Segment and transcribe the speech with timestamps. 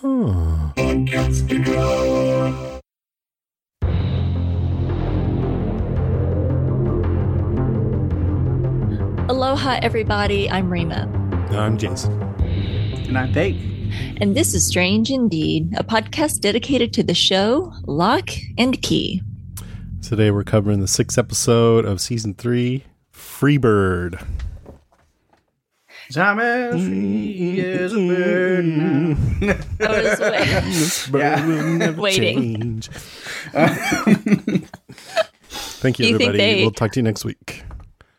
[0.00, 0.70] Huh.
[9.28, 10.48] Aloha, everybody.
[10.48, 11.10] I'm Rima.
[11.50, 12.12] I'm Jason.
[12.22, 13.56] And I'm Pate.
[14.18, 19.20] And this is Strange Indeed, a podcast dedicated to the show Locke and Key.
[20.00, 24.24] Today we're covering the sixth episode of season three, Freebird.
[26.16, 29.16] I'm as free as a bird now.
[29.80, 31.46] I was wait- This bird Yeah.
[31.46, 32.80] will never Waiting.
[32.80, 32.88] change.
[35.50, 36.38] Thank you, you think everybody.
[36.38, 37.62] they- We'll talk to you next week.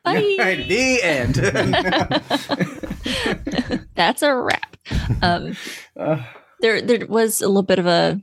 [0.04, 0.36] Bye.
[0.40, 1.36] Right, the end.
[3.96, 4.78] That's a wrap.
[5.22, 5.56] Um,
[6.62, 8.20] there, there was a little bit of a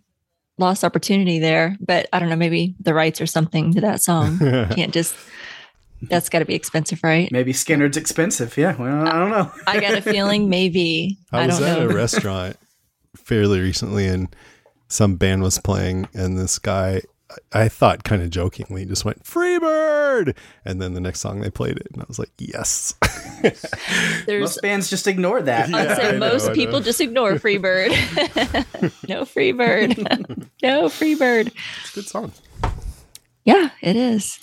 [0.58, 2.36] lost opportunity there, but I don't know.
[2.36, 4.38] Maybe the rights or something to that song.
[4.38, 5.14] Can't just.
[6.02, 7.30] That's got to be expensive, right?
[7.32, 8.56] Maybe Skynyrd's expensive.
[8.56, 9.50] Yeah, well, I don't know.
[9.66, 11.18] I got a feeling maybe.
[11.32, 11.88] I, I was don't at know.
[11.90, 12.56] a restaurant
[13.16, 14.34] fairly recently and
[14.88, 17.00] some band was playing and this guy
[17.52, 21.76] I thought kind of jokingly just went Freebird and then the next song they played
[21.78, 22.94] it and I was like yes
[24.26, 25.74] There's Most bands just ignore that.
[25.74, 27.88] I'd say I most I people just ignore Freebird.
[29.08, 30.46] no Freebird.
[30.62, 31.48] no Freebird.
[31.80, 32.32] it's a good song
[33.44, 34.38] Yeah, it is.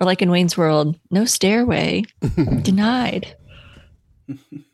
[0.00, 2.02] Or like in Wayne's World, no stairway.
[2.62, 3.36] Denied.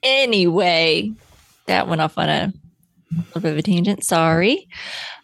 [0.03, 1.13] Anyway,
[1.67, 2.53] that went off on a
[3.13, 4.05] little bit of a tangent.
[4.05, 4.69] Sorry.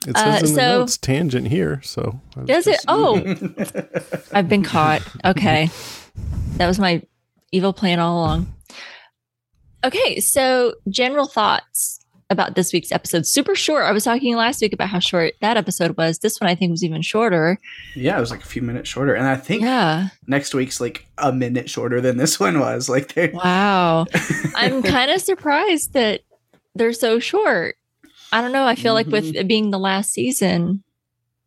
[0.06, 2.80] it Uh, says in the so- notes tangent here so Does it?
[2.88, 3.16] Oh,
[4.32, 5.02] I've been caught.
[5.24, 5.70] Okay.
[6.56, 7.02] That was my
[7.52, 8.52] evil plan all along.
[9.84, 10.20] Okay.
[10.20, 13.26] So, general thoughts about this week's episode.
[13.26, 13.84] Super short.
[13.84, 16.18] I was talking last week about how short that episode was.
[16.18, 17.58] This one, I think, was even shorter.
[17.94, 20.08] Yeah, it was like a few minutes shorter, and I think Yeah.
[20.26, 22.88] next week's like a minute shorter than this one was.
[22.96, 24.06] Like they, Wow.
[24.54, 26.22] I'm kind of surprised that
[26.74, 27.76] they're so short.
[28.32, 28.66] I don't know.
[28.66, 29.36] I feel like with mm-hmm.
[29.36, 30.82] it being the last season,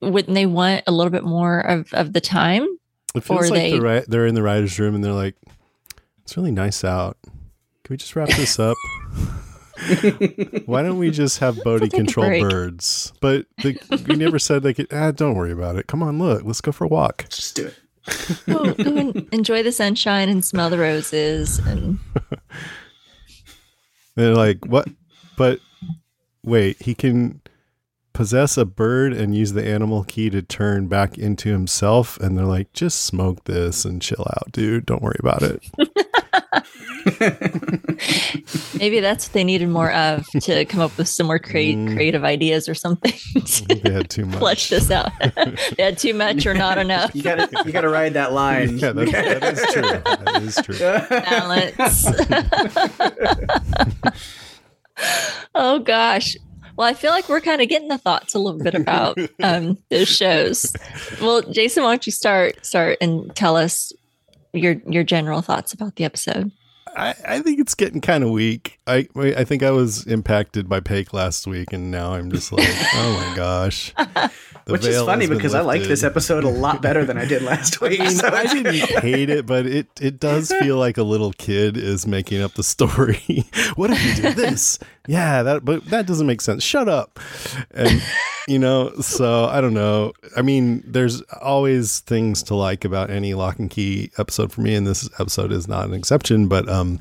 [0.01, 2.67] wouldn't they want a little bit more of, of the time?
[3.15, 5.35] it feels or like they- they're, ri- they're in the writer's room and they're like
[6.21, 8.77] it's really nice out can we just wrap this up
[10.65, 13.13] Why don't we just have Bodhi take a control birds?
[13.21, 14.87] But the, we never said they could.
[14.91, 15.87] Ah, don't worry about it.
[15.87, 16.43] Come on, look.
[16.43, 17.25] Let's go for a walk.
[17.29, 17.75] just do it.
[18.47, 21.59] Go, go and enjoy the sunshine and smell the roses.
[21.59, 21.99] And
[24.15, 24.87] They're like, what?
[25.37, 25.59] But
[26.43, 27.41] wait, he can
[28.13, 32.19] possess a bird and use the animal key to turn back into himself.
[32.19, 34.85] And they're like, just smoke this and chill out, dude.
[34.85, 35.63] Don't worry about it.
[38.77, 41.93] maybe that's what they needed more of to come up with some more crea- Mm.
[41.95, 43.13] creative ideas or something
[43.67, 44.39] They had too much.
[44.39, 45.11] flesh this out.
[45.77, 48.77] they had too much or not enough You gotta, you gotta ride that line.
[48.79, 49.81] Yeah, that, that is true.
[49.81, 50.77] That is true.
[51.09, 52.05] balance.
[55.55, 56.35] oh gosh.
[56.79, 59.77] Well, I feel like we're kind of getting the thoughts a little bit about um,
[59.89, 60.73] those shows.
[61.21, 63.91] Well, Jason, why don't you start start and tell us
[64.53, 66.53] your your general thoughts about the episode?
[66.95, 68.78] I, I think it's getting kind of weak.
[68.89, 72.67] I I think I was impacted by Pake last week, and now I'm just like,
[72.95, 73.93] oh my gosh.
[74.65, 77.81] Which is funny because I like this episode a lot better than I did last
[77.81, 78.07] week.
[78.09, 82.05] So I didn't hate it, but it it does feel like a little kid is
[82.05, 83.45] making up the story.
[83.75, 84.79] what if you did this?
[85.07, 86.63] Yeah, that but that doesn't make sense.
[86.63, 87.19] Shut up.
[87.71, 88.01] And
[88.47, 90.13] you know, so I don't know.
[90.37, 94.75] I mean, there's always things to like about any lock and key episode for me,
[94.75, 96.99] and this episode is not an exception, but um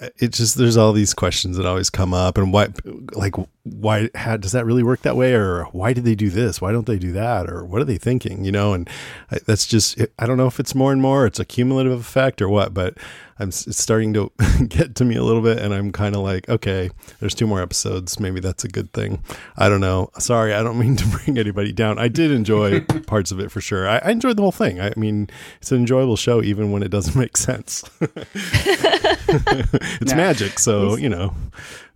[0.00, 2.68] Uh, it just there's all these questions that always come up and why
[3.12, 5.34] like why how does that really work that way?
[5.34, 6.60] Or why did they do this?
[6.60, 7.48] Why don't they do that?
[7.48, 8.72] Or what are they thinking you know?
[8.72, 8.90] And
[9.30, 12.42] I, that's just i don't know if it's more and more it's a cumulative effect
[12.42, 12.94] or what but
[13.38, 14.30] i'm it's starting to
[14.68, 16.90] get to me a little bit and i'm kind of like okay
[17.20, 18.20] there's two more episodes.
[18.20, 19.22] Maybe that's a good thing.
[19.56, 20.10] I don't know.
[20.18, 21.98] Sorry i don't mean to bring anybody down.
[21.98, 23.88] I did enjoy parts of it for sure.
[23.88, 24.80] I, I enjoyed the whole thing.
[24.80, 25.30] I mean
[25.60, 27.84] it's an enjoyable show even when it doesn't make sense
[30.00, 30.16] it's Nah.
[30.16, 31.34] magic so you know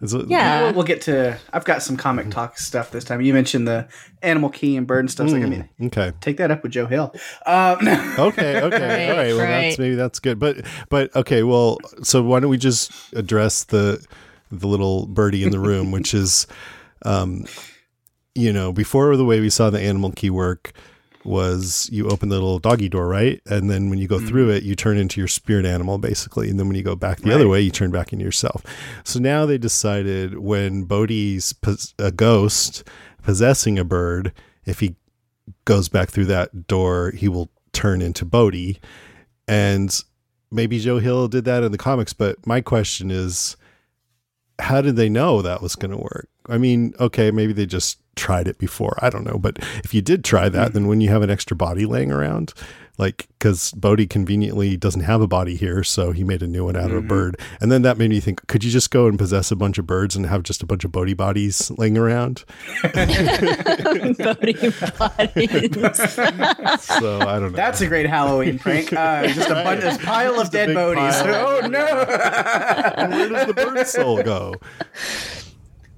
[0.01, 0.63] it's a- Yeah.
[0.67, 1.37] We'll, we'll get to.
[1.53, 3.21] I've got some comic talk stuff this time.
[3.21, 3.89] You mentioned the
[4.23, 5.25] animal key and bird and stuff.
[5.25, 7.13] It's Like, I mean, Mm, okay take that up with Joe Hill.
[7.47, 7.79] Um,
[8.19, 9.63] okay okay Right, all right well right.
[9.63, 14.05] that's maybe that's good but but okay well so why don't we just address the
[14.53, 16.47] the little birdie in the room which is
[17.05, 17.45] um
[18.35, 20.73] you know before the way we saw the animal key work
[21.29, 23.41] was you open the little doggy door right?
[23.47, 24.57] And then when you go through mm-hmm.
[24.57, 26.51] it you turn into your spirit animal basically.
[26.51, 28.65] And then when you go back the other way you turn back into yourself.
[29.05, 32.85] So now they decided when bodhi's pos- a ghost
[33.23, 34.33] possessing a bird
[34.65, 34.97] if he
[35.65, 38.79] goes back through that door, he will turn into Bodhi.
[39.47, 40.03] And
[40.51, 43.57] maybe Joe Hill did that in the comics, but my question is
[44.59, 46.29] how did they know that was going to work?
[46.49, 48.99] I mean, okay, maybe they just tried it before.
[49.01, 49.39] I don't know.
[49.39, 52.53] But if you did try that, then when you have an extra body laying around,
[52.99, 56.75] like, because Bodhi conveniently doesn't have a body here, so he made a new one
[56.75, 57.39] out of a bird.
[57.61, 59.87] And then that made me think, could you just go and possess a bunch of
[59.87, 62.45] birds and have just a bunch of Bodhi bodies laying around?
[62.83, 64.53] Bodhi
[64.99, 66.01] bodies.
[66.81, 67.57] So I don't know.
[67.57, 68.93] that's a great Halloween prank.
[68.93, 71.15] Uh, just a bunch, this pile of Just dead big bodies.
[71.29, 71.85] Oh no!
[73.17, 74.55] Where does the bird soul go?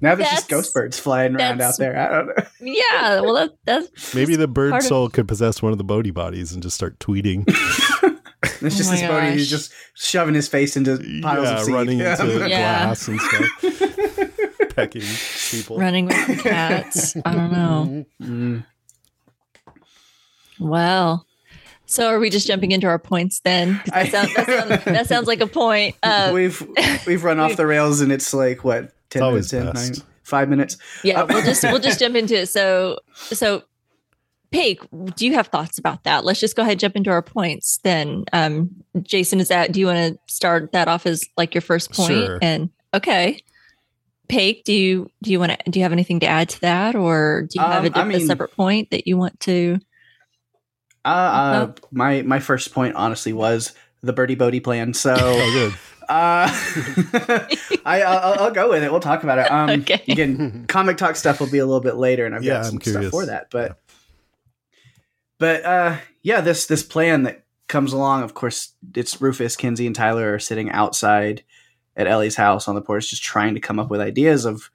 [0.01, 1.97] Now there's That's- just ghost birds flying around out there.
[1.97, 2.43] I don't know.
[2.73, 3.21] yeah.
[3.21, 6.11] Well, that, that's Maybe the bird part of- soul could possess one of the Bodhi
[6.11, 7.45] bodies and just start tweeting.
[8.63, 11.73] It's just my this Bodhi who's just shoving his face into piles yeah, of seed.
[11.75, 12.19] running Yeah.
[12.19, 12.85] into Yeah.
[12.85, 15.03] glass and stuff, pecking
[15.51, 15.77] people.
[15.77, 17.15] running with the cats.
[17.23, 18.05] I don't know.
[18.21, 18.65] Mm.
[20.59, 21.25] Well,
[21.85, 23.81] so are we just jumping into our points then?
[23.87, 25.95] That, sound, that, sound- that sounds like a point.
[26.03, 26.67] Uh, we've
[27.05, 30.49] we've run off the rails and it's like what ten always minutes in, nine, five
[30.49, 30.77] minutes.
[31.03, 32.47] yeah, Uh, we'll just we'll just jump into it.
[32.49, 33.63] So so,
[34.51, 34.79] Pig,
[35.15, 36.25] do you have thoughts about that?
[36.25, 38.25] Let's just go ahead and jump into our points then.
[38.33, 38.71] Um,
[39.03, 42.09] Jason, is that do you want to start that off as like your first point?
[42.25, 42.39] Sure.
[42.41, 43.39] And okay.
[44.27, 46.95] Pig, do you do you want to do you have anything to add to that,
[46.95, 49.77] or do you have Um, a, I different, a separate point that you want to?
[51.03, 51.87] Uh, uh, Oh.
[51.91, 54.93] my my first point honestly was the birdie bodie plan.
[54.93, 55.73] So Oh, good.
[56.09, 56.47] Uh,
[57.85, 58.91] I I'll, I'll go with it.
[58.91, 59.51] We'll talk about it.
[59.51, 60.01] Um, Okay.
[60.07, 62.81] again, comic talk stuff will be a little bit later, and I've Yeah, got some
[62.81, 63.47] stuff for that.
[63.51, 63.79] But
[65.39, 68.23] but uh, yeah, this this plan that comes along.
[68.23, 71.43] Of course, it's Rufus, Kinsey, and Tyler are sitting outside
[71.95, 74.69] at Ellie's house on the porch, just trying to come up with ideas of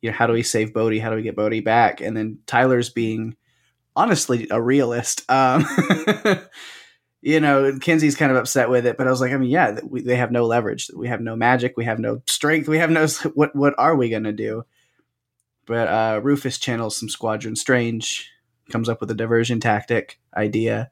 [0.00, 0.98] you know how do we save Bodie?
[0.98, 3.36] how do we get Bodie back, and then Tyler's being
[3.96, 5.28] honestly a realist.
[5.30, 5.64] Um,
[7.24, 9.80] you know, Kinsey's kind of upset with it, but I was like, I mean, yeah,
[9.82, 10.90] we, they have no leverage.
[10.94, 11.74] We have no magic.
[11.74, 12.68] We have no strength.
[12.68, 13.06] We have no.
[13.32, 14.64] What what are we gonna do?
[15.64, 18.30] But uh, Rufus channels some Squadron Strange,
[18.70, 20.90] comes up with a diversion tactic idea,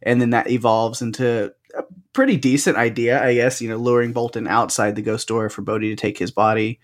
[0.00, 1.82] and then that evolves into a
[2.14, 3.60] pretty decent idea, I guess.
[3.60, 6.80] You know, luring Bolton outside the ghost door for Bodhi to take his body,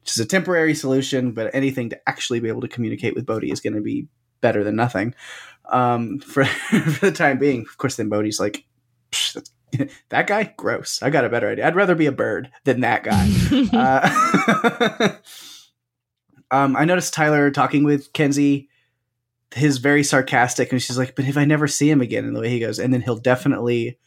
[0.00, 3.50] which is a temporary solution, but anything to actually be able to communicate with Bodhi
[3.50, 4.08] is going to be
[4.40, 5.14] better than nothing
[5.68, 7.62] um, for for the time being.
[7.62, 8.64] Of course, then Bodhi's like,
[9.12, 9.52] "Psh, that's-
[10.08, 11.02] that guy, gross.
[11.02, 11.66] I got a better idea.
[11.66, 13.28] I'd rather be a bird than that guy.
[16.50, 18.68] uh, um, I noticed Tyler talking with Kinsey.
[19.54, 22.40] His very sarcastic, and she's like, "But if I never see him again," and the
[22.40, 23.98] way he goes, and then he'll definitely,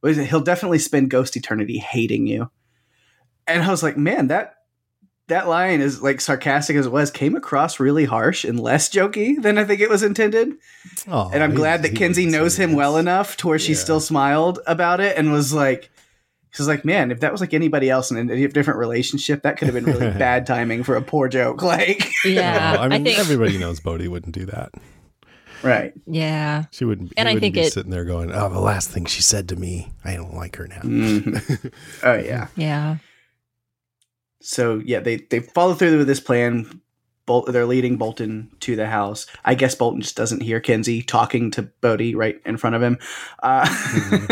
[0.00, 0.26] what is it?
[0.28, 2.50] He'll definitely spend Ghost Eternity hating you.
[3.46, 4.55] And I was like, man, that
[5.28, 9.40] that line is like sarcastic as it was, came across really harsh and less jokey
[9.42, 10.52] than I think it was intended.
[11.08, 12.76] Oh, and I'm glad that Kinsey knows him this.
[12.76, 13.78] well enough to where she Yeah.
[13.78, 15.90] still smiled about it and was like,
[16.52, 19.66] she's like, man, if that was like anybody else in a different relationship, that could
[19.66, 21.60] have been really bad timing for a poor joke.
[21.62, 24.70] Like, yeah, Oh, I mean, think everybody knows Bodhi wouldn't do that.
[25.64, 25.92] right.
[26.06, 26.66] yeah.
[26.70, 27.12] She wouldn't.
[27.16, 29.48] And I wouldn't think be it- sitting there going, "Oh, the last thing she said
[29.48, 31.72] to me, I don't like her now." Mhm.
[32.04, 32.46] oh yeah.
[32.56, 32.96] Yeah.
[34.48, 36.80] So yeah, they they follow through with this plan.
[37.26, 39.26] Bol- they're leading Bolton to the house.
[39.44, 42.98] I guess Bolton just doesn't hear Kinsey talking to Bodie right in front of him.
[43.42, 43.66] Uh,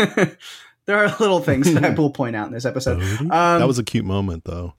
[0.85, 3.01] there are little things that I will point out in this episode.
[3.19, 4.75] Um, that was a cute moment, though.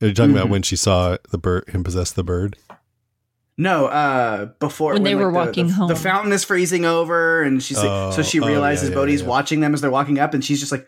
[0.00, 0.50] Are You're talking about Mhm.
[0.50, 2.56] when she saw the bird, him possess the bird.
[3.58, 5.88] No, uh, before When they were the- walking the, home.
[5.88, 9.00] the fountain is freezing over, and she's like, Oh, so she oh, realizes yeah, yeah,
[9.00, 9.26] Bodhi's yeah.
[9.28, 10.86] watching them as they're walking up, and she's just like,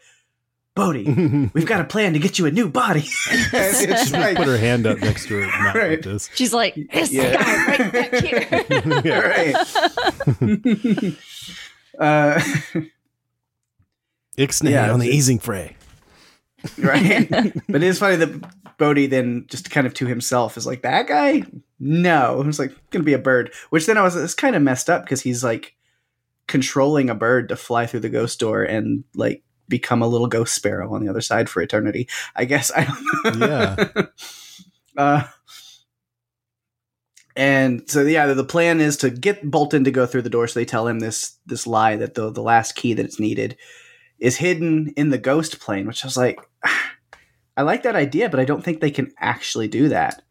[0.74, 1.04] Bodhi,
[1.54, 3.04] we've got a plan to get you a new body.
[3.30, 5.90] it's just like, Put her hand up next to her mouth Right.
[5.90, 6.30] like this.
[6.34, 7.36] She's like, this Yeah.
[7.36, 9.02] guy right back here.
[9.04, 9.18] Yeah.
[9.18, 9.54] right.
[11.98, 12.40] uh,
[14.38, 15.76] Ixnay Yeah, on the it's- easing fray.
[16.78, 17.28] right?
[17.28, 21.06] but it is funny that Bodhi then just kind of to himself is like that
[21.08, 21.42] guy.
[21.80, 23.52] No, it's like gonna be a bird.
[23.70, 25.74] Which then I was it's kind of messed up because he's like
[26.46, 30.54] controlling a bird to fly through the ghost door and like become a little ghost
[30.54, 32.08] sparrow on the other side for eternity.
[32.34, 33.46] I guess I don't know.
[33.46, 34.02] Yeah.
[34.96, 35.24] uh,
[37.34, 40.46] and so yeah, the, plan is to get Bolton to go through the door.
[40.46, 43.56] So they tell him this this lie that the the last key that it's needed
[44.18, 45.86] is hidden in the ghost plane.
[45.86, 46.38] Which I was like,
[47.56, 50.22] I like that idea, but I don't think they can actually do that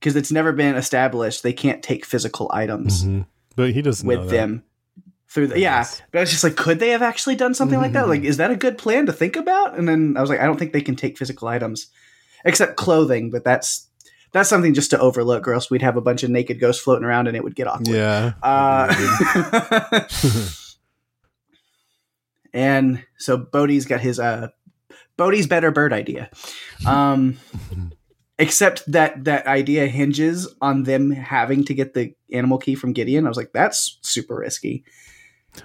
[0.00, 1.42] because it's never been established.
[1.42, 3.26] They can't take physical items Mhm.
[3.54, 4.62] But he doesn't know with them
[5.30, 5.78] through the yeah.
[5.78, 6.02] Yes.
[6.10, 8.06] But I was just like, could they have actually done something like that?
[8.06, 8.08] Mhm.
[8.08, 9.78] Like, is that a good plan to think about?
[9.78, 11.88] And then I was like, I don't think they can take physical items
[12.44, 13.86] except clothing, but that's
[14.32, 17.04] that's something just to overlook, or else we'd have a bunch of naked ghosts floating
[17.04, 17.88] around and it would get awkward.
[17.88, 18.32] Yeah.
[18.42, 20.04] Uh,
[22.54, 24.48] and so bodie's got his uh
[25.16, 26.30] bodie's better bird idea.
[26.86, 27.38] Um
[28.38, 33.26] except that that idea hinges on them having to get the animal key from Gideon.
[33.26, 34.84] I was like, that's super risky.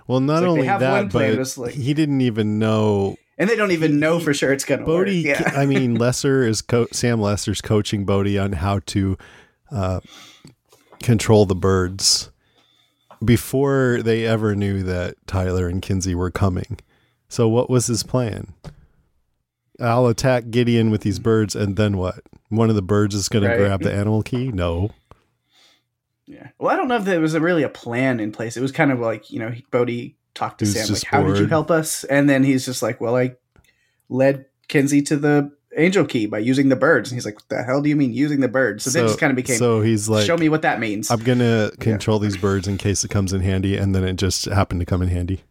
[0.07, 3.15] Well, not like only that, but like- he didn't even know.
[3.37, 5.39] And they don't even know for sure it's gonna Bodhi, work.
[5.39, 5.51] Yeah.
[5.55, 9.17] I mean, Lesser is co- Sam Lesser's coaching Bodhi on how to
[9.71, 9.99] uh,
[11.01, 12.29] control the birds
[13.23, 16.79] before they ever knew that Tyler and Kinsey were coming.
[17.27, 18.53] So, what was his plan?
[19.79, 22.19] I'll attack Gideon with these birds, and then what?
[22.49, 23.57] One of the birds is going Right.
[23.57, 24.49] to grab the animal key?
[24.51, 24.91] No.
[26.25, 26.50] Yeah.
[26.60, 28.56] Well, I don't know if there was a really a plan in place.
[28.56, 31.48] It was kind of like, you know, Bodhi talked to Sam, like, how did you
[31.48, 32.03] help us?
[32.06, 33.36] And then he's just like, well, I
[34.10, 37.12] led Kinsey to the angel key by using the birds.
[37.12, 38.84] And he's like, what the hell do you mean using the birds?
[38.84, 41.12] So, then it just kind of became, So he's like, show me what that means.
[41.12, 44.15] I'm going to control these birds in case it comes in handy, and then it
[44.15, 45.42] just happened to come in handy.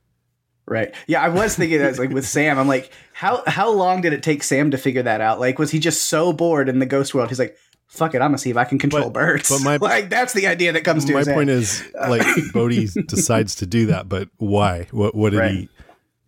[0.66, 0.94] right.
[1.06, 1.22] Yeah.
[1.22, 4.42] I was thinking that like with Sam, I'm like, how, how long did it take
[4.42, 5.38] Sam to figure that out?
[5.38, 7.28] Like, was he just so bored in the ghost world?
[7.28, 7.56] He's like,
[7.92, 8.18] fuck it.
[8.22, 9.48] I'm gonna see if I can control But- birds.
[9.48, 11.58] but my- like, that's the idea that comes to My point head.
[11.58, 14.88] is, like, Bodhi decides to do that, but why?
[14.90, 15.50] What what did Right.
[15.52, 15.68] he?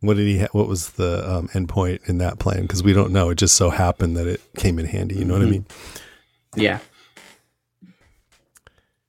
[0.00, 0.38] What did he?
[0.40, 2.62] Ha- what was the um, end point in that plan?
[2.62, 3.30] Because we don't know.
[3.30, 5.14] It just so happened that it came in handy.
[5.16, 5.50] You know what I Mhm.
[5.50, 5.66] mean?
[6.56, 6.78] Yeah.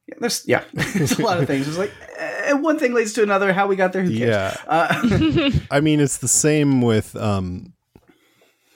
[0.08, 1.68] Yeah, there's yeah, there's a lot of things.
[1.68, 3.52] It's like eh, one thing leads to another.
[3.54, 4.04] How we got there?
[4.04, 4.30] Who cares?
[4.30, 4.56] Yeah.
[4.68, 7.74] Uh, I mean, it's the same with um,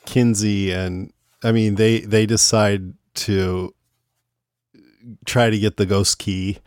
[0.05, 2.93] Kinsey, and I mean they they decide
[3.25, 3.73] to
[5.25, 6.59] try to get the ghost key,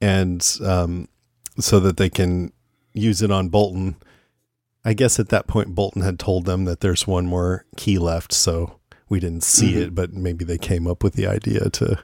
[0.00, 1.08] and um,
[1.58, 2.52] so that they can
[2.94, 3.96] use it on Bolton.
[4.84, 8.32] I guess at that point, Bolton had told them that there's one more key left,
[8.32, 9.82] so we didn't see Mhm.
[9.82, 11.98] it, but maybe they came up with the idea to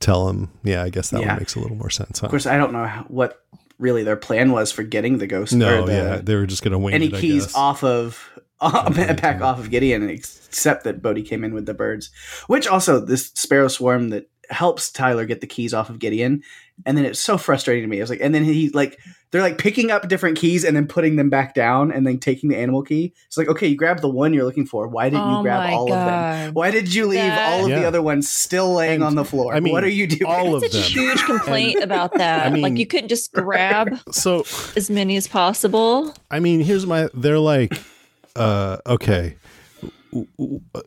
[0.00, 0.50] tell him.
[0.62, 1.28] Yeah, I guess that Yeah.
[1.28, 2.18] one makes a little more sense.
[2.20, 2.26] Huh?
[2.26, 3.40] of course, I don't know what
[3.78, 5.52] really their plan was for getting the ghost.
[5.54, 8.28] no, the, yeah, they were just going to wing any it, keys off of
[8.70, 9.42] back yeah.
[9.42, 12.10] off of Gideon, except that Bodhi came in with the birds.
[12.46, 16.42] Which also this sparrow swarm that helps Tyler get the keys off of Gideon,
[16.84, 17.98] and then it's so frustrating to me.
[17.98, 18.98] I was like, and then he like
[19.30, 22.50] they're like picking up different keys and then putting them back down, and then taking
[22.50, 23.14] the animal key.
[23.26, 24.86] It's like, okay, you grabbed the one you're looking for.
[24.86, 26.54] Why didn't oh you grab my all of them?
[26.54, 29.24] Why did you leave That- all of the other ones still laying And, on the
[29.24, 29.54] floor?
[29.54, 30.30] I mean, what are you doing?
[30.30, 30.82] all of Such a them.
[30.82, 32.46] huge complaint about that.
[32.46, 34.40] I mean- like you couldn't just grab So
[34.76, 36.14] as many as possible.
[36.30, 37.08] I mean, here's my.
[37.14, 37.72] They're like,
[38.36, 39.36] uh, okay,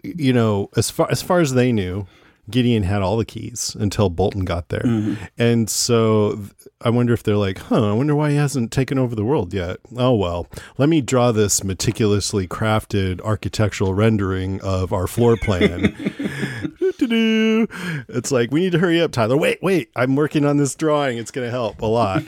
[0.04, 2.08] you know, as far as far as they knew,
[2.50, 5.18] Gideon had all the keys until Bolton got there, Mhm.
[5.38, 6.40] and so
[6.82, 7.90] I wonder if they're like, huh?
[7.90, 9.78] I wonder why he hasn't taken over the world yet.
[9.98, 15.94] Oh well, let me draw this meticulously crafted architectural rendering of our floor plan.
[17.00, 19.38] It's like we need to hurry up, Tyler.
[19.38, 21.18] Wait, wait, I'm working on this drawing.
[21.18, 22.24] It's going to help a lot.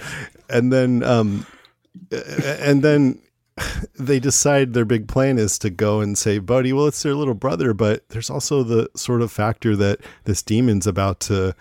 [0.49, 1.45] And then, um,
[2.11, 3.19] and then
[3.99, 6.73] they decide their big plan is to go and save Buddy.
[6.73, 10.87] Well, it's their little brother, but there's also the sort of factor that this demon's
[10.87, 11.55] about to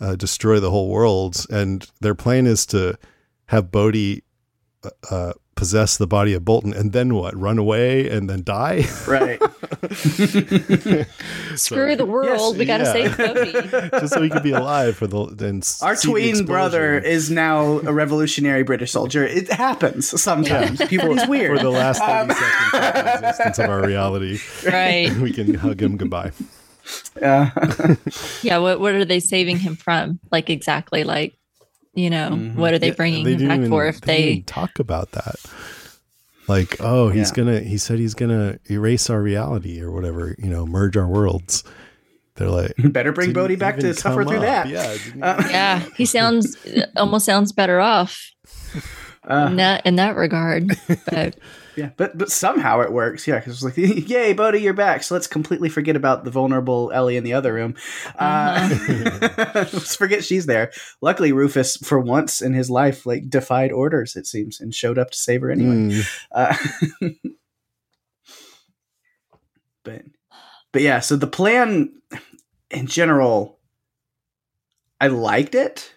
[0.00, 2.98] uh, destroy the whole world, and their plan is to
[3.46, 4.24] have Bodhi
[4.84, 7.36] uh, uh, possess the body of Bolton, and then what?
[7.38, 8.84] Run away and then die?
[9.06, 9.40] right.
[11.56, 12.56] Screw the world.
[12.58, 12.92] we gotta yeah.
[12.92, 13.52] save Bodhi.
[14.00, 17.30] Just so he could be alive for the then Our see the twin brother is
[17.30, 19.24] now a revolutionary British soldier.
[19.24, 20.84] It happens sometimes.
[20.86, 21.56] People, he's weird.
[21.58, 24.38] for the last 30 Um, seconds of existence of our reality.
[24.66, 25.12] Right.
[25.16, 26.32] We can hug him goodbye.
[27.20, 27.50] Yeah.
[28.42, 28.58] Yeah.
[28.58, 30.18] What What are they saving him from?
[30.30, 31.04] Like exactly.
[31.04, 31.34] Like
[31.94, 32.54] you know, Mhm.
[32.56, 33.86] what are they Yeah, bringing they him back even- for?
[33.86, 35.36] If they they talk about that.
[36.48, 37.36] like oh he's Yeah.
[37.44, 41.62] gonna he said he's gonna erase our reality or whatever you know merge our worlds
[42.34, 44.42] they're like Better bring Bodhi back to suffer through up.
[44.42, 44.68] that.
[44.68, 46.56] yeah Uh, Yeah, he sounds
[46.96, 48.32] almost sounds better off
[49.30, 50.76] uh, in that in that regard.
[51.10, 51.36] But
[51.76, 53.26] Yeah, but but somehow it works.
[53.26, 53.76] Yeah, because it's like,
[54.08, 55.02] yay, Bodhi, you're back.
[55.02, 57.74] So let's completely forget about the vulnerable Ellie in the other room.
[58.18, 58.68] Uh,
[59.54, 60.70] let's forget she's there.
[61.00, 64.16] Luckily, Rufus, for once in his life, like defied orders.
[64.16, 65.74] It seems and showed up to save her anyway.
[65.74, 66.08] Mm.
[66.32, 66.56] Uh,
[69.84, 70.02] but
[70.72, 71.90] but yeah, so the plan
[72.70, 73.58] in general,
[75.00, 75.94] I liked it,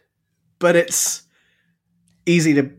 [0.60, 1.24] but it's
[2.26, 2.72] easy to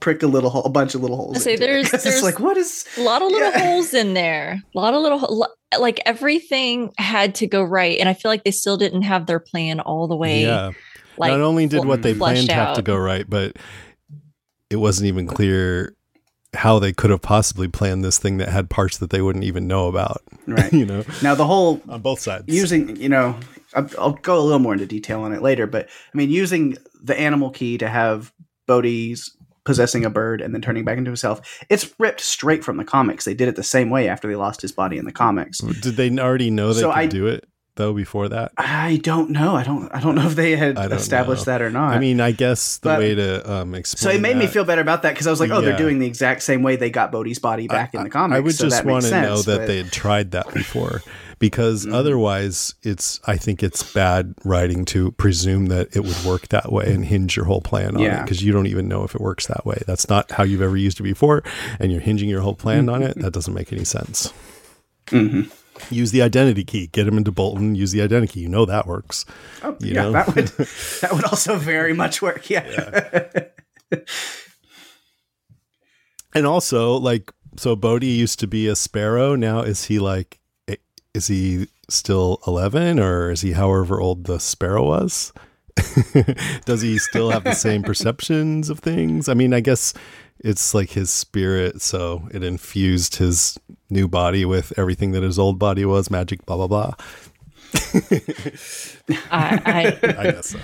[0.00, 1.36] prick a little hole, a bunch of little holes.
[1.36, 3.50] I say into it, there's- 'cause there's it's like what is a lot of little
[3.50, 3.58] Yeah.
[3.72, 4.60] holes in there.
[4.74, 5.46] A lot of little lo-
[5.78, 9.38] like everything had to go right, and I feel like they still didn't have their
[9.40, 10.42] plan all the way.
[10.42, 10.72] yeah
[11.16, 13.56] Like not only did fl- what they fleshed planned have to go right but
[14.70, 15.94] it wasn't even clear
[16.54, 19.66] how they could have possibly planned this thing that had parts that they wouldn't even
[19.68, 23.38] know about right you know now the whole on both sides using you know
[23.74, 26.76] I'll, I'll go a little more into detail on it later but i mean using
[27.02, 28.32] the animal key to have
[28.66, 32.84] bodhi's possessing a bird and then turning back into himself it's ripped straight from the
[32.84, 35.58] comics they did it the same way after they lost his body in the comics
[35.58, 37.44] did they already know they So could I- do it
[37.76, 41.46] though before that i don't know i don't i don't know if they had established
[41.46, 41.52] know.
[41.52, 44.12] that or not I mean, I guess the but- way to um, explain.
[44.12, 45.98] so it made me feel better about that because I was like, oh, they're doing
[45.98, 48.36] the exact same way they got Bodhi's body back in the comics.
[48.36, 51.02] I would so just that want to know that but- they had tried that before,
[51.40, 51.92] because Mhm.
[51.94, 53.18] otherwise, it's.
[53.26, 57.34] I think it's bad writing to presume that it would work that way and hinge
[57.34, 59.82] your whole plan on it, because you don't even know if it works that way.
[59.86, 61.42] That's not how you've ever used it before,
[61.80, 63.18] and you're hinging your whole plan on it.
[63.18, 64.32] That doesn't make any sense.
[65.08, 65.50] Mhm.
[65.90, 66.88] Use the identity key.
[66.88, 67.74] Get him into Bolton.
[67.74, 68.40] Use the identity key.
[68.40, 69.24] You know that works.
[69.64, 70.12] Oh, You yeah, know?
[70.12, 70.46] that would
[71.00, 72.50] that would also very much work.
[72.50, 73.22] Yeah.
[76.34, 79.34] And also, like, so Bodhi used to be a sparrow.
[79.34, 80.38] Now is he like,
[81.14, 85.32] is he still 11 or is he however old the sparrow was?
[86.64, 89.28] Does he still have the same perceptions of things?
[89.28, 89.92] I mean, I guess
[90.38, 91.80] it's like his spirit.
[91.82, 96.56] So it infused his new body with everything that his old body was magic, blah,
[96.56, 96.94] blah, blah.
[99.30, 100.58] I, I I guess so.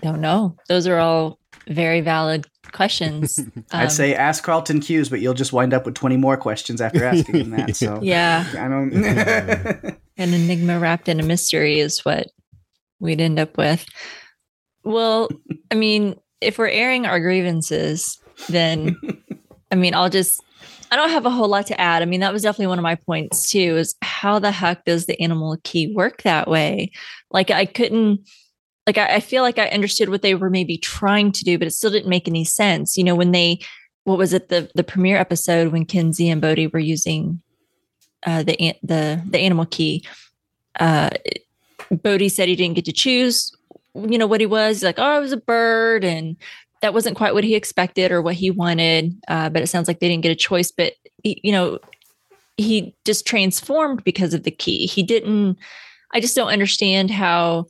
[0.00, 0.56] don't know.
[0.68, 3.38] Those are all very valid questions.
[3.72, 6.80] I'd Um, say ask Carlton Hughes, but you'll just wind up with 20 more questions
[6.80, 7.76] after asking him that.
[7.76, 8.92] So yeah, I don't.
[10.16, 12.28] an enigma wrapped in a mystery is what
[13.00, 13.84] we'd end up with.
[14.84, 15.28] Well,
[15.70, 18.96] I mean, if we're airing our grievances, then
[19.72, 20.40] I mean, I'll just
[20.92, 22.02] I don't have a whole lot to add.
[22.02, 25.06] I mean, that was definitely one of my points too, is how the heck does
[25.06, 26.92] the animal key work that way?
[27.30, 28.20] Like I couldn't
[28.86, 31.66] like I, I feel like I understood what they were maybe trying to do, but
[31.66, 32.96] it still didn't make any sense.
[32.96, 33.60] You know, when they
[34.04, 37.40] what was it, the the premiere episode when Kinsey and Bodhi were using
[38.24, 40.04] uh the the the animal key,
[40.78, 41.10] uh
[41.90, 43.54] Bodhi said he didn't get to choose,
[43.94, 44.82] you know, what he was.
[44.82, 46.36] Like, oh, I was a bird, and
[46.82, 49.16] that wasn't quite what he expected or what he wanted.
[49.28, 50.70] Uh, but it sounds like they didn't get a choice.
[50.70, 51.78] But he, you know,
[52.56, 54.86] he just transformed because of the key.
[54.86, 55.58] He didn't.
[56.12, 57.66] I just don't understand how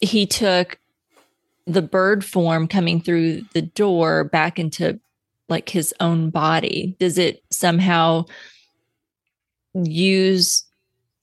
[0.00, 0.78] he took
[1.66, 5.00] the bird form coming through the door back into
[5.48, 6.96] like his own body.
[6.98, 8.24] Does it somehow
[9.74, 10.64] use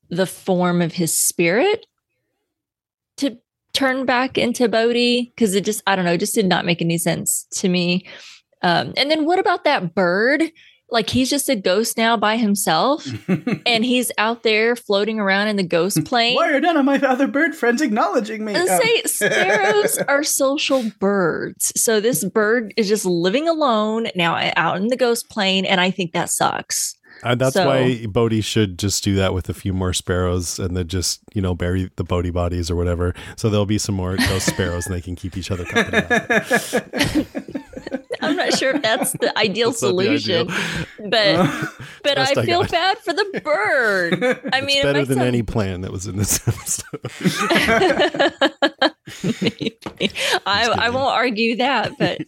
[0.09, 1.85] the form of his spirit
[3.17, 3.37] to
[3.73, 5.31] turn back into Bodhi?
[5.35, 8.05] Because it just, I don't know, just did not make any sense to me.
[8.61, 10.43] Um, and then what about that bird?
[10.91, 13.07] Like he's just a ghost now by himself
[13.65, 16.35] and he's out there floating around in the ghost plane.
[16.35, 18.53] Why are none of my other bird friends acknowledging me?
[18.55, 18.79] And Oh.
[18.79, 21.71] say sparrows are social birds.
[21.77, 25.63] So this bird is just living alone now out in the ghost plane.
[25.65, 26.95] And I think that sucks.
[27.23, 30.75] Uh, that's So- why Bodhi should just do that with a few more sparrows and
[30.75, 33.13] then just, you know, bury the Bodhi bodies or whatever.
[33.37, 36.01] So there'll be some more ghost sparrows and they can keep each other company.
[38.27, 41.09] I'm not sure if that's the ideal That's not the solution, ideal.
[41.09, 41.71] but
[42.03, 44.49] but I I feel bad for the bird.
[44.53, 47.01] I mean, it's it better than sound- any plan that was in this episode.
[50.45, 52.21] I I won't argue that, but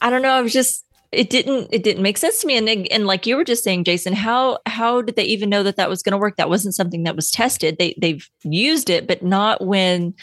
[0.00, 0.32] I don't know.
[0.32, 2.56] I was just it didn't it didn't make sense to me.
[2.56, 5.76] And and like you were just saying, Jason, how how did they even know that
[5.76, 6.36] that was going to work?
[6.36, 7.76] That wasn't something that was tested.
[7.78, 10.14] They they've used it, but not when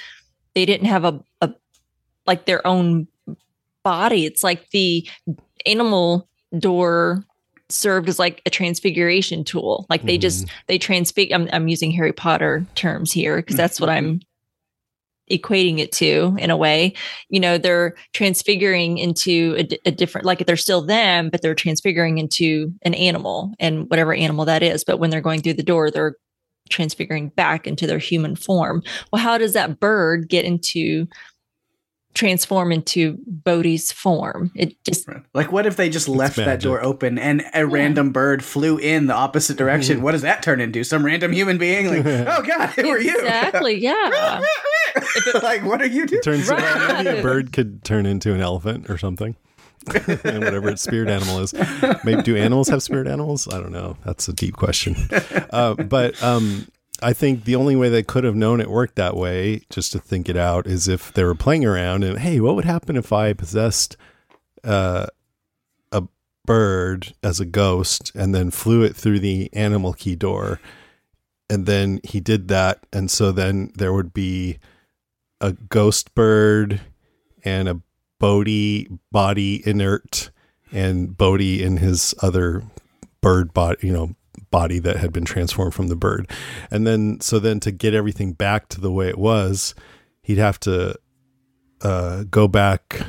[0.56, 1.54] they didn't have a, a
[2.26, 3.08] like their own
[3.84, 4.26] body.
[4.26, 5.08] It's like the
[5.66, 7.26] animal door
[7.70, 9.86] served as like a transfiguration tool.
[9.90, 10.56] Like they just mm-hmm.
[10.68, 11.32] they transfig.
[11.32, 14.22] I'm I'm using Harry Potter terms here because that's what I'm
[15.32, 16.94] equating it to in a way
[17.30, 22.74] you know they're transfiguring into a different like they're still them but they're transfiguring into
[22.82, 26.18] an animal and whatever animal that is but when they're going through the door they're
[26.70, 31.08] transfiguring back into their human form well how does that bird get into
[32.14, 34.52] transform into Bodhi's form.
[34.56, 37.68] It just like what if they just left that door open and a yeah.
[37.70, 39.98] random bird flew in the opposite direction?
[39.98, 40.04] Mm-hmm.
[40.04, 40.84] What does that turn into?
[40.84, 43.16] Some random human being like, oh god, who are you?
[43.16, 44.42] Exactly, yeah.
[45.44, 46.22] like, what are you doing?
[46.22, 47.04] Turns right.
[47.04, 49.36] maybe a bird could turn into an elephant or something.
[49.86, 51.54] and whatever its spirit animal is.
[52.06, 53.50] Maybe do animals have spirit animals?
[53.50, 53.98] I don't know.
[54.06, 54.96] That's a deep question.
[55.50, 56.68] Uh, but um,
[57.04, 60.00] I think the only way they could have known it worked that way, just to
[60.00, 63.12] think it out, is if they were playing around and hey, what would happen if
[63.12, 63.98] I possessed
[64.64, 65.08] uh,
[65.92, 66.04] a
[66.46, 70.60] bird as a ghost and then flew it through the animal key door,
[71.50, 74.58] and then he did that, and so then there would be
[75.42, 76.82] a ghost bird
[77.44, 77.82] and a
[78.20, 80.32] Bodhi body inert
[80.72, 82.64] and Bodhi in his other
[83.20, 84.16] bird body, you know,
[84.52, 86.30] body that had been transformed from the bird.
[86.72, 89.76] And then, so then to get everything back to the way it was,
[90.22, 90.96] he'd have to
[91.82, 93.06] uh, go back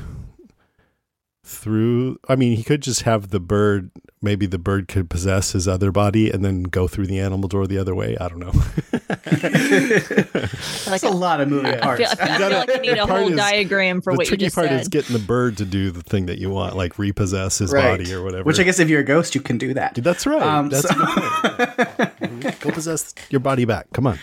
[1.44, 2.18] through.
[2.28, 3.90] I mean, he could just have the bird.
[4.24, 7.66] Maybe the bird could possess his other body and then go through the animal door
[7.66, 8.16] the other way.
[8.18, 8.52] I don't know.
[10.90, 12.00] That's a, a, lot of moving parts.
[12.00, 14.30] I feel, I feel, I feel like you need a whole is, diagram for what
[14.30, 14.64] you just said.
[14.64, 16.98] The tricky part is getting the bird to do the thing that you want, like
[16.98, 17.98] repossess his right.
[17.98, 18.44] body or whatever.
[18.44, 19.96] Which I guess if you're a ghost, you can do that.
[19.96, 20.40] That's right.
[20.40, 20.94] Um, That's so.
[20.94, 22.48] mm-hmm.
[22.66, 23.92] Go possess your body back.
[23.92, 24.18] Come on.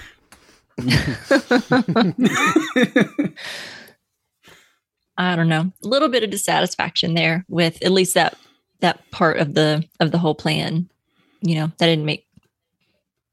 [5.17, 8.35] I don't know, a little bit of dissatisfaction there with at least that
[8.81, 10.89] that part of the of the whole plan.
[11.41, 12.27] You know, that didn't make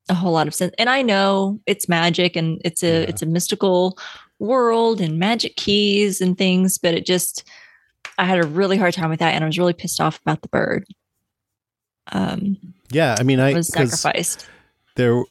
[0.08, 0.74] a whole lot of sense.
[0.78, 3.06] And I know it's magic and it's a yeah.
[3.08, 3.98] it's a mystical
[4.38, 7.44] world and magic keys and things, but it just
[8.16, 10.42] I had a really hard time with that and I was really pissed off about
[10.42, 10.84] the bird.
[12.12, 12.56] Um
[12.90, 14.48] yeah, I mean I was sacrificed.
[14.96, 15.22] There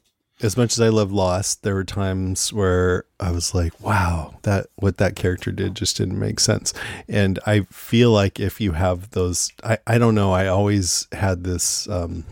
[0.41, 4.67] as much as I love Lost, there were times where I was like, wow, that
[4.76, 6.73] what that character did just didn't make sense.
[7.08, 11.43] And I feel like if you have those I, I don't know, I always had
[11.43, 12.23] this um,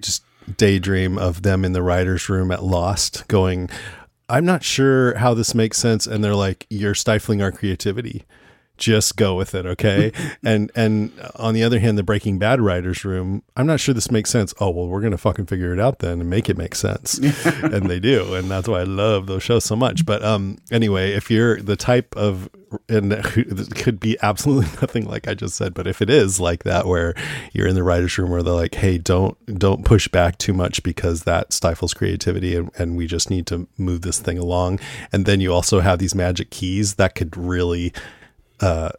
[0.00, 0.22] just
[0.56, 3.68] daydream of them in the writer's room at Lost going,
[4.28, 6.06] I'm not sure how this makes sense.
[6.06, 8.24] And they're like, You're stifling our creativity
[8.78, 10.12] just go with it okay?
[10.44, 14.10] And and on the other hand the breaking bad writers room i'm not sure this
[14.10, 14.54] makes sense.
[14.60, 17.18] Oh well we're gonna fucking figure it out then and make it make sense.
[17.62, 20.06] And they do and that's why i love those shows so much.
[20.06, 22.48] But um anyway if you're the type of
[22.88, 26.64] and it could be absolutely nothing like i just said but if it is like
[26.64, 27.14] that where
[27.54, 30.82] you're in the writers room where they're like hey don't don't push back too much
[30.82, 34.80] because that stifles creativity and, and we just need to move this thing along.
[35.12, 37.92] And then you also have these magic keys that could really
[38.60, 38.90] uh,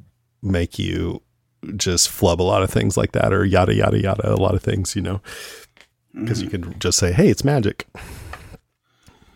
[0.42, 1.22] make you
[1.76, 4.64] just flub a lot of things like that or yada yada yada a lot of
[4.64, 5.22] things you know
[6.14, 6.56] because mm-hmm.
[6.56, 7.86] you can just say hey it's magic.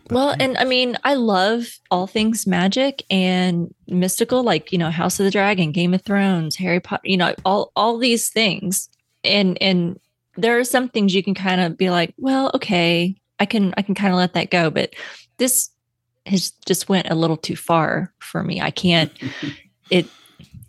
[0.10, 5.20] Well and i mean i love all things magic and mystical like you know house
[5.20, 8.90] of the dragon game of thrones harry potter you know all all these things.
[9.26, 10.00] And and
[10.36, 13.82] there are some things you can kind of be like well okay i can i
[13.82, 14.94] can kind of let that go but
[15.38, 15.74] this
[16.26, 18.62] has just went a little too far for me.
[18.62, 19.12] I can't
[19.90, 20.08] it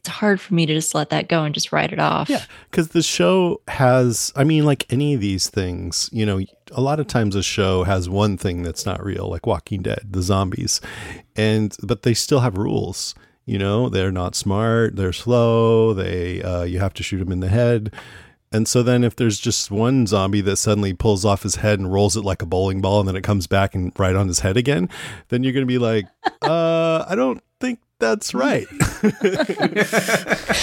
[0.05, 2.29] it's hard for me to just let that go and just write it off.
[2.29, 6.41] Yeah, because the show has, I mean, like any of these things, you know,
[6.73, 10.01] a lot of times a show has one thing that's not real, like Walking Dead,
[10.11, 10.83] the zombies,
[11.37, 13.15] and but they still have rules.
[13.47, 17.41] You know, they're not smart, they're slow, they uh, you have to shoot them in
[17.41, 17.95] the head.
[18.53, 21.93] And so then if there's just one zombie that suddenly pulls off his head and
[21.93, 24.41] rolls it like a bowling ball and then it comes back and right on his
[24.41, 24.89] head again,
[25.29, 26.07] then you're going to be like,
[26.43, 28.67] uh, I don't think that's right.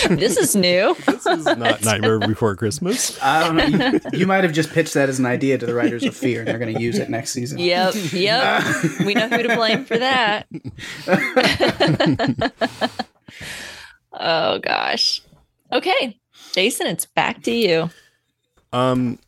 [0.10, 0.96] this is new.
[1.06, 3.22] this is not Nightmare Before Christmas.
[3.22, 3.88] I don't know.
[3.88, 6.42] You, you, might have just pitched that as an idea to the writers of Fear,
[6.42, 7.60] and they're going to use it next season.
[7.60, 8.64] Yep, yep.
[9.06, 10.48] we know who to blame for that.
[14.14, 15.22] oh gosh.
[15.72, 16.20] Okay,
[16.52, 17.90] Jason, it's back to you.
[18.74, 19.20] Um,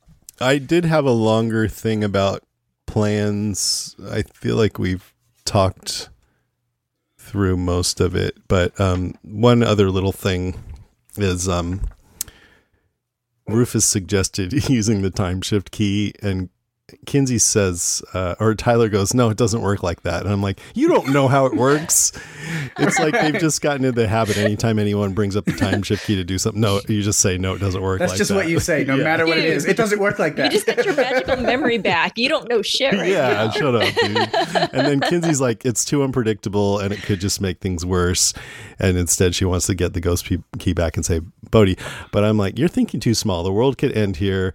[0.41, 2.43] I did have a longer thing about
[2.85, 3.95] plans.
[4.09, 5.13] I feel like we've
[5.45, 6.09] talked
[7.33, 10.53] through most of it, but um, one other little thing
[11.17, 11.81] is um,
[13.47, 16.49] Rufus suggested using the time shift key and
[17.05, 20.59] Kinsey says, uh, or Tyler goes, "No, it doesn't work like that." And I'm like,
[20.73, 22.11] "You don't know how it works."
[22.77, 24.37] it's like they've just gotten into the habit.
[24.37, 27.37] Anytime anyone brings up the time shift key to do something, no, you just say,
[27.37, 28.35] "No, it doesn't work." That's like just that.
[28.35, 29.03] what you say, no Yeah.
[29.03, 29.51] matter what it Dude.
[29.57, 29.65] is.
[29.65, 30.51] It doesn't work like that.
[30.51, 32.17] You just got your magical memory back.
[32.17, 33.49] You don't know shit right yeah, now.
[33.51, 34.17] shut up, dude.
[34.73, 38.33] And then Kinsey's like, it's too unpredictable and it could just make things worse.
[38.79, 40.29] And instead, she wants to get the ghost
[40.59, 41.77] key back and say, Bodhi.
[42.11, 43.43] But I'm like, you're thinking too small.
[43.43, 44.53] The world could end here.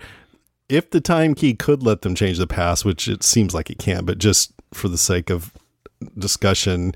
[0.68, 3.78] If the time key could let them change the past, which it seems like it
[3.78, 5.52] can, but just for the sake of
[6.16, 6.94] discussion,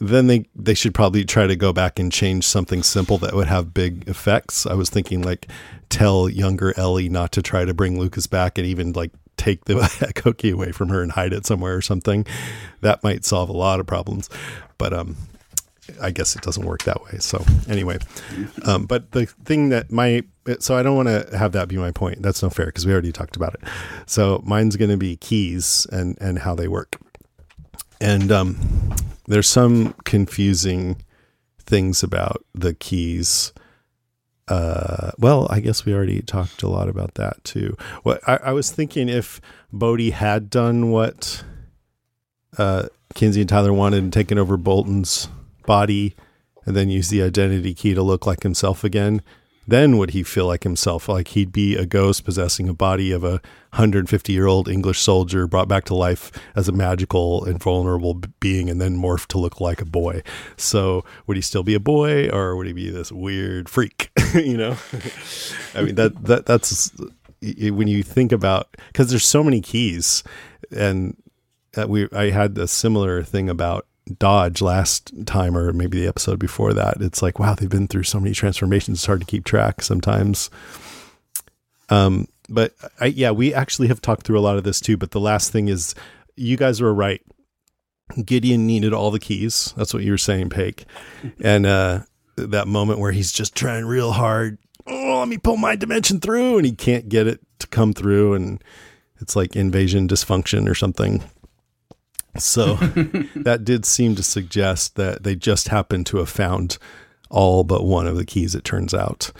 [0.00, 3.48] then they they should probably try to go back and change something simple that would
[3.48, 4.66] have big effects.
[4.66, 5.48] I was thinking like
[5.88, 10.34] tell younger Ellie not to try to bring Lucas back and even like take the
[10.38, 12.24] key away from her and hide it somewhere or something.
[12.82, 14.30] That might solve a lot of problems.
[14.76, 15.16] But um
[16.00, 17.18] I guess it doesn't work that way.
[17.18, 17.98] So anyway,
[18.66, 20.22] um, but the thing that my
[20.60, 22.22] so I don't want to have that be my point.
[22.22, 23.60] That's no fair because we already talked about it.
[24.06, 26.96] So mine's going to be keys and and how they work.
[28.00, 28.94] And um,
[29.26, 31.02] there's some confusing
[31.58, 33.52] things about the keys.
[34.46, 37.76] Uh, well, I guess we already talked a lot about that too.
[38.02, 39.40] What I, I was thinking if
[39.72, 41.44] Bodhi had done what
[42.56, 45.28] uh, Kinsey and Tyler wanted and taken over Bolton's
[45.66, 46.14] body
[46.64, 49.22] and then used the identity key to look like himself again,
[49.68, 51.10] then would he feel like himself?
[51.10, 53.40] Like he'd be a ghost possessing a body of a
[53.72, 58.70] 150 year old English soldier brought back to life as a magical and vulnerable being
[58.70, 60.22] and then morph to look like a boy.
[60.56, 64.10] So would he still be a boy or would he be this weird freak?
[64.34, 64.76] you know?
[65.74, 66.90] I mean, that, that, that's
[67.42, 70.24] when you think about, cause there's so many keys
[70.70, 71.14] and
[71.72, 73.86] that we, I had a similar thing about
[74.18, 76.98] Dodge last time, or maybe the episode before that.
[77.00, 78.98] It's like, wow, they've been through so many transformations.
[78.98, 80.50] It's hard to keep track sometimes.
[81.90, 84.96] Um, but I, yeah, we actually have talked through a lot of this too.
[84.96, 85.94] But the last thing is,
[86.36, 87.20] you guys were right.
[88.24, 89.74] Gideon needed all the keys.
[89.76, 90.86] That's what you were saying, Pake.
[91.42, 92.00] And uh,
[92.36, 94.58] that moment where he's just trying real hard.
[94.86, 98.34] Oh, let me pull my dimension through, and he can't get it to come through,
[98.34, 98.64] and
[99.20, 101.22] it's like invasion dysfunction or something.
[102.38, 102.74] So
[103.36, 106.78] that did seem to suggest that they just happened to have found
[107.30, 109.30] all but one of the keys, it turns out.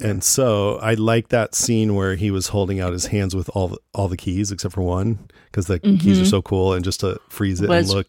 [0.00, 3.68] And so I like that scene where he was holding out his hands with all
[3.68, 7.00] the, all the keys except for one because the keys are so cool and just
[7.00, 8.06] to freeze it Was and look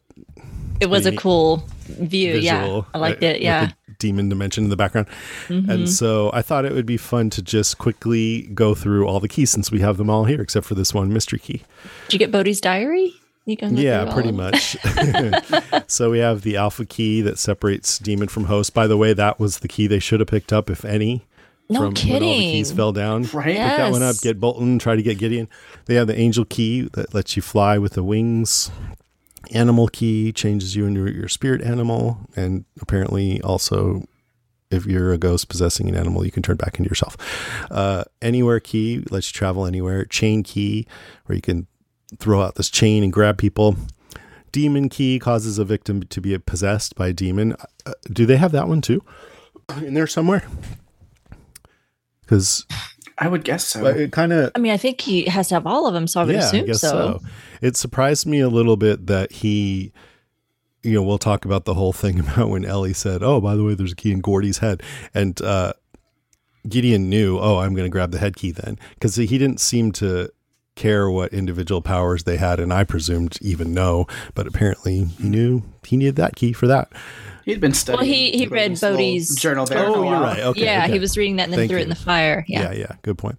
[0.80, 2.36] It was a cool view.
[2.36, 2.82] Yeah.
[2.94, 3.42] I liked uh, it.
[3.42, 3.66] Yeah.
[3.66, 5.08] the demon dimension in the background.
[5.48, 5.70] Mm-hmm.
[5.70, 9.28] And so I thought it would be fun to just quickly go through all the
[9.28, 11.64] keys since we have them all here except for this one mystery key.
[12.06, 13.14] Did you get Bodhi's diary?
[13.46, 14.78] You can Yeah, pretty much.
[15.88, 18.74] so we have the alpha key that separates demon from host.
[18.74, 21.26] By the way, that was the key they should have picked up, if any.
[21.70, 23.24] No from when all the keys fell down.
[23.34, 23.46] Right?
[23.46, 24.18] Pick that one up.
[24.22, 24.80] Get Bolton.
[24.80, 25.50] Try to get Gideon.
[25.86, 28.70] They have the angel key that lets you fly with the wings.
[29.52, 34.04] Animal key changes you into your spirit animal, and apparently also,
[34.72, 37.18] if you're a ghost possessing an animal, you can turn back into yourself.
[37.70, 40.06] Uh, anywhere key lets you travel anywhere.
[40.06, 40.88] Chain key,
[41.26, 41.68] where you can
[42.20, 43.76] throw out this chain and grab people.
[44.52, 47.56] Demon key causes a victim to be possessed by a demon.
[47.86, 49.04] Uh, do they have that one too?
[49.78, 50.44] In there somewhere?
[52.22, 52.66] Because
[53.18, 53.86] I would guess so.
[53.86, 56.22] it kind of I mean, I think he has to have all of them, so
[56.22, 56.90] I would yeah, assume I guess so.
[56.90, 57.22] so.
[57.62, 59.92] It surprised me a little bit that he,
[60.84, 63.64] you know, we'll talk about the whole thing about when Ellie said, "Oh, by the
[63.64, 64.82] way, there's a key in Gordy's head,"
[65.14, 65.74] and uh,
[66.68, 69.92] Gideon knew, "Oh, I'm going to grab the head key then," because he didn't seem
[69.94, 70.30] to
[70.76, 75.64] care what individual powers they had, and I presumed even know, but apparently he knew
[75.86, 76.92] he needed that key for that.
[77.46, 78.00] He'd been studying.
[78.00, 79.86] Well, he- he read Bodhi's journal there.
[79.86, 80.40] Oh, for a you're right.
[80.40, 80.94] Okay, yeah, okay.
[80.94, 82.46] he was reading that and then Thank threw it in the fire.
[82.48, 82.72] Yeah.
[82.72, 83.38] yeah, yeah, good point.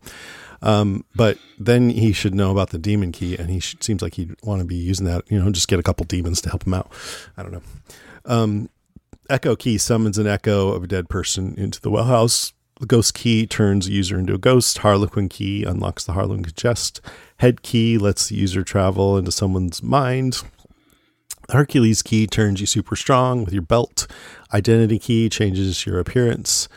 [0.62, 4.14] Um, but then he should know about the demon key, and he should, seems like
[4.14, 5.30] he'd want to be using that.
[5.30, 6.90] You know, just get a couple demons to help him out.
[7.36, 7.62] I don't know.
[8.26, 8.70] Um,
[9.28, 12.52] echo key summons an echo of a dead person into the well house.
[12.84, 14.76] The ghost key turns user into a ghost.
[14.76, 17.00] Harlequin key unlocks the Harlequin chest.
[17.38, 20.42] Head key lets the user travel into someone's mind.
[21.48, 24.06] Hercules key turns you super strong with your belt.
[24.52, 26.68] Identity key changes your appearance.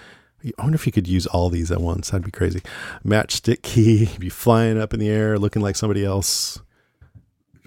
[0.46, 2.12] I wonder if you could use all these at once.
[2.12, 2.62] That'd be crazy.
[3.04, 6.62] Matchstick key, be flying up in the air looking like somebody else.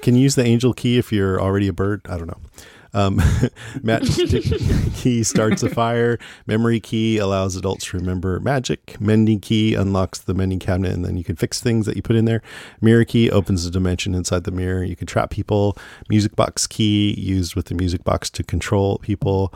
[0.00, 2.00] Can you use the angel key if you're already a bird?
[2.09, 2.40] I don't know.
[2.92, 3.16] Um,
[3.79, 6.18] matchstick key starts a fire.
[6.46, 9.00] Memory key allows adults to remember magic.
[9.00, 12.16] Mending key unlocks the mending cabinet, and then you can fix things that you put
[12.16, 12.42] in there.
[12.81, 14.83] Mirror key opens a dimension inside the mirror.
[14.83, 15.76] You can trap people.
[16.09, 19.53] Music box key used with the music box to control people.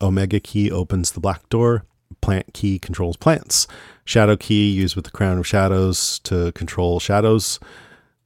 [0.00, 1.84] Omega key opens the black door.
[2.20, 3.66] Plant key controls plants.
[4.04, 7.60] Shadow key used with the crown of shadows to control shadows.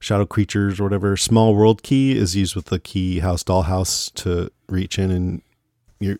[0.03, 1.15] Shadow creatures or whatever.
[1.15, 5.41] Small world key is used with the key house dollhouse to reach in and
[5.99, 6.19] you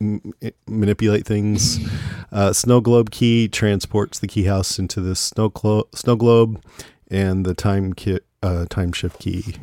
[0.00, 0.32] m-
[0.66, 1.78] manipulate things.
[2.34, 6.64] Uh, snow globe key transports the key house into the snow clo- snow globe,
[7.10, 9.56] and the time kit uh, time shift key,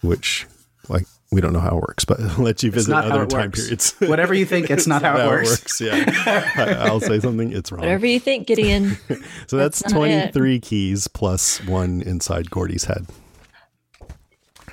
[0.00, 0.48] which
[0.88, 3.60] like we don't know how it works, but lets you visit not other time works.
[3.60, 3.94] periods.
[4.00, 5.80] Whatever you think, it's not how it works.
[5.80, 7.52] Yeah, I, I'll say something.
[7.52, 7.80] It's wrong.
[7.80, 8.96] Whatever you think, Gideon.
[9.46, 10.32] So that's, That's not it.
[10.32, 13.06] 23 keys plus one inside Gordy's head.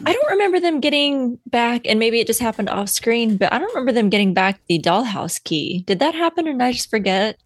[0.05, 3.57] I don't remember them getting back, and maybe it just happened off screen, but I
[3.57, 5.83] don't remember them getting back the dollhouse key.
[5.87, 7.39] Did that happen, or did I just forget?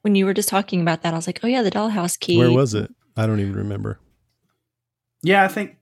[0.00, 2.36] When you were just talking about that, I was like, "Oh yeah, the dollhouse key."
[2.36, 2.92] Where was it?
[3.16, 4.00] I don't even remember.
[5.22, 5.76] Yeah, I think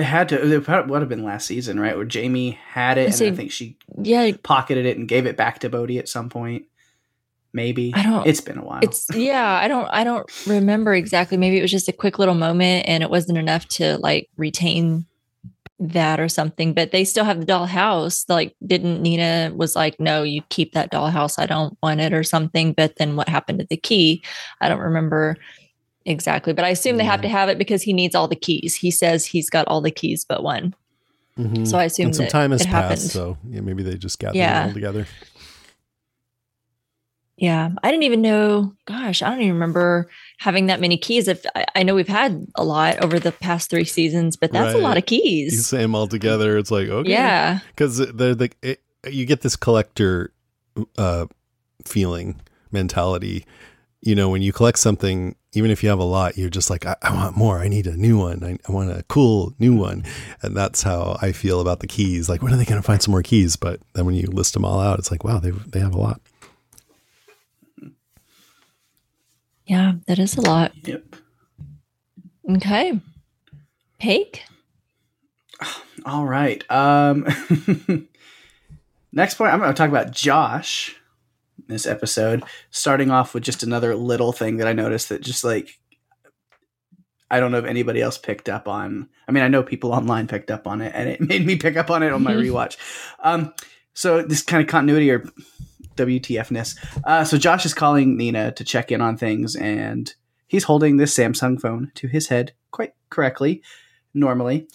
[0.00, 0.54] they had to.
[0.54, 1.94] It probably would have been last season, right?
[1.94, 3.28] Where Jamie had it, and see.
[3.28, 6.64] I think she Yeah, pocketed it and gave it back to Bode at some point.
[7.52, 8.78] Maybe I don't- It's been a while.
[8.82, 9.58] it's yeah.
[9.62, 9.86] I don't.
[9.86, 11.36] I don't remember exactly.
[11.36, 15.04] Maybe it was just a quick little moment, and it wasn't enough to like retain
[15.80, 16.72] that or something.
[16.72, 18.24] But they still have the dollhouse.
[18.28, 21.38] Like, didn't Nina was like, "No, you keep that dollhouse.
[21.38, 22.72] I don't want it," or something.
[22.72, 24.22] But then what happened to the key?
[24.62, 25.36] I don't remember
[26.04, 26.52] exactly.
[26.52, 28.74] But I assume they have to have it because he needs all the keys.
[28.74, 30.74] He says he's got all the keys but one.
[31.38, 31.66] Mhm.
[31.66, 33.00] So I assume and some that time has passed, happened.
[33.00, 34.66] so yeah, maybe they just got Yeah.
[34.66, 35.06] all together.
[37.36, 38.74] Yeah, I didn't even know.
[38.84, 41.26] Gosh, I don't even remember having that many keys.
[41.26, 44.74] If I, I know we've had a lot over the past three seasons, but that's
[44.74, 44.98] a lot Right.
[44.98, 45.66] of You keys.
[45.66, 49.56] say them all together, it's like okay, Yeah, because they're the it, you get this
[49.56, 50.32] collector
[50.98, 51.26] uh,
[51.86, 52.40] feeling
[52.72, 53.46] mentality.
[54.02, 56.86] You know, when you collect something, even if you have a lot, you're just like,
[56.86, 57.58] I, I want more.
[57.58, 58.44] I need a new one.
[58.44, 60.04] I, I want a cool new one.
[60.42, 62.28] And that's how I feel about the keys.
[62.28, 63.56] Like, when are they going to find some more keys?
[63.56, 65.98] But then when you list them all out, it's like, wow, they they have a
[65.98, 66.20] lot.
[69.66, 70.72] yeah, that is a lot.
[70.86, 71.04] yep.
[72.48, 73.00] Okay,
[73.98, 74.42] Pake.
[76.04, 76.68] All right.
[76.70, 77.24] Um,
[79.12, 80.96] next point, I'm going to talk about Josh.
[81.70, 85.78] This episode, starting off with just another little thing that I noticed that just like
[87.30, 89.08] I don't know if anybody else picked up on.
[89.28, 91.76] I mean, I know people online picked up on it, and it made me pick
[91.76, 92.76] up on it on my rewatch.
[93.20, 93.54] Um,
[93.94, 95.24] so this kind of continuity or
[95.96, 96.76] WTFness.
[97.04, 100.12] Uh, so Josh is calling Nina to check in on things, and
[100.48, 103.62] he's holding this Samsung phone to his head quite correctly,
[104.12, 104.66] normally,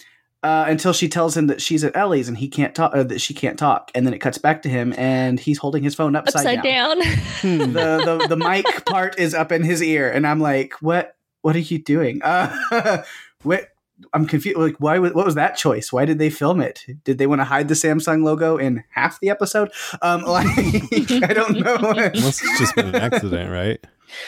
[0.42, 3.20] uh, until she tells him that she's at Ellie's and he can't talk, uh, that
[3.20, 6.14] she can't talk, and then it cuts back to him, and he's holding his phone
[6.14, 6.98] upside, Upside down.
[7.00, 7.08] down.
[7.42, 11.16] the, the the mic part is up in his ear, and I'm like, what?
[11.42, 12.20] What are you doing?
[12.22, 13.02] Uh,
[13.42, 13.68] what?
[14.12, 14.58] I'm confused.
[14.58, 14.98] Like, why?
[14.98, 15.90] was- What was that choice?
[15.92, 16.84] Why did they film it?
[17.04, 19.70] Did they want to hide the Samsung logo in half the episode?
[20.02, 21.78] Um, like, I don't know.
[21.80, 23.82] Must it's just been an accident, right?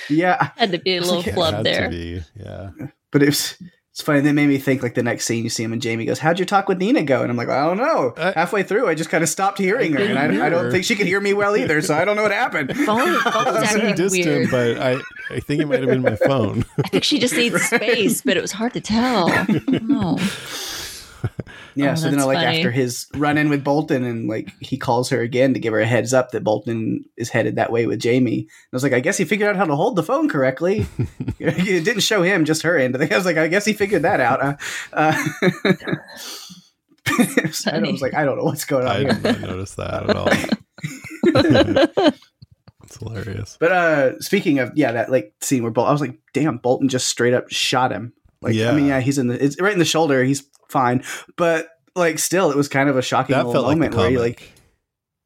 [0.09, 1.83] yeah, Had to be a little It flub Had there.
[1.85, 2.71] To be, yeah.
[3.11, 3.57] but it's
[3.99, 4.21] it's funny.
[4.21, 6.39] That made me think like the next scene you see him and Jamie goes, "How'd
[6.39, 8.15] your talk with Nina go?" And I'm like, I don't know.
[8.17, 10.67] I- Halfway through, I just kind of stopped hearing her, and I, hear I don't
[10.67, 10.71] her.
[10.71, 11.83] think she could hear me well either.
[11.83, 12.77] So I don't know what happened.
[12.87, 14.51] Phone, phone's It acting distant, weird.
[14.53, 14.99] but I,
[15.35, 16.65] I think it might have been my phone.
[16.85, 19.31] I think she just needs space, but it was hard to tell.
[19.91, 20.17] Oh,
[21.75, 22.59] Yeah, Oh, so then that's like funny.
[22.59, 25.81] after his run in with Bolton and like he calls her again to give her
[25.81, 28.41] a heads up that Bolton is headed that way with Jamie.
[28.41, 30.87] And I was like, I guess he figured out how to hold the phone correctly.
[31.39, 32.97] it didn't show him, just her end.
[32.97, 34.41] I was like, I guess he figured that out.
[34.43, 34.55] Uh,
[34.93, 35.17] uh,
[37.07, 39.13] I was like, I don't know what's going on I here.
[39.13, 42.13] did not notice that at all.
[42.85, 43.57] It's hilarious.
[43.61, 46.89] But uh speaking of yeah, that like scene where Bolton, I was like, damn, Bolton
[46.89, 48.13] just straight up shot him.
[48.41, 48.97] Like, I mean, Yeah.
[48.97, 50.23] yeah, he's in the it's right in the shoulder.
[50.25, 51.03] He's fine,
[51.37, 54.11] but like still, it was kind of a shocking That little felt like moment where
[54.11, 54.53] he like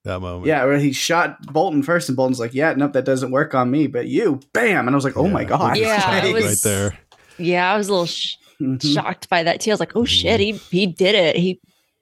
[0.04, 0.46] That moment.
[0.46, 3.70] Yeah, where he shot Bolton first, and Bolton's like, "Yeah, nope, that doesn't work on
[3.70, 4.86] me." But you, bam!
[4.86, 5.48] And I was like, "Oh my Yeah.
[5.48, 6.98] god!" Yeah, it was- right there.
[7.38, 8.82] yeah, I was a little sh- mhm.
[8.94, 9.70] shocked by that too.
[9.70, 11.36] I was like, "Oh shit, he he did it.
[11.36, 11.60] He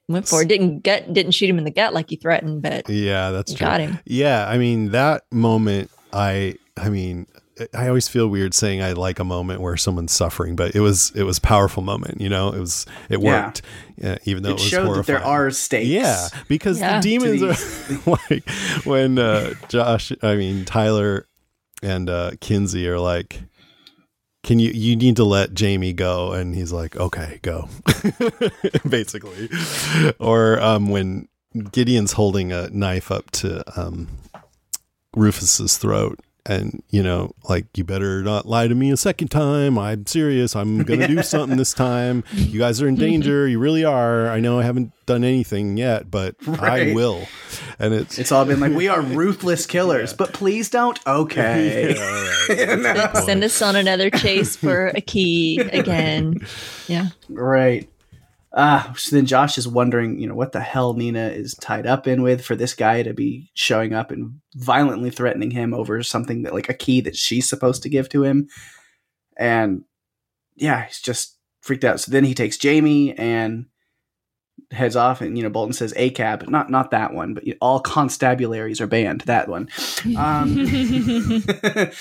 [0.09, 0.49] went for it.
[0.49, 3.59] Didn't get didn't shoot him in the gut like he threatened, but Yeah, that's he
[3.59, 3.67] true.
[3.67, 5.91] got him." Yeah, I mean that moment.
[6.13, 7.27] I I mean,
[7.75, 11.13] I always feel weird saying I like a moment where someone's suffering, but it was
[11.15, 12.21] it was a powerful moment.
[12.21, 13.63] You know, it was it worked,
[13.97, 15.89] yeah, even though it, It was showed that there are stakes.
[15.89, 17.01] Yeah, because Yeah.
[17.01, 18.49] the demons are like
[18.85, 21.27] when uh, Josh, I mean Tyler
[21.83, 23.41] and uh, Kinsey are like,
[24.43, 27.69] "Can you you need to let Jamie go?" And he's like, "Okay, go,"
[28.89, 29.49] basically.
[30.19, 31.29] Or um, when
[31.73, 34.09] Gideon's holding a knife up to um,
[35.17, 39.79] Rufus's throat, and you know, like you better not lie to me a second time.
[39.79, 40.55] I'm serious.
[40.57, 42.25] I'm gonna do something this time.
[42.33, 43.47] You guys are in danger.
[43.49, 44.29] You really are.
[44.29, 47.27] I know I haven't done anything yet, but I will.
[47.79, 50.99] And it's It's all been like, we are ruthless killers, but please don't.
[51.07, 51.95] Okay.
[51.95, 52.03] Yeah,
[52.49, 52.79] all right.
[53.15, 53.21] No.
[53.25, 56.47] Send us on another chase for a key again.
[56.89, 57.09] Yeah.
[57.29, 57.89] Right.
[58.53, 62.09] Ah, so then Josh is wondering, you know, what the hell Nina is tied up
[62.09, 66.43] in with for this guy to be showing up and violently threatening him over something
[66.43, 68.49] that, like, a key that she's supposed to give to him.
[69.37, 69.85] And
[70.57, 72.01] yeah, he's just freaked out.
[72.01, 73.67] So then he takes Jamie and
[74.71, 77.59] heads off, and you know, Bolton says ACAB, not not that one, but you know,
[77.61, 79.23] all constabularies are banned.
[79.23, 79.69] That one.
[80.17, 80.55] Um,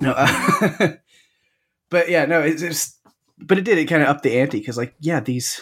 [0.00, 0.88] no, uh,
[1.90, 2.98] but yeah, no, it's, it's
[3.40, 5.60] but it did it kind of up the ante because like yeah, these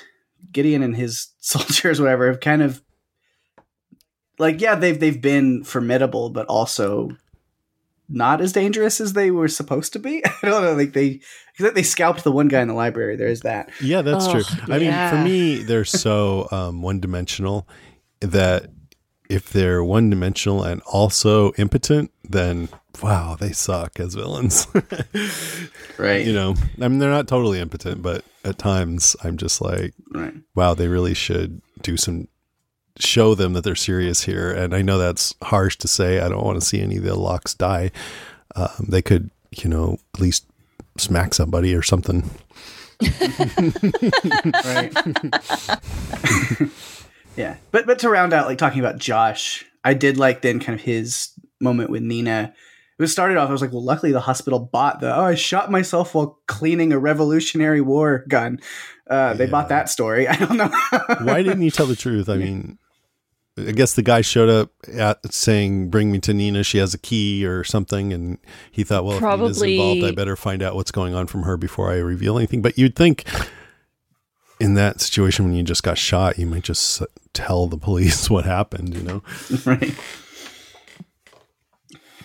[0.53, 2.83] Gideon and his soldiers, whatever, have kind of
[4.39, 7.11] like yeah, they've they've been formidable, but also
[8.09, 10.25] not as dangerous as they were supposed to be.
[10.43, 11.21] I don't know, like they
[11.57, 13.17] because they scalped the one guy in the library.
[13.17, 13.71] There is that.
[13.81, 14.43] Yeah, that's true.
[14.47, 17.69] Ugh, I mean, for me, they're so um, one dimensional
[18.21, 18.71] that
[19.29, 22.69] if they're one dimensional and also impotent, then
[23.03, 24.67] wow, they suck as villains.
[25.99, 26.25] Right.
[26.25, 30.33] you know, I mean, they're not totally impotent, but at times I'm just like, Right.
[30.55, 32.29] wow, they really should do some
[33.01, 34.53] show them that they're serious here.
[34.53, 36.21] And I know that's harsh to say.
[36.21, 37.91] I don't want to see any of the Lockes die.
[38.55, 40.47] Um, they could, you know, at least
[40.99, 42.31] smack somebody or something.
[43.03, 44.93] right.
[47.37, 50.79] yeah, but but to round out, like talking about Josh, I did like then kind
[50.79, 51.31] of his
[51.61, 52.55] moment with Nina.
[52.99, 53.49] It was started off.
[53.49, 55.15] I was like, well, luckily the hospital bought the.
[55.15, 58.59] Oh, I shot myself while cleaning a Revolutionary War gun.
[59.09, 60.27] Uh, They bought that story.
[60.29, 60.71] I don't know.
[61.23, 62.29] Why didn't you tell the truth?
[62.29, 62.79] I mean,
[63.57, 66.63] I guess the guy showed up at saying, "Bring me to Nina.
[66.65, 68.39] She has a key or something," and
[68.73, 71.43] he thought, "Well, if Nina's Probably- involved, I better find out what's going on from
[71.45, 73.25] her before I reveal anything." But you'd think,
[74.61, 78.45] in that situation, when you just got shot, you might just tell the police what
[78.45, 78.95] happened.
[78.95, 79.23] You know?
[79.65, 79.95] right.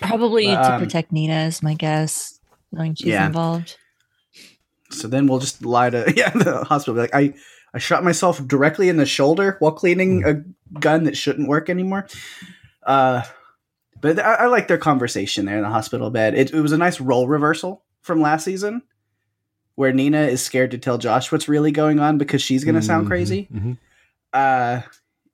[0.08, 2.40] Probably But, to um, protect Nina is my guess,
[2.72, 3.28] knowing she's Yeah.
[3.28, 3.78] involved.
[4.90, 6.96] So then we'll just lie to yeah the hospital.
[6.96, 7.34] Be like I
[7.74, 10.44] I shot myself directly in the shoulder while cleaning a
[10.80, 12.08] gun that shouldn't work anymore.
[12.86, 13.24] Uh,
[14.00, 16.36] but I, I like their conversation there in the hospital bed.
[16.36, 18.84] It, it was a nice role reversal from last season,
[19.76, 22.82] where Nina is scared to tell Josh what's really going on because she's going to
[22.82, 23.48] sound Mhm, crazy.
[23.52, 23.78] mhm.
[24.34, 24.82] Uh,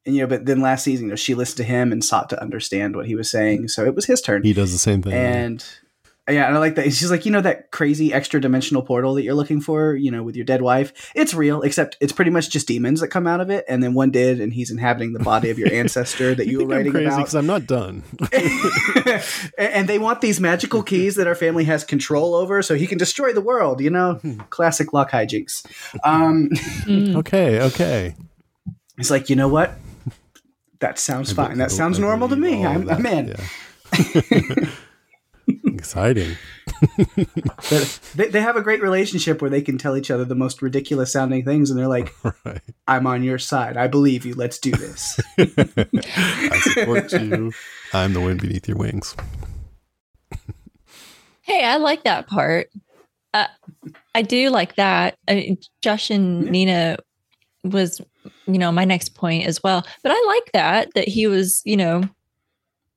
[0.09, 2.29] and you know, but then last season, you know, she listened to him and sought
[2.31, 3.67] to understand what he was saying.
[3.69, 4.43] So it was his turn.
[4.43, 5.13] He does the same thing.
[5.13, 5.63] And
[6.29, 6.83] yeah, and I like that.
[6.93, 10.21] She's like, you know, that crazy extra dimensional portal that you're looking for, you know,
[10.21, 11.11] with your dead wife.
[11.15, 13.65] It's real, except it's pretty much just demons that come out of it.
[13.67, 16.59] And then one did, and he's inhabiting the body of your ancestor that you, you
[16.59, 17.17] were think I'm writing crazy about.
[17.17, 18.03] because I'm not done.
[18.31, 19.23] and
[19.57, 22.99] and they want these magical keys that our family has control over, so he can
[22.99, 23.81] destroy the world.
[23.81, 24.19] You know,
[24.51, 25.65] classic Locke hijinks.
[26.03, 26.49] Um,
[26.85, 27.15] Mm.
[27.17, 28.15] okay, okay.
[28.97, 29.73] he's like, you know what?
[30.79, 31.57] That sounds I be- fine.
[31.57, 32.65] That sounds believe normal to me.
[32.65, 33.27] I'm, of I'm in.
[33.29, 34.69] yeah.
[35.65, 36.35] Exciting.
[37.69, 40.61] But they, they have a great relationship where they can tell each other the most
[40.61, 42.13] ridiculous sounding things, and they're like,
[42.45, 42.61] Right.
[42.87, 43.75] I'm on your side.
[43.77, 44.35] I believe you.
[44.35, 45.19] Let's do this.
[45.37, 47.51] I support you.
[47.93, 49.15] I'm the wind beneath your wings.
[51.41, 52.69] Hey, I like that part.
[53.33, 53.47] Uh,
[54.13, 55.17] I do like that.
[55.27, 56.51] I mean, Josh and Yeah.
[56.51, 56.97] Nina
[57.63, 58.01] was,
[58.47, 59.85] you know, my next point as well.
[60.03, 62.03] But I like that that he was, you know,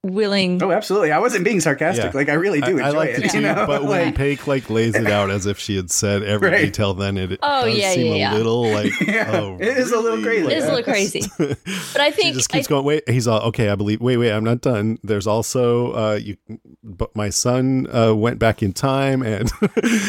[0.05, 0.61] willing.
[0.63, 1.13] oh, absolutely.
[1.13, 2.07] I wasn't being sarcastic.
[2.07, 2.11] Yeah.
[2.15, 3.25] Like, I really do I, I enjoy like it.
[3.25, 3.67] it too, you know?
[3.67, 6.65] but when like, Paik like lays it out as if she had said every Right.
[6.65, 8.33] detail, then it Oh, does yeah, seem yeah, a yeah.
[8.35, 10.47] little like Yeah, oh, it is a little crazy.
[10.47, 11.23] It is a little crazy.
[11.39, 12.85] but I think- she just keeps I- going.
[12.85, 13.69] Wait, he's all okay.
[13.69, 14.01] I believe.
[14.01, 14.33] Wait, wait.
[14.33, 14.99] I'm not done.
[15.05, 16.37] There's also uh, you.
[16.85, 19.51] But my son uh, went back in time, and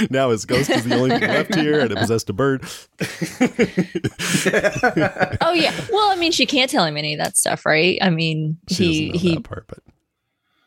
[0.10, 2.64] now his ghost is the only thing left here, and it possessed a bird.
[5.42, 5.74] Oh yeah.
[5.92, 7.98] Well, I mean, she can't tell him any of that stuff, right?
[8.02, 9.80] I mean, She he know he that part, but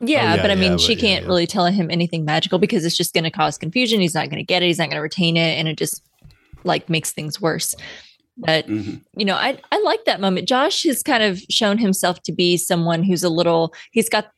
[0.00, 1.28] Yeah, Oh, yeah, but I mean, yeah, she but can't yeah.
[1.28, 4.00] really tell him anything magical because it's just going to cause confusion.
[4.00, 4.66] He's not going to get it.
[4.66, 6.02] He's not going to retain it, and it just
[6.64, 7.74] like makes things worse.
[8.36, 9.00] But Mhm.
[9.16, 10.46] you know, I I like that moment.
[10.48, 13.72] Josh has kind of shown himself to be someone who's a little.
[13.92, 14.30] He's got.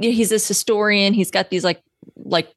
[0.00, 1.12] He's this historian.
[1.12, 1.82] He's got these like
[2.16, 2.48] like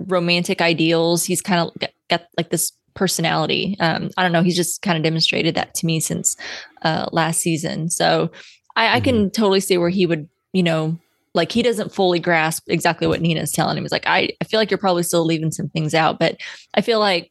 [0.00, 1.24] romantic ideals.
[1.24, 3.76] He's kind of got, got like this personality.
[3.80, 4.42] Um, I don't know.
[4.42, 6.36] He's just kind of demonstrated that to me since
[6.82, 7.88] uh, last season.
[7.90, 8.30] So
[8.76, 10.98] I, I can totally see where he would, you know,
[11.34, 13.84] like he doesn't fully grasp exactly what Nina's telling him.
[13.84, 16.36] He's like, I, I feel like you're probably still leaving some things out, but
[16.74, 17.30] I feel like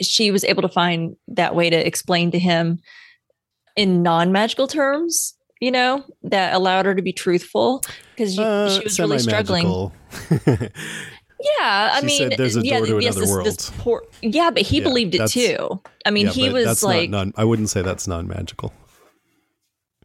[0.00, 2.80] she was able to find that way to explain to him
[3.76, 7.84] in non-magical terms you know, that allowed her to be truthful
[8.16, 9.64] because Uh, she was really struggling.
[11.60, 13.46] Yeah, I She mean, there's a yeah, door to yes, another this, world.
[13.46, 15.80] this poor, yeah, but he Yeah, believed it too.
[16.04, 18.72] I mean, Yeah, he was like, non, I wouldn't say that's non-magical.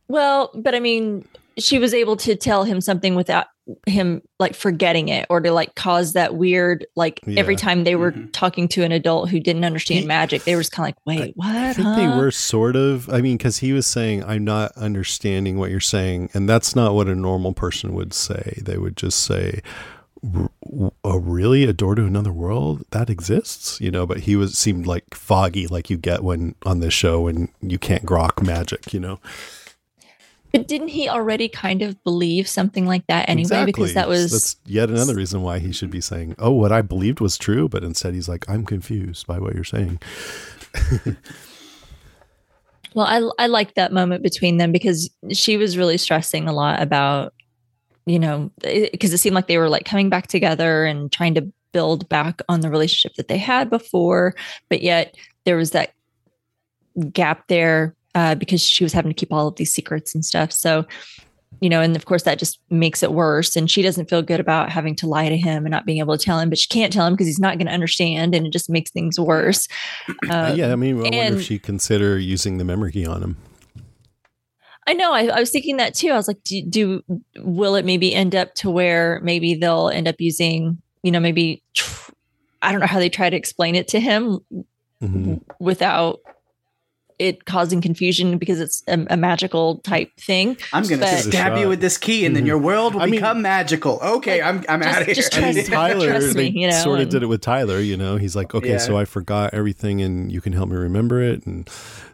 [0.08, 1.28] well, but I mean,
[1.58, 3.48] she was able to tell him something without
[3.86, 8.12] him like forgetting it or to like cause that weird like every time they were
[8.14, 8.30] Mhm.
[8.32, 11.20] talking to an adult who didn't understand He- magic, they were just kind of like,
[11.20, 11.56] wait, what?
[11.56, 11.96] I think huh?
[11.96, 13.10] they were sort of.
[13.10, 16.94] I mean, because he was saying, "I'm not understanding what you're saying," and that's not
[16.96, 18.60] what a normal person would say.
[18.64, 19.62] They would just say,
[20.36, 20.50] "R-
[21.04, 21.64] "Oh, really?
[21.66, 24.06] A door to another world that exists?" You know.
[24.06, 27.78] But he was seemed like foggy, like you get when on this show when you
[27.80, 28.94] can't grok magic.
[28.94, 29.20] You know.
[30.58, 33.66] But didn't he already kind of believe something like that anyway?
[33.66, 36.82] Because that was that's yet another reason why he should be saying, "Oh, what I
[36.82, 40.00] believed was true," but instead he's like, "I'm confused by what you're saying."
[42.96, 43.06] Well,
[43.38, 47.36] I I liked that moment between them because she was really stressing a lot about,
[48.08, 51.48] you know, because it seemed like they were like coming back together and trying to
[51.74, 54.34] build back on the relationship that they had before,
[54.68, 55.94] but yet there was that
[57.14, 60.52] gap there uh, because she was having to keep all of these secrets and stuff.
[60.52, 60.86] So,
[61.62, 63.56] you know, and of course that just makes it worse.
[63.56, 66.18] And she doesn't feel good about having to lie to him and not being able
[66.18, 68.48] to tell him, but she can't tell him because he's not going to understand, and
[68.48, 69.68] it just makes things worse.
[70.32, 73.38] Uh, yeah, I mean, I wonder if she consider using the memory key on him.
[74.88, 75.14] I know.
[75.14, 76.10] I, I was thinking that too.
[76.10, 77.04] I was like, do, do
[77.38, 81.62] will it maybe end up to where maybe they'll end up using, you know, maybe
[81.76, 82.12] tr-
[82.64, 84.40] I don't know how they try to explain it to him
[85.04, 85.42] Mhm.
[85.60, 86.20] without
[87.20, 90.56] it causing confusion because it's a, a magical type thing.
[90.74, 92.48] I'm gonna stab you with this key, and then Mhm.
[92.48, 94.00] your world will I mean- become magical.
[94.02, 95.16] Okay, I'm I'm Just- out of here.
[95.16, 97.42] just I mean, trust- Tyler, trust me, you know, sort of and- did it with
[97.42, 97.80] Tyler.
[97.80, 98.78] You know, he's like, okay, Yeah.
[98.78, 101.68] so I forgot everything, and you can help me remember it, and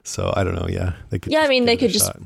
[0.04, 0.68] so I don't know.
[0.70, 1.32] Yeah, they could.
[1.34, 2.20] Yeah, I mean, they could just- shot.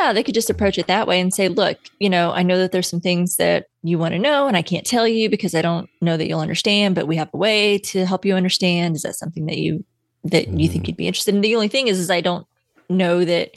[0.00, 2.58] Yeah, they could just approach it that way and say, look, you know, I know
[2.58, 5.54] that there's some things that you want to know and I can't tell you because
[5.54, 8.96] I don't know that you'll understand, but we have a way to help you understand.
[8.96, 9.86] Is that something that you
[10.30, 10.88] that you think Mhm.
[10.88, 11.40] you'd be interested in?
[11.40, 12.46] The only thing is is I don't
[12.88, 13.50] know that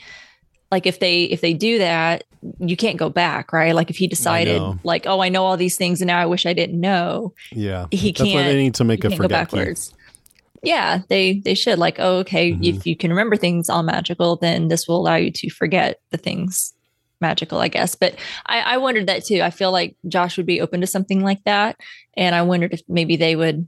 [0.72, 2.24] like if they if they do that,
[2.60, 3.76] you can't go back, right?
[3.76, 6.46] Like if he decided like, oh, I know all these things and now I wish
[6.46, 9.94] I didn't know, Yeah, he that's can't they need to make a go forget backwards.
[10.64, 12.64] Yeah, they they should like, oh, okay, Mhm.
[12.64, 16.18] if you can remember things all magical, then this will allow you to forget the
[16.18, 16.74] things
[17.20, 17.96] magical, I guess.
[17.96, 18.16] But
[18.46, 19.42] I, I wondered that too.
[19.42, 21.78] I feel like Josh would be open to something like that,
[22.16, 23.68] and I wondered if maybe they would,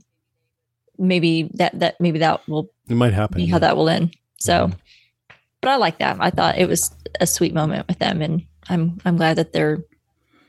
[0.98, 3.36] maybe that that maybe that will It might happen.
[3.36, 3.52] be yeah.
[3.52, 4.14] how that will end.
[4.38, 4.74] So, Mhm.
[5.60, 6.16] but I like that.
[6.20, 6.90] I thought it was
[7.20, 9.82] a sweet moment with them, and I'm I'm glad that they're,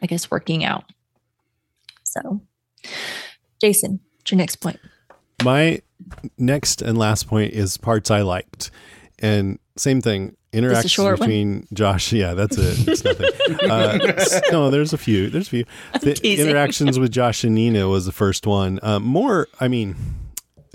[0.01, 0.85] I guess, working out.
[2.03, 2.41] So,
[3.61, 4.79] Jason, what's your next point?
[5.43, 5.81] My
[6.37, 8.71] next and last point is parts I liked,
[9.19, 10.35] and same thing.
[10.53, 11.27] Interactions short one?
[11.27, 12.13] between Josh.
[12.13, 12.87] Yeah, that's it.
[12.87, 13.29] It's nothing.
[13.69, 14.23] uh,
[14.53, 15.29] no, there's a few.
[15.29, 15.65] There's a few.
[16.01, 16.47] The teasing.
[16.47, 18.79] interactions with Josh and Nina was the first one.
[18.81, 19.95] Uh, more, I mean,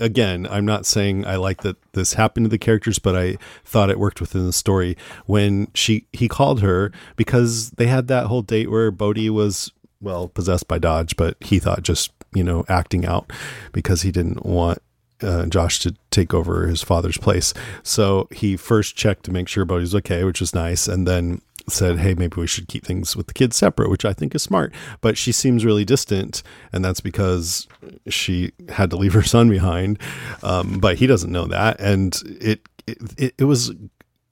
[0.01, 3.89] again, I'm not saying I like that this happened to the characters, but I thought
[3.89, 8.41] it worked within the story when she he called her because they had that whole
[8.41, 9.71] date where Bode was
[10.01, 13.31] well possessed by Dodge, but he thought just you know acting out
[13.71, 14.81] because he didn't want
[15.21, 17.53] uh, Josh to take over his father's place.
[17.83, 21.99] So he first checked to make sure Bode's okay, which was nice, and then said,
[21.99, 24.73] "Hey, maybe we should keep things with the kids separate," which I think is smart.
[25.01, 26.43] But she seems really distant,
[26.73, 27.67] and that's because
[28.07, 29.99] she had to leave her son behind.
[30.43, 33.71] Um, but he doesn't know that, and it it, it was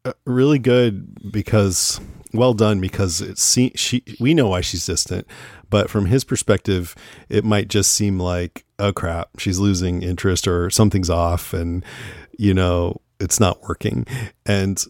[0.05, 1.99] uh, really good because
[2.33, 5.25] well done because it se- she we know why she's distant
[5.69, 6.95] but from his perspective
[7.27, 11.83] it might just seem like oh crap she's losing interest or something's off and
[12.37, 14.05] you know it's not working
[14.45, 14.85] and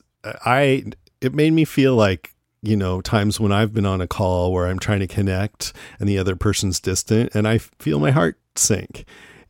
[0.46, 0.84] i
[1.22, 4.68] it made me feel like you know times when i've been on a call where
[4.68, 9.06] i'm trying to connect and the other person's distant and i feel my heart sink.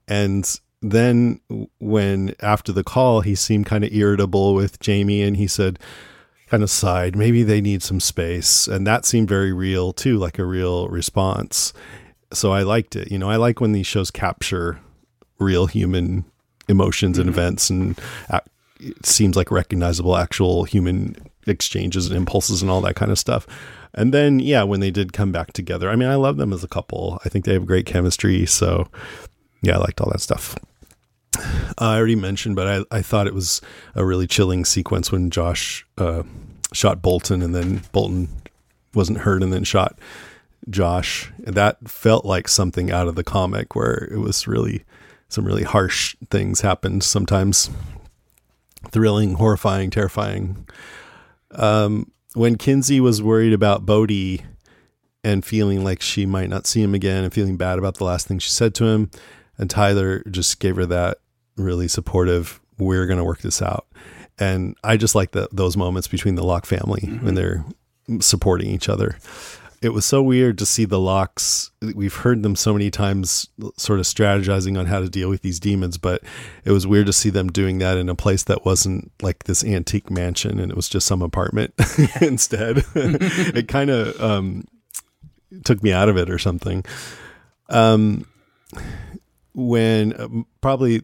[0.08, 1.42] And then
[1.80, 5.78] when after the call he seemed kind of irritable with jamie and he said
[6.48, 8.68] kind of sighed maybe they need some space.
[8.68, 11.74] And that seemed very real too like a real response.
[12.32, 13.12] So i liked it.
[13.12, 14.80] You know i like when these shows capture
[15.38, 16.26] real human
[16.68, 17.40] emotions and mm-hmm.
[17.40, 18.00] events and
[18.80, 21.16] it seems like recognizable actual human
[21.50, 23.48] exchanges and impulses and all that kind of stuff
[23.94, 26.64] and then yeah when they did come back together i mean i love them as
[26.64, 28.88] a couple i think they have great chemistry so
[29.62, 30.56] yeah i liked all that stuff
[31.78, 33.62] I already mentioned, but I, I thought it was
[33.96, 36.24] a really chilling sequence when Josh uh,
[36.74, 38.30] shot Bolton and then Bolton
[38.94, 39.98] wasn't hurt and then shot
[40.70, 41.32] Josh.
[41.46, 44.84] And that felt like something out of the comic where it was really
[45.30, 47.70] some really harsh things happened sometimes.
[48.92, 50.68] Thrilling, horrifying, terrifying.
[51.52, 54.44] Um, when Kinsey was worried about Bode
[55.24, 58.28] and feeling like she might not see him again and feeling bad about the last
[58.28, 59.12] thing she said to him,
[59.58, 61.18] and Tyler just gave her that
[61.58, 63.88] really supportive, we're going to work this out.
[64.38, 67.26] And I just like the, those moments between the Locke family mm-hmm.
[67.26, 67.66] when they're
[68.22, 69.18] supporting each other.
[69.82, 71.72] It was so weird to see the Lockes.
[71.96, 75.60] We've heard them so many times, sort of strategizing on how to deal with these
[75.60, 76.22] demons, but
[76.66, 79.64] it was weird to see them doing that in a place that wasn't like this
[79.64, 81.74] antique mansion and it was just some apartment
[82.22, 82.84] instead.
[82.96, 84.66] it kind of um,
[85.64, 86.84] took me out of it or something.
[87.70, 88.28] Um,
[89.54, 91.04] when um, probably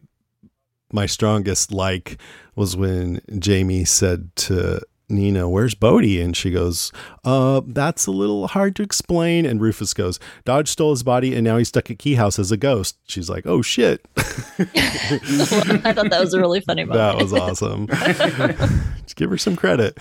[0.92, 2.18] my strongest like
[2.56, 6.04] was when Jamie said to Nina, where's Bode?
[6.06, 6.92] And she goes,
[7.24, 9.46] uh, that's a little hard to explain.
[9.46, 12.52] And Rufus goes, Dodge stole his body and now he's stuck at Key House as
[12.52, 12.98] a ghost.
[13.06, 14.06] She's like, oh shit.
[14.18, 17.18] I thought that was a really funny moment.
[17.18, 17.88] that was awesome.
[19.04, 19.98] Just give her some credit.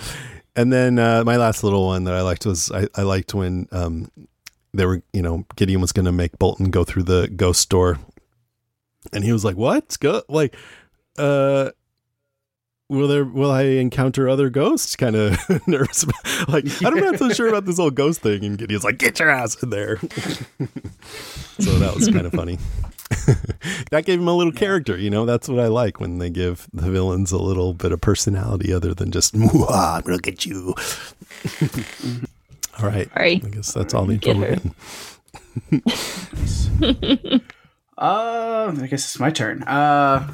[0.56, 3.66] And then uh, my last little one that I liked was I, I liked when
[3.72, 4.10] um,
[4.72, 7.98] they were, you know, Gideon was going to make Bolton go through the ghost door.
[9.12, 9.98] And he was like, what?
[10.00, 10.56] Go like,
[11.18, 11.70] uh,
[12.94, 14.96] will there will I encounter other ghosts?
[14.96, 16.04] Kind of nervous.
[16.48, 18.44] like I'm not so sure about this whole ghost thing.
[18.44, 19.98] And Gideon's like, get your ass in there.
[21.58, 22.58] so that was kind of funny.
[23.90, 25.24] that gave him a little character, you know.
[25.26, 28.94] That's what I like when they give the villains a little bit of personality, other
[28.94, 30.74] than just "I'm gonna get you."
[32.80, 33.42] all right, Sorry.
[33.44, 34.70] I guess that's all the info.
[37.98, 39.62] uh, I guess it's my turn.
[39.62, 40.32] Uh,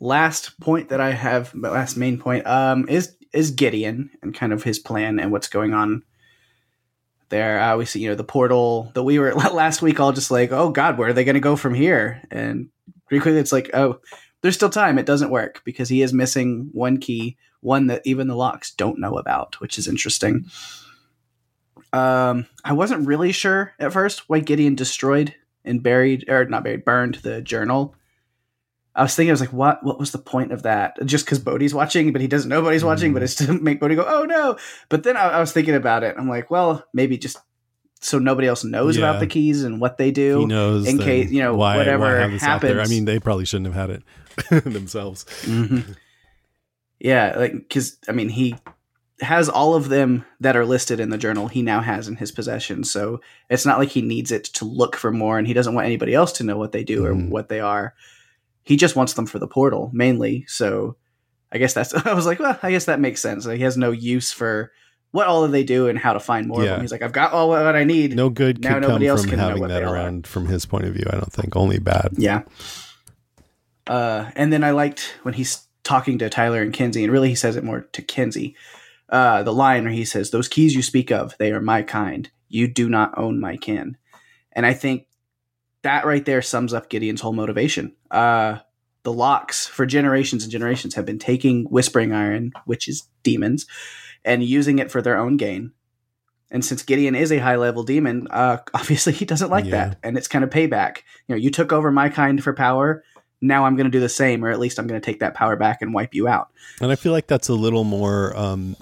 [0.00, 4.62] last point that I have, last main point, um, is is Gideon and kind of
[4.62, 6.02] his plan and what's going on
[7.28, 7.60] there.
[7.60, 10.52] Uh, we see, you know, the portal that we were last week, all just like,
[10.52, 12.22] oh God, where are they going to go from here?
[12.30, 12.70] And
[13.06, 14.00] pretty quickly, it's like, oh,
[14.40, 14.98] there's still time.
[14.98, 19.00] It doesn't work because he is missing one key, one that even the Lockes don't
[19.00, 20.46] know about, which is interesting.
[21.92, 25.34] Um, I wasn't really sure at first why Gideon destroyed
[25.64, 27.94] and buried, or not buried, burned the journal
[28.96, 29.84] I was thinking, I was like, what?
[29.84, 30.96] What was the point of that?
[31.04, 33.24] Just because Bode's watching, but he doesn't know Bode's watching, but mm.
[33.26, 34.56] it's to make Bode go, oh no.
[34.88, 36.16] But then I, I, was thinking about it.
[36.18, 37.36] I'm like, well, maybe just
[38.00, 39.04] so nobody else knows yeah.
[39.04, 40.40] about the keys and what they do.
[40.40, 42.78] He knows in case you know why, whatever why happens.
[42.78, 44.02] I mean, they probably shouldn't have had
[44.50, 45.26] it themselves.
[45.42, 45.92] Mm-hmm.
[46.98, 48.56] Yeah, like because I mean, he
[49.20, 51.48] has all of them that are listed in the journal.
[51.48, 53.20] He now has in his possession, so
[53.50, 56.14] it's not like he needs it to look for more, and he doesn't want anybody
[56.14, 57.04] else to know what they do mm.
[57.04, 57.28] or mm-hmm.
[57.28, 57.94] what they are
[58.66, 60.44] he just wants them for the portal mainly.
[60.48, 60.96] So
[61.50, 63.46] I guess that's I was like, well, I guess that makes sense.
[63.46, 64.72] Like, he has no use for
[65.12, 66.70] what all of they do and how to find more yeah.
[66.70, 66.80] of them.
[66.82, 68.14] He's like, I've got all what I need.
[68.14, 70.28] No good now nobody else can having that around are.
[70.28, 71.04] from his point of view.
[71.08, 72.10] I don't think only bad.
[72.16, 72.42] Yeah.
[73.86, 77.36] Uh, and then I liked when he's talking to Tyler and Kinsey, and really he
[77.36, 78.56] says it more to Kinsey.
[79.08, 82.28] Uh, the line where he says, "Those keys you speak of, they are my kind.
[82.48, 83.96] You do not own my kin."
[84.52, 85.06] And I think
[85.86, 87.94] that right there sums up Gideon's whole motivation.
[88.10, 88.58] Uh,
[89.04, 93.66] the Lockes for generations and generations have been taking Whispering Iron, which is demons,
[94.24, 95.70] and using it for their own gain.
[96.50, 99.70] And since Gideon is a high level demon, uh, obviously he doesn't like yeah.
[99.70, 100.98] that, and it's kind of payback.
[101.28, 103.04] You know, you took over my kind for power.
[103.40, 105.34] Now I'm going to do the same, or at least I'm going to take that
[105.34, 106.48] power back and wipe you out.
[106.80, 108.76] And I feel like that's a little more um,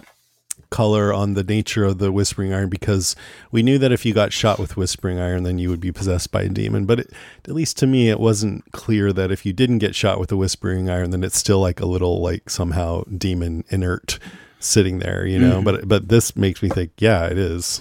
[0.74, 3.14] color on the nature of the whispering iron because
[3.52, 6.32] we knew that if you got shot with whispering iron then you would be possessed
[6.32, 7.12] by a demon but it,
[7.44, 10.36] at least to me it wasn't clear that if you didn't get shot with the
[10.36, 14.18] whispering iron then it's still like a little like somehow demon inert
[14.58, 15.64] sitting there you know mm.
[15.64, 17.80] but but this makes me think yeah it is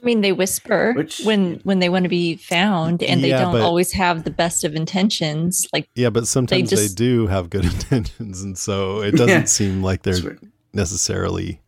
[0.00, 3.44] I mean, they whisper Which, when when they want to be found, and yeah, they
[3.44, 5.64] don't but, always have the best of intentions.
[5.72, 9.28] Like, yeah, but sometimes they, just, they do have good intentions, and so it doesn't
[9.28, 9.44] yeah.
[9.44, 10.38] seem like they're
[10.72, 11.61] necessarily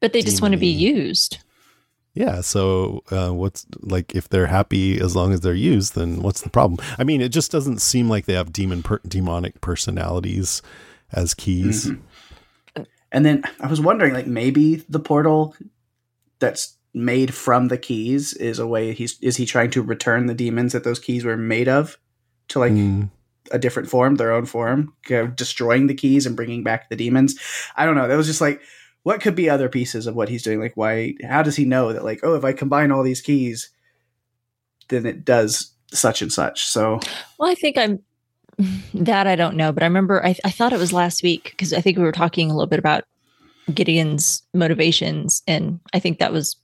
[0.00, 1.38] but they just want to be used.
[2.14, 2.40] Yeah.
[2.40, 6.50] So, uh, what's like if they're happy as long as they're used, then what's the
[6.50, 6.84] problem?
[6.98, 10.62] I mean, it just doesn't seem like they have demon per- demonic personalities
[11.12, 11.86] as keys.
[11.86, 12.82] Mm-hmm.
[13.12, 15.54] And then I was wondering, like maybe the portal
[16.38, 20.34] that's made from the keys is a way he's is he trying to return the
[20.34, 21.98] demons that those keys were made of
[22.48, 23.10] to like mm.
[23.52, 24.94] a different form, their own form,
[25.34, 27.38] destroying the keys and bringing back the demons.
[27.76, 28.08] I don't know.
[28.08, 28.62] That was just like
[29.06, 30.58] what could be other pieces of what he's doing?
[30.58, 31.14] Like, why?
[31.22, 32.02] How does he know that?
[32.02, 33.70] Like, oh, if I combine all these keys,
[34.88, 36.66] then it does such and such.
[36.66, 36.98] So,
[37.38, 38.02] well, I think I'm
[38.94, 41.72] that I don't know, but I remember I, I thought it was last week because
[41.72, 43.04] I think we were talking a little bit about
[43.72, 46.56] Gideon's motivations, and I think that was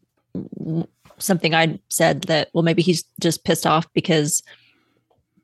[1.19, 4.43] something I said that well maybe he's just pissed off because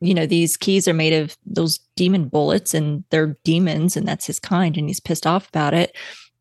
[0.01, 4.26] you know these keys are made of those demon bullets and they're demons and that's
[4.26, 5.94] his kind and he's pissed off about it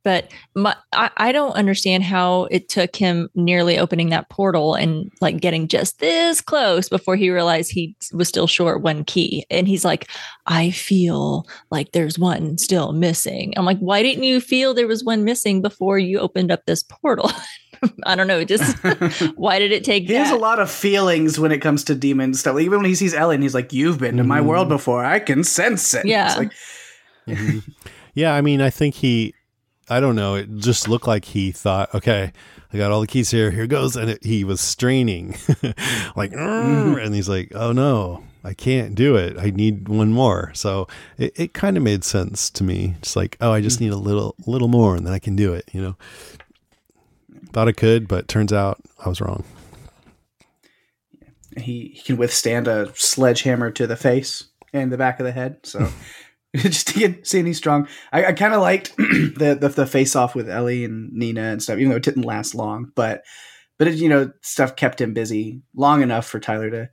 [0.07, 5.11] But my, I, I don't understand how it took him nearly opening that portal and
[5.19, 9.45] like getting just this close before he realized he was still short one key.
[9.49, 10.09] And he's like,
[10.45, 13.53] I feel like there's one still missing.
[13.57, 16.83] I'm like, why didn't you feel there was one missing before you opened up this
[16.83, 17.29] portal?
[18.05, 18.45] I don't know.
[18.45, 18.77] Just
[19.35, 20.07] why did it take?
[20.07, 22.55] He has a lot of feelings when it comes to demon stuff.
[22.55, 25.05] Like, even when he sees Ellen, he's like, "You've been to my world before.
[25.05, 26.27] I can sense it." Yeah.
[26.27, 26.51] It's like,
[27.27, 27.59] Mm-hmm.
[28.13, 29.35] Yeah, I mean, I think he,
[29.89, 32.33] I don't know, it just looked like he thought, okay,
[32.73, 33.95] I got all the keys here, here goes.
[33.95, 35.35] And it, he was straining,
[36.15, 36.99] like, "Arr," mm-hmm.
[36.99, 39.37] and he's like, oh no, I can't do it.
[39.37, 40.51] I need one more.
[40.53, 42.95] So it, it kind of made sense to me.
[43.01, 43.83] Just like, oh, I just mm.
[43.83, 45.95] need a little, little more and then I can do it, you know?
[47.53, 49.43] Thought I could, but turns out I was wrong.
[51.57, 55.57] he, he can withstand a sledgehammer to the face and the back of the head.
[55.63, 55.89] So
[56.55, 57.87] just to get seeing he's strong.
[58.11, 61.61] I, I kind of liked the, the the face off with Ellie and Nina and
[61.61, 62.91] stuff, even though it didn't last long.
[62.95, 63.23] But
[63.77, 66.89] but it, you know stuff kept him busy long enough for Tyler to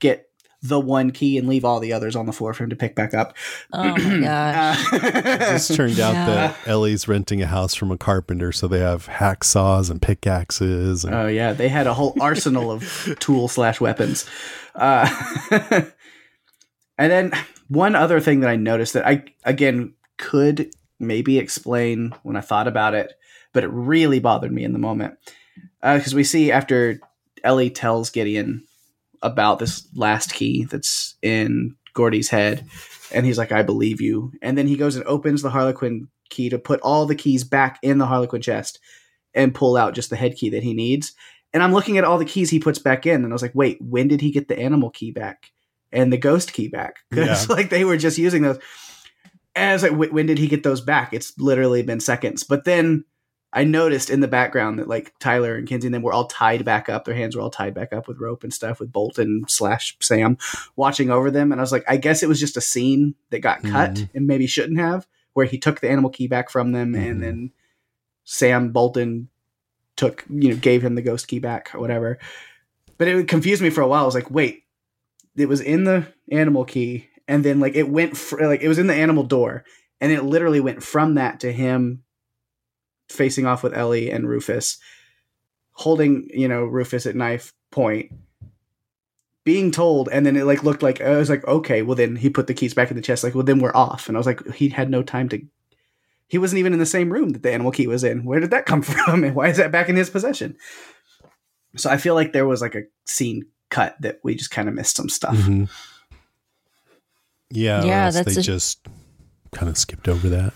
[0.00, 0.24] get
[0.60, 2.96] the one key and leave all the others on the floor for him to pick
[2.96, 3.36] back up.
[3.72, 4.90] Oh my gosh.
[4.90, 6.26] This turned out Yeah.
[6.26, 11.04] that Ellie's renting a house from a carpenter, so they have hacksaws and pickaxes.
[11.04, 14.26] And, Oh yeah, they had a whole arsenal of tool slash weapons.
[14.74, 15.08] Uh,
[16.98, 17.32] and then
[17.68, 22.66] one other thing that I noticed that I again could maybe explain when I thought
[22.66, 23.12] about it,
[23.52, 25.14] but it really bothered me in the moment
[25.82, 26.98] uh, because we see after
[27.44, 28.64] Ellie tells Gideon
[29.22, 32.64] about this last key that's in Gordy's head,
[33.12, 36.48] and he's like, "I believe you," and then he goes and opens the Harlequin key
[36.50, 38.78] to put all the keys back in the Harlequin chest
[39.34, 41.12] and pull out just the head key that he needs.
[41.52, 43.54] And I'm looking at all the keys he puts back in, and I was like,
[43.54, 45.50] wait, when did he get the animal key back
[45.92, 46.96] and the ghost key back?
[47.10, 47.54] Because Yeah.
[47.54, 48.58] like they were just using those.
[49.54, 51.12] And I was like, when did he get those back?
[51.12, 52.44] It's literally been seconds.
[52.44, 53.04] But then
[53.52, 56.64] I noticed in the background that like Tyler and Kinsey and them were all tied
[56.64, 57.04] back up.
[57.06, 60.36] Their hands were all tied back up with rope and stuff with Bolton slash Sam
[60.76, 61.50] watching over them.
[61.50, 64.10] And I was like, I guess it was just a scene that got cut Mhm.
[64.14, 67.10] and maybe shouldn't have, where he took the animal key back from them Mhm.
[67.10, 67.50] and then
[68.24, 69.28] Sam Bolton
[69.96, 72.18] took, you know, gave him the ghost key back or whatever.
[72.98, 74.02] But it confused me for a while.
[74.02, 74.64] I was like, wait,
[75.36, 78.78] it was in the animal key and then like it went fr- like it was
[78.78, 79.64] in the animal door
[80.00, 82.02] and it literally went from that to him
[83.08, 84.78] facing off with Ellie and Rufus
[85.72, 88.12] holding, you know, Rufus at knife point
[89.44, 92.28] being told and then it like looked like I was like okay well then he
[92.28, 94.26] put the keys back in the chest like well then we're off and I was
[94.26, 95.40] like he had no time to
[96.28, 98.24] he wasn't even in the same room that the animal key was in.
[98.24, 100.56] Where did that come from and why is that back in his possession?
[101.76, 104.74] So I feel like there was like a scene cut that we just kind of
[104.74, 105.68] missed some stuff Mhm.
[107.50, 108.86] Yeah, Yeah, yeah that's they a- just
[109.52, 110.52] kind of skipped over that.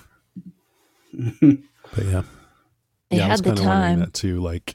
[1.12, 2.22] But yeah,
[3.10, 3.98] They yeah, I was had the kinda wondering time.
[4.00, 4.40] that too.
[4.40, 4.74] Like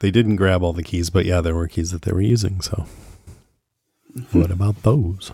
[0.00, 2.60] they didn't grab all the keys, but yeah, there were keys that they were using.
[2.60, 2.86] So
[4.32, 5.30] what about those?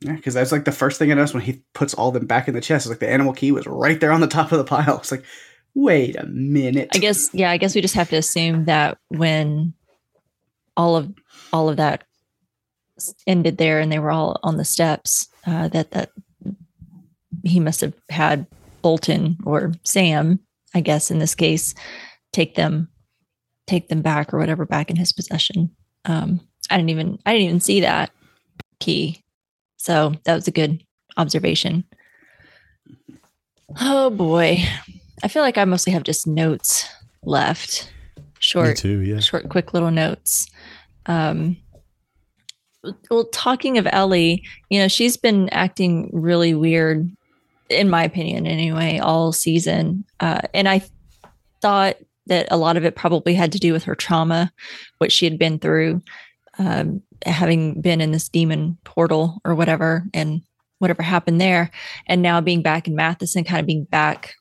[0.00, 2.46] Yeah, because that's like the first thing I noticed when he puts all them back
[2.48, 2.84] in the chest.
[2.86, 4.98] It's like the animal key was right there on the top of the pile.
[5.00, 5.24] It's like,
[5.74, 6.88] wait a minute.
[6.94, 9.74] I guess yeah, I guess we just have to assume that when
[10.76, 11.12] all of
[11.52, 12.04] all of that
[13.26, 16.10] ended there and they were all on the steps, uh, that that
[17.44, 18.46] he must have had
[18.82, 20.40] Bolton or Sam,
[20.74, 21.74] I guess in this case,
[22.32, 22.88] take them
[23.66, 25.70] take them back or whatever back in his possession.
[26.04, 28.10] Um, I didn't even I didn't even see that
[28.80, 29.22] key.
[29.76, 30.82] So that was a good
[31.16, 31.84] observation.
[33.80, 34.64] Oh boy.
[35.22, 36.88] I feel like I mostly have just notes
[37.22, 37.92] left.
[38.38, 39.00] Short, too.
[39.00, 39.20] Yeah.
[39.20, 40.48] short, quick little notes.
[41.06, 41.56] Um,
[43.10, 47.10] well, talking of Ellie, you know, she's been acting really weird,
[47.70, 50.04] in my opinion, anyway, all season.
[50.20, 50.82] Uh, and I
[51.62, 51.96] thought
[52.26, 54.52] that a lot of it probably had to do with her trauma,
[54.98, 56.02] what she had been through,
[56.58, 60.42] um, having been in this demon portal or whatever, and
[60.78, 61.70] whatever happened there.
[62.06, 64.34] And now being back in Matheson, kind of being back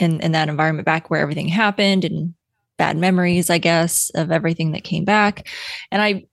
[0.00, 2.34] in, in that environment, back where everything happened and
[2.78, 5.46] bad memories, I guess, of everything that came back.
[5.90, 6.24] And I,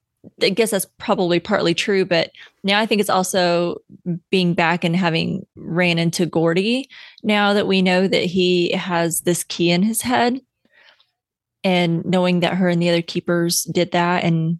[0.42, 2.30] I guess that's probably partly true, but
[2.64, 3.76] now I think it's also
[4.30, 6.88] being back and having ran into Gordy
[7.22, 10.40] now that we know that he has this key in his head
[11.62, 14.24] and knowing that her and the other keepers did that.
[14.24, 14.58] And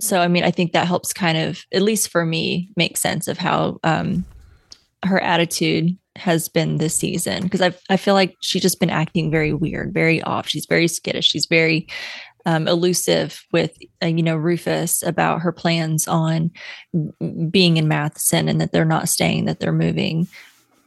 [0.00, 3.28] so, I mean, I think that helps kind of, at least for me, make sense
[3.28, 4.24] of how um,
[5.04, 9.30] her attitude has been this season because I I feel like she's just been acting
[9.30, 10.48] very weird, very off.
[10.48, 11.26] She's very skittish.
[11.26, 11.88] She's very
[12.46, 16.50] um, elusive with uh, you know Rufus about her plans on
[17.50, 20.28] being in Matheson and that they're not staying, that they're moving.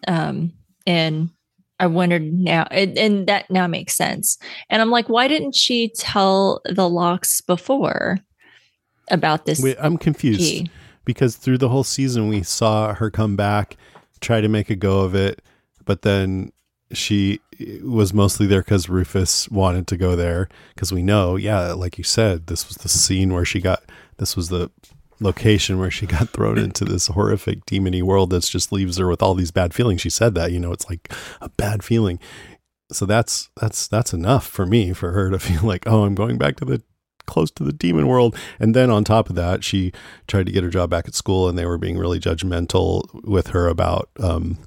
[0.07, 0.53] Um,
[0.85, 1.29] and
[1.79, 4.37] I wondered now, and, and that now makes sense.
[4.69, 8.19] And I'm like, why didn't she tell the Lockes before
[9.11, 9.61] about this?
[9.61, 10.71] Wait, I'm confused key?
[11.05, 13.77] because through the whole season we saw her come back,
[14.19, 15.41] try to make a go of it,
[15.85, 16.51] but then
[16.91, 17.39] she
[17.83, 22.03] was mostly there because Rufus wanted to go there because we know, yeah, like you
[22.03, 23.83] said, this was the scene where she got
[24.17, 24.71] this was the
[25.19, 29.21] location where she got thrown into this horrific demony world that just leaves her with
[29.21, 30.01] all these bad feelings.
[30.01, 31.11] She said that, you know, it's like
[31.41, 32.19] a bad feeling.
[32.91, 36.37] So that's that's that's enough for me for her to feel like, oh, I'm going
[36.37, 36.81] back to the
[37.27, 38.35] close to the demon world.
[38.59, 39.91] And then on top of that, she
[40.27, 43.47] tried to get her job back at school and they were being really judgmental with
[43.47, 44.57] her about um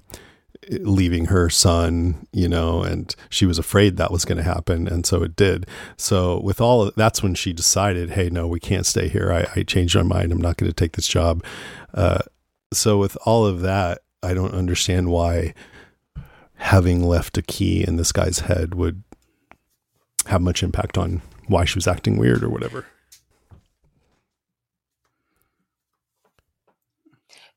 [0.68, 4.86] leaving her son, you know, and she was afraid that was going to happen.
[4.86, 5.66] And so it did.
[5.96, 9.32] So, with all of that's when she decided, hey, no, we can't stay here.
[9.32, 10.32] I, I changed my mind.
[10.32, 11.42] I'm not going to take this job.
[11.94, 12.20] Uh,
[12.72, 15.54] so, with all of that, I don't understand why
[16.56, 19.02] having left a key in this guy's head would
[20.26, 22.86] have much impact on why she was acting weird or whatever.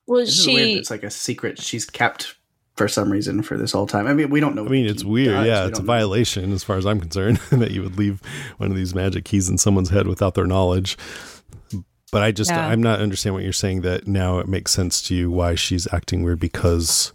[0.08, 0.68] Was This is weird.
[0.70, 0.74] she?
[0.78, 2.36] It's like a secret she's kept
[2.76, 4.08] for some reason for this whole time.
[4.08, 4.66] I mean, we don't know.
[4.66, 5.34] I mean, it's weird.
[5.36, 5.46] does.
[5.48, 5.94] Yeah, We it's a don't know.
[5.94, 8.22] violation as far as I'm concerned that you would leave
[8.58, 10.98] one of these magic keys in someone's head without their knowledge.
[12.12, 12.68] But I just, Yeah.
[12.68, 15.92] I'm not understanding what you're saying that now it makes sense to you why she's
[15.94, 17.14] acting weird because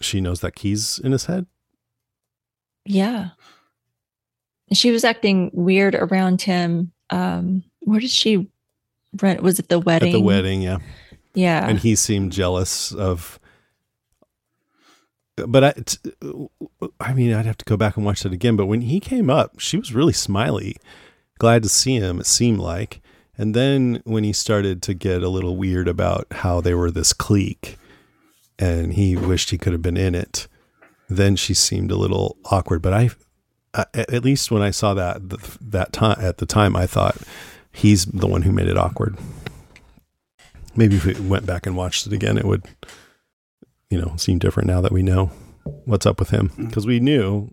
[0.00, 1.46] she knows that key's in his head.
[2.84, 3.30] Yeah.
[4.72, 6.92] She was acting weird around him.
[7.10, 8.48] Um, where did she
[9.20, 9.42] rent?
[9.42, 10.14] Was it the wedding?
[10.14, 10.78] At the wedding, yeah.
[11.34, 11.68] Yeah.
[11.68, 13.38] and he seemed jealous of
[15.36, 15.98] but I, t-
[16.98, 19.30] I mean i'd have to go back and watch that again but when he came
[19.30, 20.76] up she was really smiley
[21.38, 23.00] glad to see him it seemed like
[23.38, 27.12] and then when he started to get a little weird about how they were this
[27.12, 27.78] clique
[28.58, 30.46] and he wished he could have been in it
[31.08, 33.08] then she seemed a little awkward but i,
[33.74, 37.16] I at least when i saw that th- that time at the time i thought
[37.72, 39.16] he's the one who made it awkward
[40.76, 42.64] maybe if we went back and watched it again, it would,
[43.90, 45.26] you know, seem different now that we know
[45.84, 46.48] what's up with him.
[46.50, 46.66] Mm-hmm.
[46.66, 47.50] Because we knew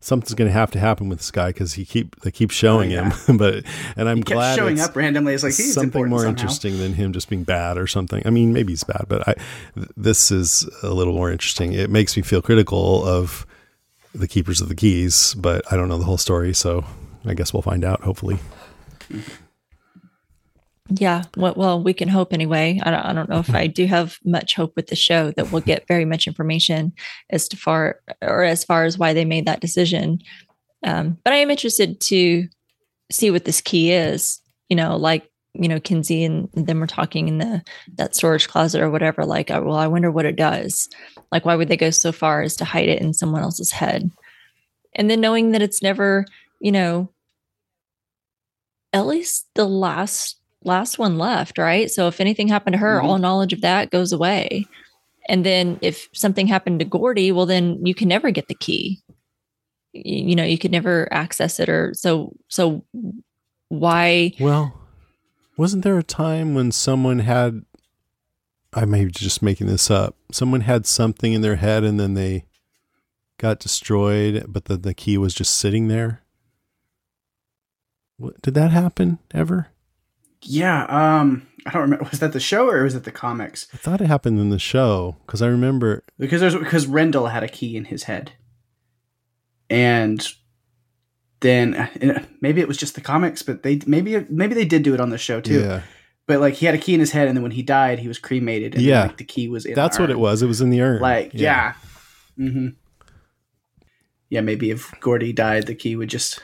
[0.00, 2.94] something's going to have to happen with this guy because he keep they keep showing
[2.94, 3.36] Oh, him.
[3.38, 3.64] but
[3.96, 5.34] and I'm glad showing up randomly.
[5.34, 6.30] It's like he's something more somehow.
[6.30, 8.22] interesting than him just being bad or something.
[8.26, 9.34] I mean, maybe he's bad, but I
[9.74, 11.72] th- this is a little more interesting.
[11.72, 13.46] It makes me feel critical of
[14.18, 16.84] the keepers of the keys, but I don't know the whole story, so
[17.24, 18.02] I guess we'll find out.
[18.02, 18.38] Hopefully,
[20.90, 21.24] Yeah.
[21.36, 22.80] Well, we can hope anyway.
[22.82, 25.52] I don't, I don't know if I do have much hope with the show that
[25.52, 26.94] we'll get very much information
[27.28, 30.20] as to far or as far as why they made that decision.
[30.82, 32.48] Um, but I am interested to
[33.10, 34.40] see what this key is.
[34.70, 37.62] You know, like you know, Kinsey and them were talking in the
[37.96, 39.24] that storage closet or whatever.
[39.24, 40.88] Like, uh, well, I wonder what it does.
[41.32, 44.10] Like, why would they go so far as to hide it in someone else's head?
[44.94, 46.24] And then knowing that it's never,
[46.60, 47.10] you know,
[48.92, 51.90] Ellie's the last last one left, right?
[51.90, 53.04] So if anything happened to her, Mhm.
[53.04, 54.66] all knowledge of that goes away.
[55.28, 59.00] And then if something happened to Gordy, well then you can never get the key.
[59.92, 62.84] You know, you could never access it or so so
[63.68, 64.72] why Well,
[65.58, 67.64] wasn't there a time when someone had
[68.72, 70.14] I may be just making this up.
[70.30, 72.44] Someone had something in their head and then they
[73.38, 76.22] got destroyed, but then the key was just sitting there.
[78.18, 79.68] What, did that happen ever?
[80.42, 80.84] Yeah.
[80.84, 82.04] Um, I don't remember.
[82.10, 83.68] Was that the show or was it the comics?
[83.74, 86.04] I thought it happened in the show because I remember.
[86.18, 88.32] Because there's because Rendell had a key in his head,
[89.68, 90.26] and
[91.40, 94.94] then uh, maybe it was just the comics, but they maybe maybe they did do
[94.94, 95.60] it on the show too.
[95.60, 95.82] Yeah,
[96.26, 98.08] But like he had a key in his head, and then when he died, he
[98.08, 98.74] was cremated.
[98.74, 99.00] And Yeah.
[99.00, 99.74] then, like, the key was in.
[99.74, 100.42] that's the what it was.
[100.42, 101.00] It was in the urn.
[101.00, 101.74] Like yeah.
[102.38, 102.68] Mm-hmm.
[104.30, 106.40] Yeah, maybe if Gordy died, the key would just.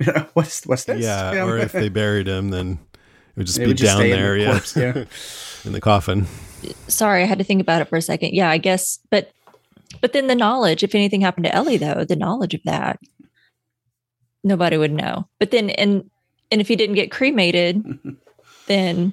[0.34, 1.02] what's what's this?
[1.04, 1.48] Yeah, You know?
[1.48, 4.10] or if they buried him, then it would just It be would just down stay
[4.12, 5.04] in the there, yeah, corpse, yeah.
[5.64, 6.26] in the coffin.
[6.86, 8.32] sorry, I had to think about it for a second.
[8.32, 9.32] Yeah, I guess but
[10.00, 13.00] but then the knowledge, if anything happened to Ellie though, the knowledge of that
[14.44, 15.28] nobody would know.
[15.38, 16.10] But then and
[16.50, 17.82] and if he didn't get cremated,
[18.66, 19.12] then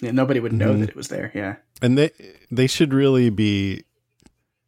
[0.00, 0.80] Yeah, nobody would know Mhm.
[0.80, 1.30] that it was there.
[1.34, 1.56] Yeah.
[1.80, 2.10] And they
[2.50, 3.84] they should really be.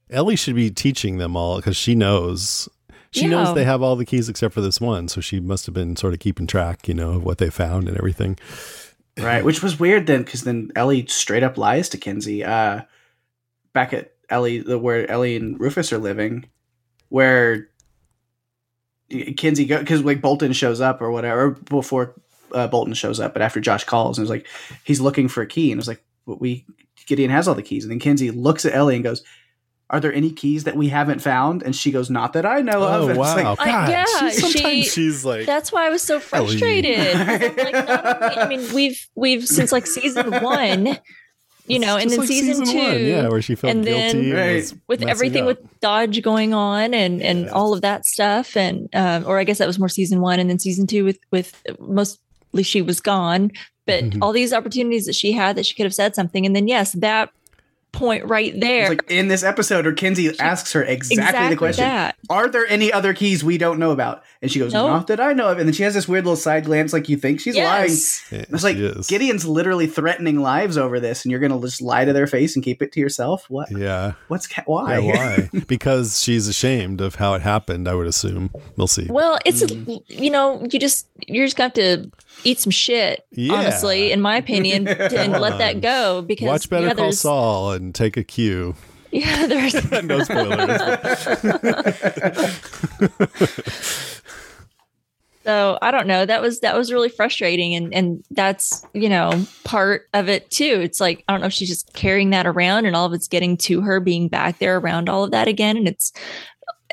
[0.09, 2.69] Ellie should be teaching them all because she knows.
[3.11, 3.31] She Yeah.
[3.31, 5.97] knows they have all the keys except for this one, so she must have been
[5.97, 8.39] sort of keeping track, you know, of what they found and everything.
[9.19, 12.45] Right, which was weird then, because then Ellie straight up lies to Kinsey.
[12.45, 12.83] Uh,
[13.73, 16.45] back at Ellie, the where Ellie and Rufus are living,
[17.09, 17.69] where
[19.37, 22.15] Kinsey go because like Bolton shows up or whatever before
[22.53, 24.47] uh, Bolton shows up, but after Josh calls and it's like
[24.85, 26.65] he's looking for a key and it's like well, we
[27.07, 29.23] Gideon has all the keys and then Kinsey looks at Ellie and goes,
[29.91, 32.83] "Are there any keys that we haven't found?" And she goes, "Not that I know
[32.83, 33.37] of." Oh And wow!
[33.37, 36.99] like, I- God, yeah, she's, sometimes she- she's like, That's why I was so frustrated.
[37.57, 40.99] Like, not only- I mean, we've we've since like season one,
[41.69, 44.31] you know, and then like season, two, one, yeah, where she felt and then- guilty
[44.31, 44.73] and Right.
[44.89, 45.49] with everything up.
[45.49, 47.51] with Dodge going on and and Yeah.
[47.51, 50.49] all of that stuff, and um, or I guess that was more season one, and
[50.51, 53.51] then season two with with mostly she was gone,
[53.87, 54.19] but Mhm.
[54.23, 56.93] all these opportunities that she had that she could have said something, and then yes,
[56.93, 57.31] that
[57.97, 62.17] point right there, like in this episode, or Kinsey asks her exactly, the question: that.
[62.31, 64.23] Are there any other keys we don't know about?
[64.43, 64.87] And she goes, No.
[64.89, 67.09] "Not that I know of." And then she has this weird little side glance, like
[67.09, 67.91] you think she's lying.
[67.91, 68.25] Yes.
[68.31, 69.07] Yeah, It's like is.
[69.07, 72.65] Gideon's literally threatening lives over this, and you're gonna just lie to their face and
[72.65, 73.47] keep it to yourself.
[73.49, 73.71] What?
[73.71, 74.13] Yeah.
[74.29, 74.99] What's ca- why?
[74.99, 75.13] Yeah,
[75.53, 75.61] why?
[75.67, 78.51] because she's ashamed of how it happened, I would assume.
[78.77, 79.07] We'll see.
[79.09, 80.03] Well, it's Mm.
[80.07, 82.11] you know you just you're just going to have to
[82.47, 83.55] eat some shit, Yeah.
[83.55, 87.95] honestly, in my opinion, and let that go because Watch Better yeah, Call Saul and
[87.95, 88.75] take a cue.
[89.13, 90.81] Yeah, there's no spoilers.
[95.45, 96.27] so I don't know.
[96.27, 100.81] That was that was really frustrating, and and that's you know part of it too.
[100.83, 103.29] It's like I don't know if she's just carrying that around, and all of it's
[103.29, 106.13] getting to her being back there around all of that again, and it's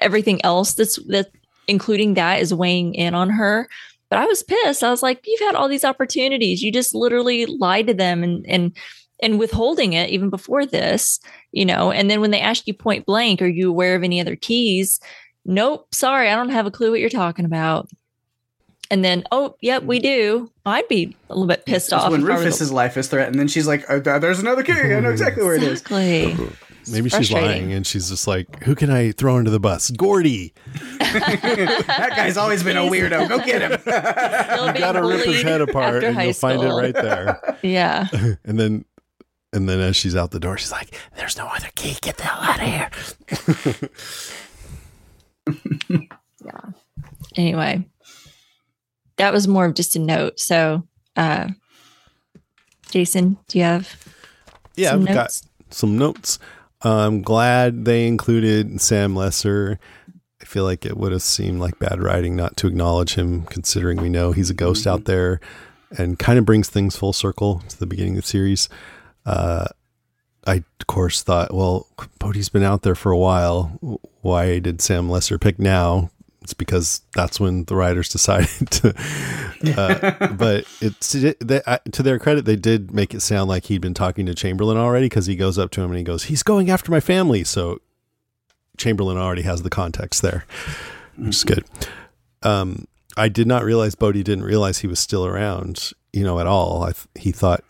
[0.01, 1.31] everything else that's that
[1.67, 3.67] including that is weighing in on her.
[4.13, 4.83] But I was pissed.
[4.83, 6.61] I was like, you've had all these opportunities.
[6.61, 8.77] You just literally lied to them and and
[9.23, 11.19] and withholding it even before this,
[11.51, 11.91] you know.
[11.91, 14.99] And then when they ask you point blank, are you aware of any other keys?
[15.45, 17.89] Nope, sorry, I don't have a clue what you're talking about.
[18.91, 20.51] And then, oh, yep, we do.
[20.63, 22.11] I'd be a little bit pissed off.
[22.11, 24.73] when were the- Rufus's life is threatened, then she's like, oh, "There's another key.
[24.73, 26.37] I know exactly where it is." Exactly.
[26.91, 29.89] Maybe she's lying and she's just like, who can I throw under the bus?
[29.91, 30.53] Gordy.
[30.99, 33.29] that guy's always been a weirdo.
[33.29, 33.71] Go get him.
[34.73, 37.57] You gotta rip his head apart and you'll find it right there.
[37.61, 38.07] Yeah.
[38.43, 38.85] And then
[39.53, 41.95] and then as she's out the door, she's like, There's no other key.
[42.01, 42.67] Get the hell out of
[43.79, 43.89] here.
[46.43, 46.59] Yeah.
[47.35, 47.85] Anyway,
[49.17, 50.39] that was more of just a note.
[50.39, 51.49] So, uh,
[52.89, 53.95] Jason, do you have
[54.75, 56.39] Yeah, some I've got some notes.
[56.83, 59.79] I'm glad they included Sam Lesser.
[60.41, 64.01] I feel like it would have seemed like bad writing not to acknowledge him, considering
[64.01, 65.39] we know he's a ghost out there,
[65.97, 68.67] and kind of brings things full circle to the beginning of the series.
[69.25, 69.67] Uh,
[70.45, 71.87] I of course thought, well,
[72.19, 73.99] Bode's been out there for a while.
[74.21, 76.09] Why did Sam Lesser pick now?
[76.43, 78.93] It's because that's when the writers decided to.
[79.77, 83.93] Uh, but it's they, to their credit, they did make it sound like he'd been
[83.93, 86.69] talking to Chamberlain already because he goes up to him and he goes, "He's going
[86.69, 87.79] after my family." So
[88.77, 90.45] Chamberlain already has the context there,
[91.15, 91.65] which is good.
[92.41, 96.47] Um, I did not realize Bode didn't realize he was still around, you know, at
[96.47, 96.83] all.
[96.83, 97.63] I th- he thought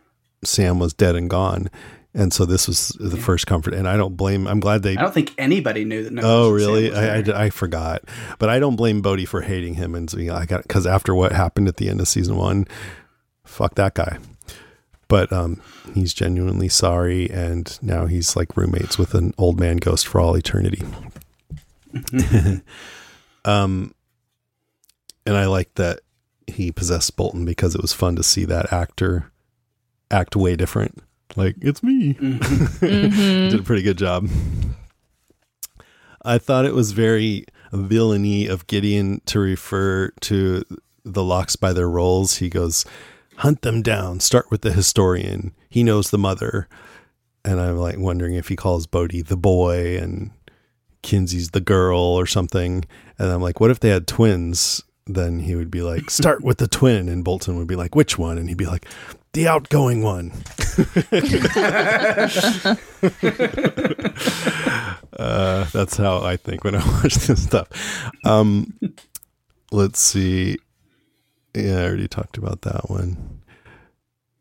[0.44, 1.70] Sam was dead and gone,
[2.14, 3.74] and so this was the first comfort.
[3.74, 4.48] And I don't blame.
[4.48, 6.14] I'm glad they I don't think anybody knew that.
[6.14, 6.94] No Oh, really?
[6.94, 7.46] I, I.
[7.46, 8.04] I forgot,
[8.40, 11.68] but I don't blame Bode for hating him and being like, because after what happened
[11.68, 12.68] at the end of season one,
[13.44, 14.20] fuck that guy.
[15.08, 15.62] But um,
[15.94, 20.36] he's genuinely sorry, and now he's like roommates with an old man ghost for all
[20.36, 20.84] eternity.
[23.46, 23.94] um,
[25.26, 26.02] and I like that
[26.48, 29.32] he possessed Bolton because it was fun to see that actor
[30.12, 31.02] act way different.
[31.36, 32.80] Like it's me Mhm.
[33.52, 34.30] did a pretty good job.
[36.26, 40.64] I thought it was very villainy of Gideon to refer to
[41.04, 42.38] the Lockes by their roles.
[42.38, 42.86] He goes,
[43.38, 44.20] "Hunt them down.
[44.20, 45.54] Start with the historian.
[45.70, 46.68] He knows the mother."
[47.44, 50.32] And I'm like wondering if he calls Bode the boy and
[51.02, 52.86] Kinsey's the girl or something.
[53.20, 54.82] And I'm like, what if they had twins?
[55.06, 58.18] Then he would be like, "Start with the twin," and Bolton would be like, "Which
[58.18, 58.86] one?" And he'd be like,
[59.34, 60.32] "The outgoing one."
[65.18, 67.68] uh, that's how I think when I watch this stuff.
[68.26, 68.74] Um,
[69.72, 70.58] let's see.
[71.56, 73.42] Yeah, I already talked about that one.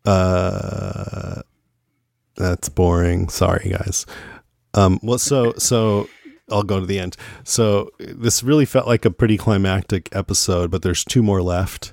[0.05, 1.43] Uh,
[2.37, 3.29] that's boring.
[3.29, 4.07] Sorry, guys.
[4.75, 6.09] Um, well, so so
[6.51, 7.17] I'll go to the end.
[7.45, 11.93] So this really felt like a pretty climactic episode, but there's two more left.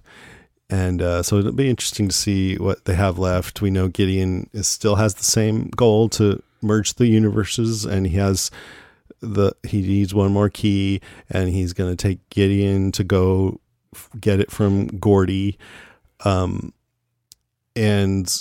[0.69, 3.61] And uh, so it'll be interesting to see what they have left.
[3.61, 8.17] We know Gideon is, still has the same goal to merge the universes, and he
[8.17, 8.51] has
[9.21, 13.59] the he needs one more key, and he's going to take Gideon to go
[13.95, 15.57] f- get it from Gordy.
[16.23, 16.73] Um,
[17.75, 18.31] and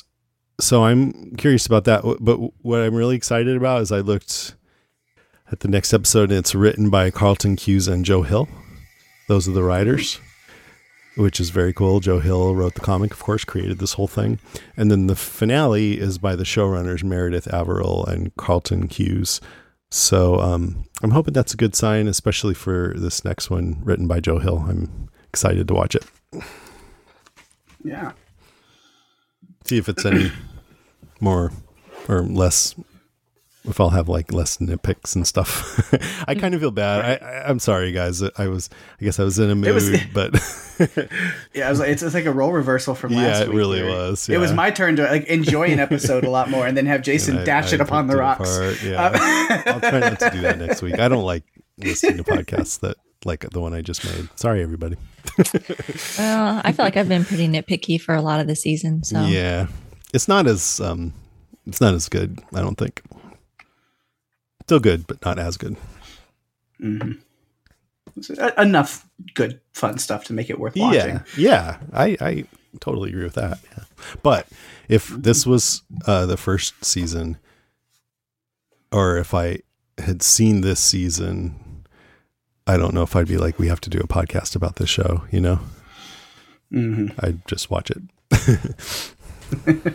[0.60, 2.02] so I'm curious about that.
[2.20, 4.54] But what I'm really excited about is I looked
[5.50, 8.48] at the next episode, and it's written by Carlton Cuse and Joe Hill.
[9.28, 10.20] Those are the writers,
[11.18, 11.98] which is very cool.
[11.98, 14.38] Joe Hill wrote the comic, of course, created this whole thing.
[14.76, 19.40] And then the finale is by the showrunners Meredith Averill and Carlton Cuse.
[19.90, 24.20] So um, I'm hoping that's a good sign, especially for this next one written by
[24.20, 24.64] Joe Hill.
[24.68, 26.04] I'm excited to watch it.
[27.82, 28.12] Yeah.
[29.64, 30.30] See if it's any
[31.20, 31.50] more
[32.08, 32.76] or less.
[33.64, 35.92] If I'll have like less nitpicks and stuff,
[36.28, 37.20] I kind of feel bad.
[37.22, 38.22] I, I, I'm sorry, guys.
[38.22, 40.32] I was, I guess I was in a mood, was- but
[41.54, 43.56] Yeah, it was like, it's, it's like a role reversal from last Yeah, it week
[43.56, 46.66] really where was, It was my turn to like enjoy an episode a lot more
[46.66, 48.56] and then have Jason I- dash I it upon the rocks.
[48.56, 50.98] apart, Yeah, I'll try not to do that next week.
[50.98, 51.42] I don't like
[51.78, 54.28] listening to podcasts that like the one I just made.
[54.36, 54.96] Sorry, everybody.
[56.18, 59.02] Well, I feel like I've been pretty nitpicky for a lot of the season.
[59.04, 59.66] So Yeah,
[60.14, 61.12] it's not as um,
[61.66, 62.38] it's not as good.
[62.54, 63.02] I don't think.
[64.68, 65.78] Still good, but not as good.
[68.20, 71.16] So, e- enough good fun stuff to make it worth watching.
[71.16, 72.44] Yeah, yeah, I I
[72.78, 73.60] totally agree with that.
[73.72, 73.84] Yeah.
[74.22, 74.46] But
[74.86, 77.38] if this was uh, the first season,
[78.92, 79.60] or if I
[79.96, 81.86] had seen this season,
[82.66, 84.90] I don't know if I'd be like, we have to do a podcast about this
[84.90, 85.24] show.
[85.30, 85.60] You know,
[86.70, 88.02] hmm I'd just watch it.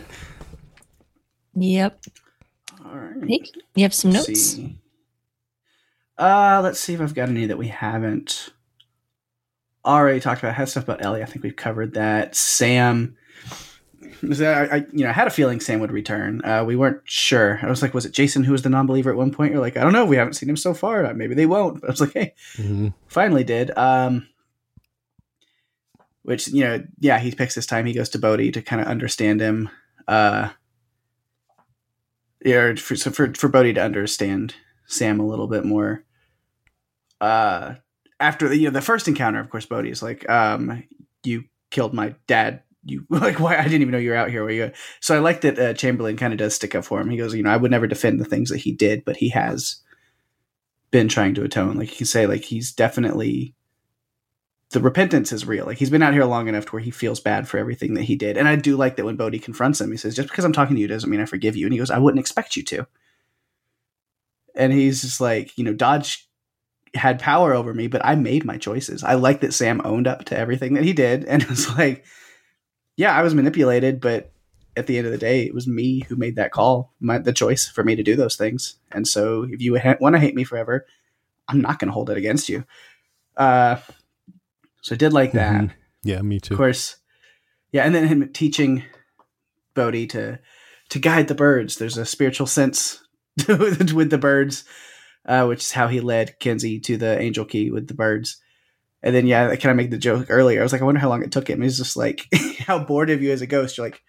[1.56, 2.00] Yep.
[2.94, 3.28] All right.
[3.28, 3.42] Hey,
[3.74, 4.40] you have some Let's notes?
[4.40, 4.76] see.
[6.16, 8.50] Uh, let's see if I've got any that we haven't
[9.84, 10.50] already talked about.
[10.50, 11.20] I had stuff about Ellie.
[11.22, 12.36] I think we've covered that.
[12.36, 13.16] Sam.
[14.22, 16.40] was that- I, I, you know, I had a feeling Sam would return.
[16.44, 17.58] Uh, we weren't sure.
[17.62, 19.50] I was like, was it Jason who was the non-believer at one point?
[19.52, 20.04] You're like, I don't know.
[20.04, 21.04] We haven't seen him so far.
[21.04, 21.80] Uh, Maybe they won't.
[21.80, 22.94] But I was like, hey, Mhm.
[23.08, 23.76] finally did.
[23.76, 24.28] Um,
[26.22, 27.86] which you know, yeah, he picks this time.
[27.86, 29.68] He goes to Bode to kind of understand him.
[30.06, 30.50] Uh,
[32.44, 34.54] yeah, for, so for for Bode to understand
[34.86, 36.04] Sam a little bit more.
[37.20, 37.74] Uh,
[38.20, 40.84] after the you know the first encounter, of course, Bode is like, um,
[41.24, 44.44] "You killed my dad." You like why I didn't even know you were out here.
[44.44, 44.72] Where you?
[45.00, 47.08] So I like that uh, Chamberlain kind of does stick up for him.
[47.08, 49.30] He goes, you know, I would never defend the things that he did, but he
[49.30, 49.80] has
[50.90, 51.76] been trying to atone.
[51.76, 53.54] Like he can say, like he's definitely
[54.74, 55.66] the repentance is real.
[55.66, 58.02] Like he's been out here long enough to where he feels bad for everything that
[58.02, 58.36] he did.
[58.36, 60.74] And I do like that when Bode confronts him, he says, "Just because I'm talking
[60.74, 62.86] to you doesn't mean I forgive you." And he goes, "I wouldn't expect you to."
[64.56, 66.28] And he's just like, you know, Dodge
[66.94, 69.04] had power over me, but I made my choices.
[69.04, 72.04] I like that Sam owned up to everything that he did, and it was like,
[72.96, 74.32] yeah, I was manipulated, but
[74.76, 77.32] at the end of the day, it was me who made that call, my, the
[77.32, 78.74] choice for me to do those things.
[78.90, 80.84] And so, if you ha- want to hate me forever,
[81.46, 82.64] I'm not going to hold it against you.
[83.36, 83.76] Uh,
[84.84, 85.62] so I did like that.
[85.62, 85.70] Mhm.
[86.02, 86.52] Yeah, me too.
[86.54, 86.96] Of course.
[87.72, 88.84] Yeah, and then him teaching
[89.74, 90.38] Bode to
[90.90, 91.76] to guide the birds.
[91.76, 93.02] There's a spiritual sense
[93.48, 94.64] with the birds,
[95.26, 98.36] uh, which is how he led Kinsey to the angel key with the birds.
[99.02, 100.60] And then yeah, can I kind of made the joke earlier.
[100.60, 101.62] I was like, I wonder how long it took him.
[101.62, 102.26] He's just like,
[102.60, 103.78] how bored of you as a ghost?
[103.78, 104.02] You're like,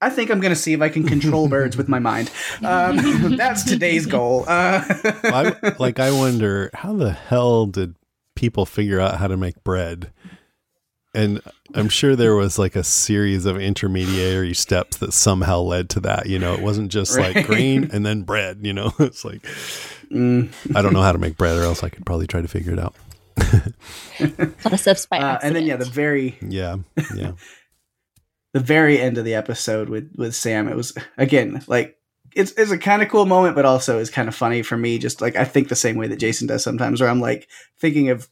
[0.00, 2.30] I think I'm going to see if I can control birds with my mind.
[2.64, 4.44] Um, that's today's goal.
[4.46, 4.84] Uh,
[5.24, 7.96] I, like I wonder how the hell did
[8.36, 10.12] people figure out how to make bread?
[11.14, 11.40] And
[11.74, 16.26] I'm sure there was like a series of intermediary steps that somehow led to that.
[16.26, 17.34] You know, it wasn't just Right.
[17.34, 18.58] like grain and then bread.
[18.62, 19.42] You know, it's like
[20.10, 22.48] mm, I don't know how to make bread, or else I could probably try to
[22.48, 22.94] figure it out.
[23.38, 23.72] A
[24.64, 26.76] lot of stuff's by uh, and then yeah, the very Yeah,
[27.14, 27.32] yeah,
[28.52, 31.96] the very end of the episode with with Sam, it was again like
[32.36, 34.98] it's it's a kind of cool moment, but also is kind of funny for me.
[34.98, 37.48] Just like I think the same way that Jason does sometimes, where I'm like
[37.80, 38.28] thinking of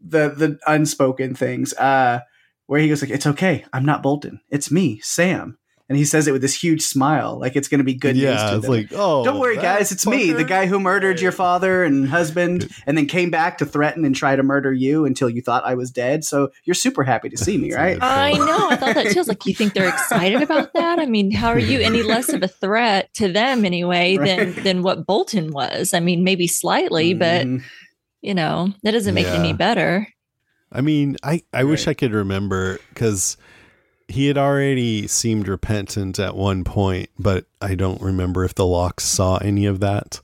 [0.00, 1.72] the the unspoken things.
[1.74, 2.20] Uh,
[2.66, 4.40] where he goes like, "It's okay, I'm not Bolton.
[4.50, 5.58] It's me, Sam,"
[5.90, 8.22] and he says it with this huge smile, like it's going to be good news.
[8.22, 8.54] yeah.
[8.54, 8.70] It's them.
[8.74, 9.90] like oh, Don't worry, guys.
[9.92, 13.66] It's me, the guy who murdered your father and husband, and then came back to
[13.66, 16.24] threaten and try to murder you until you thought I was dead.
[16.24, 17.98] So you're super happy to see me, right?
[18.00, 18.68] I know.
[18.70, 19.18] I thought that too.
[19.18, 20.98] I was like, you think they're excited about that?
[21.00, 24.62] I mean, how are you any less of a threat to them anyway than Right.
[24.64, 25.92] than what Bolton was?
[25.92, 27.62] I mean, maybe slightly, but Mhm.
[28.22, 30.06] you know, that doesn't make it any better.
[30.72, 33.36] I mean, I, I wish I could remember because
[34.10, 39.00] he had already seemed repentant at one point, but I don't remember if the Lockes
[39.00, 40.20] saw any of that.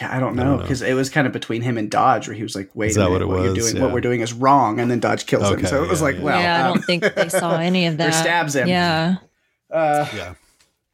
[0.00, 2.42] Yeah, I don't know because it was kind of between him and Dodge, where he
[2.42, 3.64] was like, "Wait, Is a that minute, what what, it you're was?
[3.64, 3.82] doing, Yeah.
[3.82, 5.58] what we're doing is wrong," and then Dodge kills him.
[5.58, 6.22] Okay, So it was like, yeah.
[6.22, 8.10] well, yeah, I um, don't think they saw any of or that.
[8.12, 8.68] stabs him.
[8.68, 9.16] Yeah.
[9.72, 10.34] Uh, Yeah.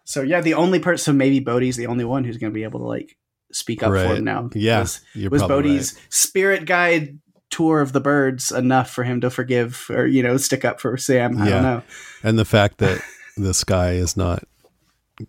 [0.05, 2.63] so yeah, the only person, so maybe Bode's the only one who's going to be
[2.65, 3.17] able to like
[3.53, 4.49] speak up for him now.
[4.55, 4.81] Yeah.
[4.81, 5.01] was,
[5.31, 7.19] was probably Bode's spirit guide
[7.55, 10.97] tour of the birds enough for him to forgive or you know stick up for
[10.97, 11.39] Sam?
[11.41, 11.51] I Yeah.
[11.51, 11.83] don't know.
[12.23, 13.01] And the fact that
[13.37, 14.45] this guy is not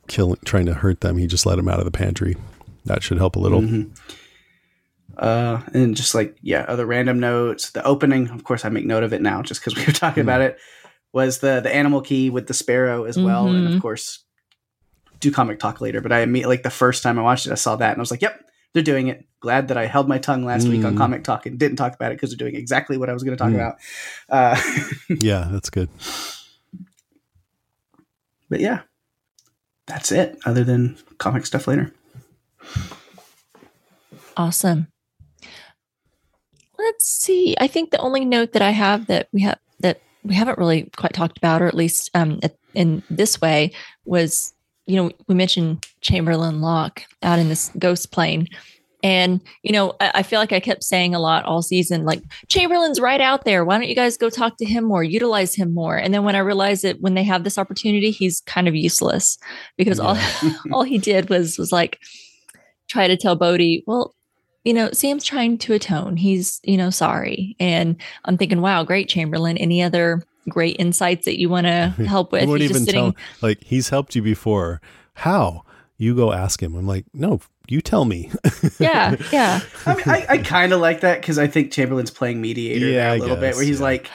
[0.08, 2.36] killing, trying to hurt them, he just let him out of the pantry.
[2.86, 3.62] That should help a little.
[3.62, 3.92] Mhm.
[5.18, 7.70] Uh, and just like yeah, other random notes.
[7.72, 10.24] The opening, of course, I make note of it now just because we were talking
[10.24, 10.30] Hmm.
[10.30, 10.58] about it.
[11.14, 13.76] Was the the animal key with the sparrow as well, and Mhm.
[13.76, 14.26] of course,
[15.22, 16.02] do comic talk later.
[16.02, 18.02] But I immediately like the first time I watched it, I saw that and I
[18.02, 18.42] was like, "Yep,
[18.76, 20.98] they're doing it." Glad that I held my tongue last week on Mm.
[20.98, 23.36] comic talk and didn't talk about it because they're doing exactly what I was going
[23.38, 23.56] to talk Mm.
[23.56, 23.78] about.
[24.30, 24.60] Uh,
[25.22, 25.90] Yeah, that's good.
[28.50, 28.82] but yeah,
[29.88, 30.38] that's it.
[30.46, 31.94] Other than comic stuff later.
[34.38, 34.88] Awesome.
[36.78, 37.56] Let's see.
[37.60, 40.90] I think the only note that I have that we have that we haven't really
[40.98, 42.40] quite talked about, or at least um,
[42.74, 43.72] in this way,
[44.06, 44.54] was
[44.86, 48.48] you know we mentioned Chamberlain Locke out in this ghost plane,
[49.04, 52.22] and you know I, I feel like I kept saying a lot all season, like
[52.48, 53.66] Chamberlain's right out there.
[53.66, 55.98] Why don't you guys go talk to him more, utilize him more?
[55.98, 59.38] And then when I realized that when they have this opportunity, he's kind of useless
[59.78, 60.18] because all
[60.72, 62.00] all he did was was like
[62.88, 64.14] try to tell Bode, well,
[64.64, 66.18] you know, Sam's trying to atone.
[66.18, 67.56] He's, you know, sorry.
[67.60, 69.58] And I'm thinking, wow, great, Chamberlain.
[69.58, 72.42] Any other great insights that you want to help with?
[72.42, 73.14] He won't He's even sitting.
[73.14, 73.22] tell.
[73.42, 74.82] Like he's helped you before.
[75.14, 75.64] How?
[75.98, 76.76] You go ask him.
[76.76, 78.32] I'm like, no, you tell me.
[78.80, 79.62] Yeah, yeah.
[79.86, 82.92] I mean, I, I kind of like that because I think Chamberlain's playing mediator Yeah,
[83.06, 83.86] there I a little bit, where he's yeah.
[83.86, 84.10] like,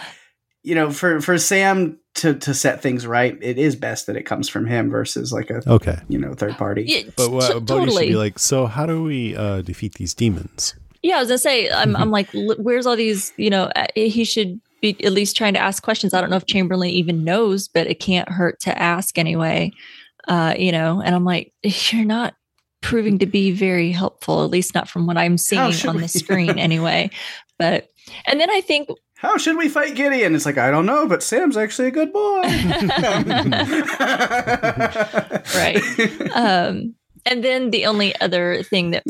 [0.62, 4.24] you know, for for Sam to to set things right, it is best that it
[4.24, 5.98] comes from him versus like a okay.
[6.08, 6.84] you know third party.
[6.86, 10.12] Yeah, But t- what Bode should be like, so how do we uh, defeat these
[10.12, 10.74] demons?
[11.02, 13.32] Yeah, I was gonna say, I'm, I'm like, where's all these?
[13.38, 16.14] You know, uh, he should be at least trying to ask questions.
[16.14, 19.72] I don't know if Chamberlain even knows, but it can't hurt to ask anyway.
[20.28, 22.34] Uh, you know, and I'm like, you're not
[22.82, 26.08] proving to be very helpful, at least not from what I'm seeing on we- the
[26.08, 27.10] screen anyway.
[27.58, 27.88] But
[28.26, 30.34] and then I think How should we fight Gideon?
[30.34, 32.40] It's like I don't know, but Sam's actually a good boy.
[35.54, 35.80] right.
[36.34, 36.94] um,
[37.26, 39.04] and then the only other thing that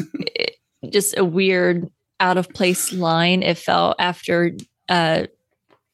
[0.88, 1.88] just a weird
[2.18, 4.52] out of place line it felt after
[4.88, 5.26] uh,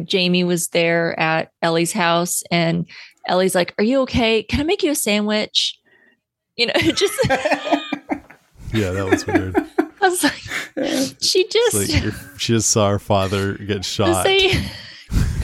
[0.05, 2.87] Jamie was there at Ellie's house and
[3.29, 4.43] Ellie's like, "Are you okay?
[4.43, 5.79] Can I make you a sandwich?"
[6.57, 7.15] You know, just
[8.73, 9.57] Yeah, that was weird.
[10.03, 14.25] I was like, she just like she just saw her father get shot.
[14.25, 14.53] say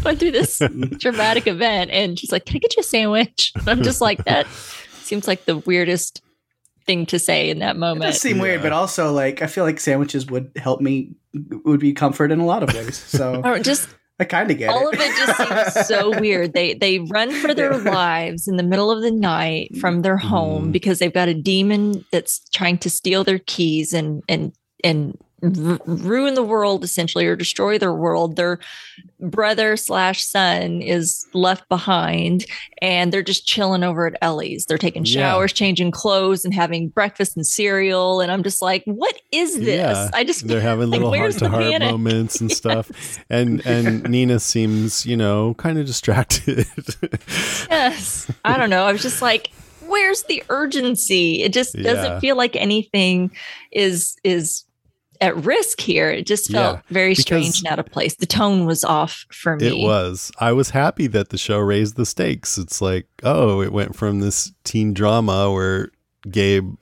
[0.03, 0.61] going through this
[0.99, 3.53] dramatic event and she's like, Can I get you a sandwich?
[3.55, 4.47] And I'm just like, that
[5.03, 6.23] seems like the weirdest
[6.85, 7.97] thing to say in that moment.
[7.97, 8.12] It moment.
[8.12, 11.15] does seem weird, but also like I feel like sandwiches would help me
[11.65, 12.99] would be comfort in a lot of ways.
[12.99, 13.89] So Or just
[14.20, 14.94] I kind of get all it.
[14.94, 16.52] of it just seems so weird.
[16.52, 20.68] They they run for their lives in the middle of the night from their home
[20.68, 20.72] Mhm.
[20.72, 24.52] because they've got a demon that's trying to steal their keys and and
[24.84, 28.36] and ru- ruin the world essentially or destroy their world.
[28.36, 28.59] Their
[29.20, 32.44] brother slash son is left behind
[32.81, 34.64] and they're just chilling over at Ellie's.
[34.66, 35.32] They're taking Yeah.
[35.32, 38.20] showers, changing clothes, and having breakfast and cereal.
[38.20, 39.66] And I'm just like, what is this?
[39.69, 42.90] Yeah, I just They're having like, little heart to heart moments and stuff.
[43.31, 46.66] And and Nina seems, you know, kind of distracted.
[47.70, 49.51] yes i don't know i was just like
[49.86, 53.31] where's the urgency it just doesn't feel like anything
[53.73, 54.64] is is
[55.23, 58.66] at risk here it just felt Yeah, very strange and out of place the tone
[58.66, 60.31] was off for me It was.
[60.39, 62.59] I was happy that the show raised the stakes.
[62.59, 65.89] It's like, oh, it went from this teen drama where
[66.31, 66.74] Gabe,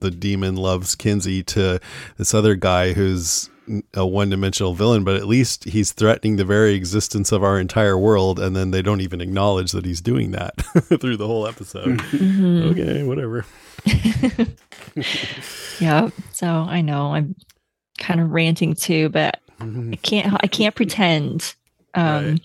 [0.00, 1.78] the demon, loves Kinsey to
[2.18, 3.48] this other guy who's
[3.94, 7.98] a one dimensional villain, but at least he's threatening the very existence of our entire
[7.98, 8.38] world.
[8.38, 10.54] And then they don't even acknowledge that he's doing that
[11.00, 11.98] through the whole episode.
[11.98, 12.70] Mhm.
[12.72, 13.44] okay, whatever.
[15.80, 17.34] yeah so i know i'm
[17.98, 21.54] kind of ranting too but i can't i can't pretend.
[21.94, 22.40] Um Right.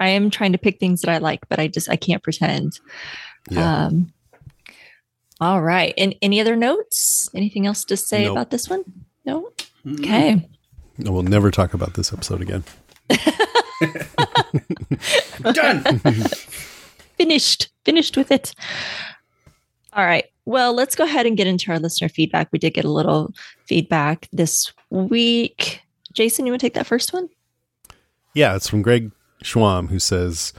[0.00, 2.78] i am trying to pick things that i like but i just i can't pretend.
[3.50, 3.86] Yeah.
[3.86, 4.12] um
[5.42, 5.94] all right.
[5.96, 7.30] And any other notes?
[7.34, 8.32] Anything else to say Nope.
[8.32, 8.84] about this one?
[9.24, 9.50] No?
[9.90, 10.46] Okay.
[10.98, 12.62] No, we'll never talk about this episode again.
[15.52, 15.82] Done.
[17.16, 17.70] finished.
[17.86, 18.54] Finished with it.
[19.94, 22.84] All right well let's go ahead and get into our listener feedback we did get
[22.84, 23.32] a little
[23.66, 25.80] feedback this week
[26.12, 27.28] jason you want to take that first one
[28.34, 29.10] Yeah, it's from Greg
[29.42, 30.52] Schwam, who says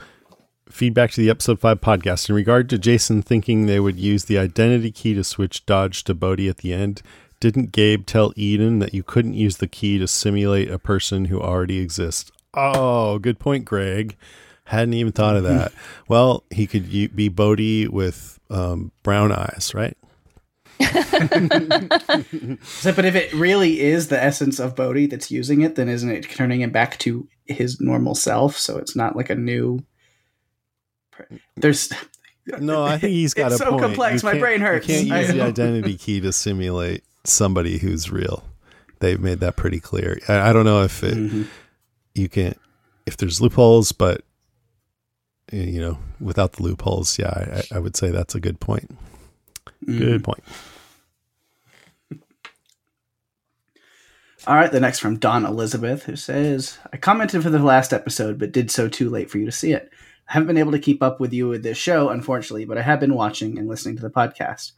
[0.68, 4.38] feedback to the episode five podcast in regard to Jason thinking they would use the
[4.38, 7.02] identity key to switch Dodge to Bode at the end.
[7.40, 11.40] Didn't Gabe tell Eden that you couldn't use the key to simulate a person who
[11.40, 12.30] already exists?
[12.54, 14.16] Oh, good point, Greg.
[14.64, 15.72] Hadn't even thought of that.
[16.08, 19.96] well, he could be Bode with um, brown eyes, right?
[22.64, 26.10] So, but if it really is the essence of Bode that's using it, then isn't
[26.10, 28.56] it turning him back to his normal self?
[28.56, 29.84] So it's not like a new.
[31.56, 31.92] There's
[32.58, 33.82] No, I think he's got It's a so point.
[33.82, 34.88] complex, my brain hurts.
[34.88, 38.44] You can't use the identity key to simulate somebody who's real.
[38.98, 40.18] they've made that pretty clear.
[40.28, 41.46] I, I don't know if it, Mhm.
[42.14, 42.54] you can
[43.06, 44.22] if there's loopholes, but
[45.52, 48.90] you know, without the loopholes, yeah, I, I would say that's a good point.
[49.86, 49.98] Mhm.
[49.98, 50.42] Good point.
[54.44, 58.38] All right, the next from Dawn Elizabeth, who says, I commented for the last episode,
[58.40, 59.88] but did so too late for you to see it.
[60.28, 62.82] I haven't been able to keep up with you with this show, unfortunately, but I
[62.82, 64.72] have been watching and listening to the podcast.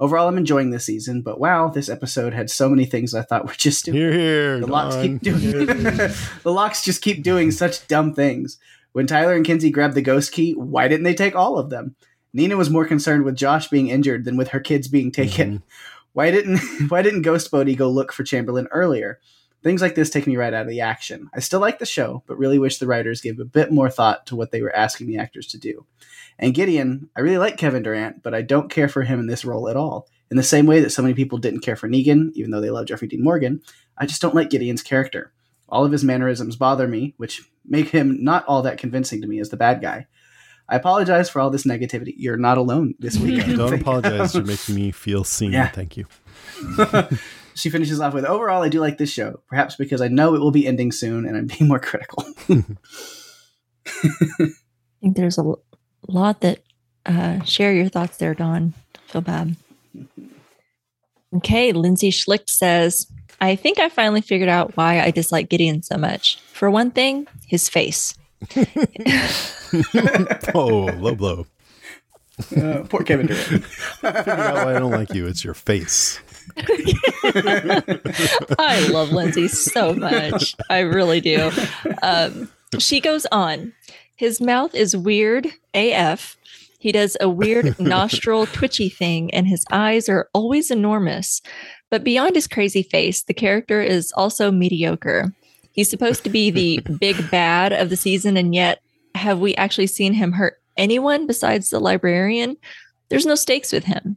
[0.00, 3.46] Overall, I'm enjoying this season, but wow, this episode had so many things I thought
[3.46, 3.98] were just stupid.
[3.98, 4.58] Here, here.
[4.60, 8.58] The Lockes keep doing the Lockes just keep doing such dumb things.
[8.94, 11.96] When Tyler and Kinsey grabbed the ghost key, why didn't they take all of them?
[12.32, 15.48] Nina was more concerned with Josh being injured than with her kids being taken.
[15.58, 15.64] Mm-hmm.
[16.12, 16.60] Why didn't
[16.90, 19.18] why didn't Ghost Bode go look for Chamberlain earlier?
[19.64, 21.28] Things like this take me right out of the action.
[21.34, 24.24] I still like the show, but really wish the writers gave a bit more thought
[24.26, 25.86] to what they were asking the actors to do.
[26.38, 29.44] And Gideon, I really like Kevin Durand, but I don't care for him in this
[29.44, 30.06] role at all.
[30.30, 32.70] In the same way that so many people didn't care for Negan, even though they
[32.70, 33.60] love Jeffrey Dean Morgan,
[33.98, 35.32] I just don't like Gideon's character.
[35.68, 39.40] All of his mannerisms bother me, which make him not all that convincing to me
[39.40, 40.06] as the bad guy.
[40.68, 42.14] I apologize for all this negativity.
[42.16, 43.42] You're not alone this week.
[43.42, 44.34] I Don't apologize.
[44.34, 45.52] You're making me feel seen.
[45.52, 45.68] Yeah.
[45.68, 46.06] Thank you.
[47.54, 50.40] she finishes off with Overall, I do like this show, perhaps because I know it
[50.40, 52.24] will be ending soon and I'm being more critical.
[52.48, 52.62] I
[55.00, 55.54] think there's a
[56.08, 56.62] lot that
[57.04, 58.72] uh, share your thoughts there, Dawn.
[59.08, 59.56] Feel bad.
[61.36, 63.06] Okay, Lindsay Schlicht says,
[63.40, 66.40] I think I finally figured out why I dislike Gideon so much.
[66.52, 68.14] For one thing, his face.
[70.54, 71.46] Oh, low blow.
[72.56, 73.64] Uh, poor Kevin Durand.
[74.04, 75.26] Out why I don't like you.
[75.26, 76.20] It's your face.
[78.58, 80.54] I love Lindsay so much.
[80.70, 81.50] I really do.
[82.02, 82.48] Um,
[82.78, 83.72] she goes on.
[84.16, 86.36] His mouth is weird AF.
[86.78, 91.40] He does a weird nostril twitchy thing, and his eyes are always enormous.
[91.94, 95.32] But beyond his crazy face, the character is also mediocre.
[95.70, 98.80] He's supposed to be the big bad of the season, and yet,
[99.14, 102.56] have we actually seen him hurt anyone besides the librarian?
[103.10, 104.16] There's no stakes with him.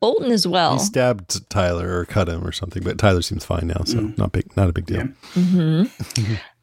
[0.00, 0.74] Bolton as well.
[0.74, 4.18] He stabbed Tyler or cut him or something, but Tyler seems fine now, so Mm.
[4.18, 5.08] not big, not a big deal.
[5.34, 5.42] Yeah.
[5.42, 5.84] hmm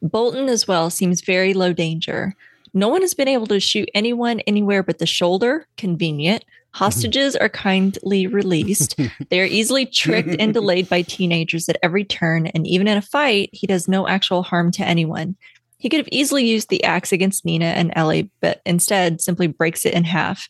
[0.00, 2.36] Bolton as well seems very low danger.
[2.72, 5.66] No one has been able to shoot anyone anywhere but the shoulder.
[5.76, 6.44] Convenient.
[6.72, 6.84] Mm-hmm.
[6.84, 8.98] Hostages are kindly released.
[9.28, 12.46] they are easily tricked and delayed by teenagers at every turn.
[12.46, 15.36] And even in a fight, he does no actual harm to anyone.
[15.78, 19.84] He could have easily used the axe against Nina and Ellie, but instead simply breaks
[19.84, 20.48] it in half.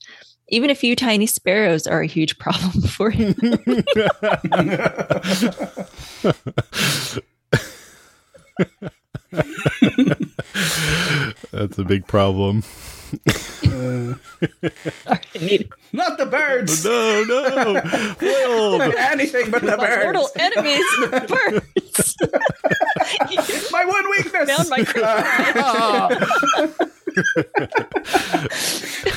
[0.49, 3.35] Even a few tiny sparrows are a huge problem for him.
[11.51, 12.62] That's a big problem.
[13.12, 14.14] Uh,
[15.93, 16.84] not the birds!
[16.84, 17.80] No, no,
[18.18, 18.80] Foiled.
[18.97, 20.05] Anything but the my birds!
[20.05, 22.16] mortal enemies, the birds.
[23.72, 24.48] My one weakness!
[24.51, 24.84] Found my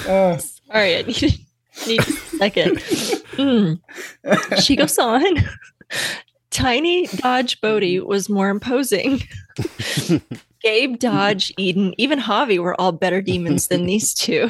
[0.07, 1.39] Uh, Sorry, I need,
[1.87, 2.77] need a second.
[3.37, 3.79] Mm.
[4.61, 5.37] She goes on.
[6.55, 9.21] Tiny Dodge Bode was more imposing.
[10.63, 14.49] Gabe, Dodge, Eden, even Javi were all better demons than these two.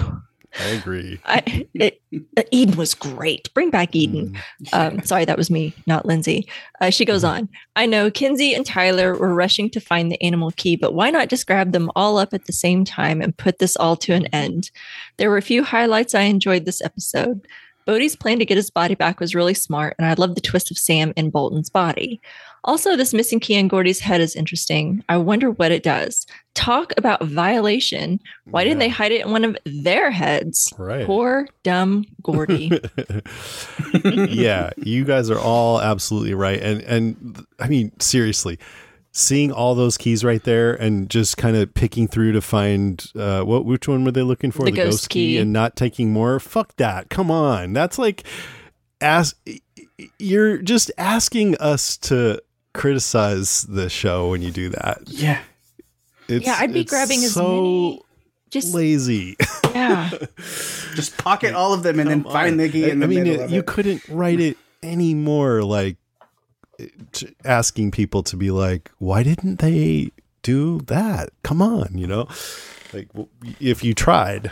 [0.60, 1.20] I agree.
[1.26, 2.00] I, it,
[2.38, 3.52] uh, Eden was great.
[3.56, 4.38] Bring back Eden.
[4.72, 6.48] Um, sorry, that was me, not Lindsay.
[6.80, 7.50] Uh, she goes on.
[7.76, 11.30] I know Kinsey and Tyler were rushing to find the animal key, but why not
[11.30, 14.28] just grab them all up at the same time and put this all to an
[14.28, 14.70] end?
[15.18, 17.48] There were a few highlights I enjoyed this episode.
[17.86, 20.72] Bode's plan to get his body back was really smart, and I love the twist
[20.72, 22.20] of Sam in Bolton's body.
[22.64, 25.04] Also, this missing key in Gordy's head is interesting.
[25.08, 26.26] I wonder what it does.
[26.56, 28.20] Talk about violation.
[28.46, 30.74] Why didn't they hide it in one of their heads?
[30.78, 31.06] Right.
[31.06, 32.72] Poor, dumb Gordy.
[34.04, 36.60] yeah, you guys are all absolutely right.
[36.60, 38.58] And and I mean, seriously,
[39.18, 43.42] seeing all those keys right there and just kind of picking through to find uh
[43.44, 44.66] what which one were they looking for?
[44.66, 45.38] The ghost key.
[45.38, 46.38] and not taking more.
[46.40, 47.10] Fuck that.
[47.10, 47.72] Come on.
[47.74, 48.24] That's like
[49.00, 49.38] ask
[50.20, 52.42] you're just asking us to
[52.74, 55.00] criticize the show when you do that.
[55.06, 55.40] yeah.
[56.28, 58.02] It's, Yeah, I'd be it's grabbing as so many-
[58.50, 59.38] Just lazy.
[59.74, 60.10] yeah.
[60.96, 62.58] Just pocket all of them and then Come find on.
[62.58, 63.66] the key in the I mean, middle it- of you it.
[63.66, 66.00] couldn't write it any more like t-
[67.44, 70.12] asking people to be like, why didn't they
[70.42, 71.30] do that?
[71.44, 72.28] Come on, you know,
[72.94, 73.08] like
[73.60, 74.52] if you tried,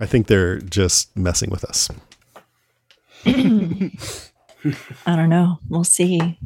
[0.00, 1.88] I think they're just messing with us.
[3.24, 5.58] I don't know.
[5.68, 6.38] We'll see.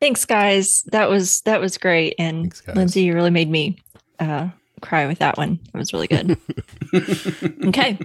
[0.00, 0.84] Thanks, guys.
[0.92, 2.76] That was that was great, and Thanks.
[2.76, 3.78] Lindsay, you really made me
[4.18, 4.48] uh,
[4.78, 5.58] cry with that one.
[5.72, 6.38] It was really good.
[7.66, 7.98] okay,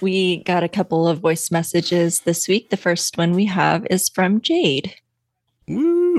[0.00, 2.70] we got a couple of voice messages this week.
[2.70, 4.94] The first one we have is from Jade.
[5.68, 6.09] Woo!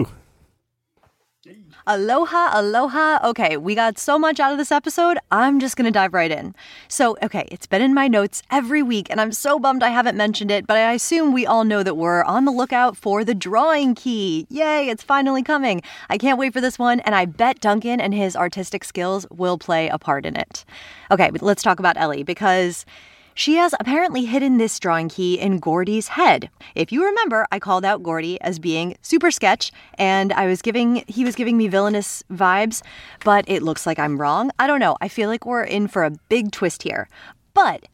[1.93, 3.19] Aloha, aloha.
[3.21, 5.17] Okay, we got so much out of this episode.
[5.29, 6.55] I'm just going to dive right in.
[6.87, 10.15] So, okay, it's been in my notes every week, and I'm so bummed I haven't
[10.15, 13.35] mentioned it, but I assume we all know that we're on the lookout for the
[13.35, 14.47] drawing key.
[14.49, 15.81] Yay, it's finally coming.
[16.09, 19.57] I can't wait for this one, and I bet Duncan and his artistic skills will
[19.57, 20.63] play a part in it.
[21.11, 22.85] Okay, but let's talk about Ellie because
[23.33, 26.49] she has apparently hidden this drawing key in Gordy's head.
[26.75, 31.03] If you remember, I called out Gordy as being super sketch, and I was giving
[31.07, 32.81] he was giving me villainous vibes,
[33.23, 34.51] but it looks like I'm wrong.
[34.59, 34.97] I don't know.
[35.01, 37.07] I feel like we're in for a big twist here.
[37.53, 37.87] But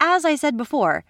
[0.00, 1.04] as I said before,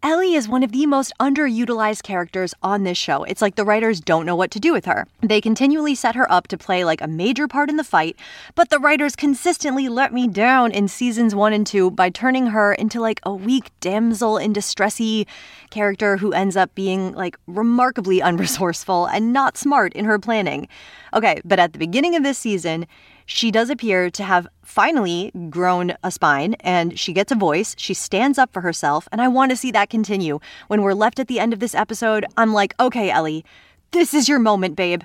[0.00, 3.24] Ellie is one of the most underutilized characters on this show.
[3.24, 5.08] It's like the writers don't know what to do with her.
[5.22, 8.16] They continually set her up to play like a major part in the fight,
[8.54, 12.74] but the writers consistently let me down in seasons one and two by turning her
[12.74, 15.26] into like a weak damsel in distressy
[15.70, 20.68] character who ends up being like remarkably unresourceful and not smart in her planning.
[21.12, 22.86] Okay, but at the beginning of this season,
[23.28, 27.74] she does appear to have finally grown a spine and she gets a voice.
[27.78, 30.40] She stands up for herself, and I want to see that continue.
[30.68, 33.44] When we're left at the end of this episode, I'm like, okay, Ellie,
[33.90, 35.02] this is your moment, babe.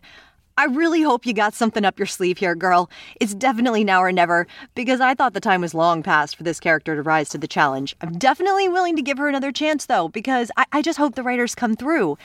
[0.58, 2.90] I really hope you got something up your sleeve here, girl.
[3.20, 6.62] It's definitely now or never, because I thought the time was long past for this
[6.62, 7.94] character to rise to the challenge.
[8.00, 11.24] I'm definitely willing to give her another chance, though, because I, I just hope the
[11.24, 12.18] writers come through.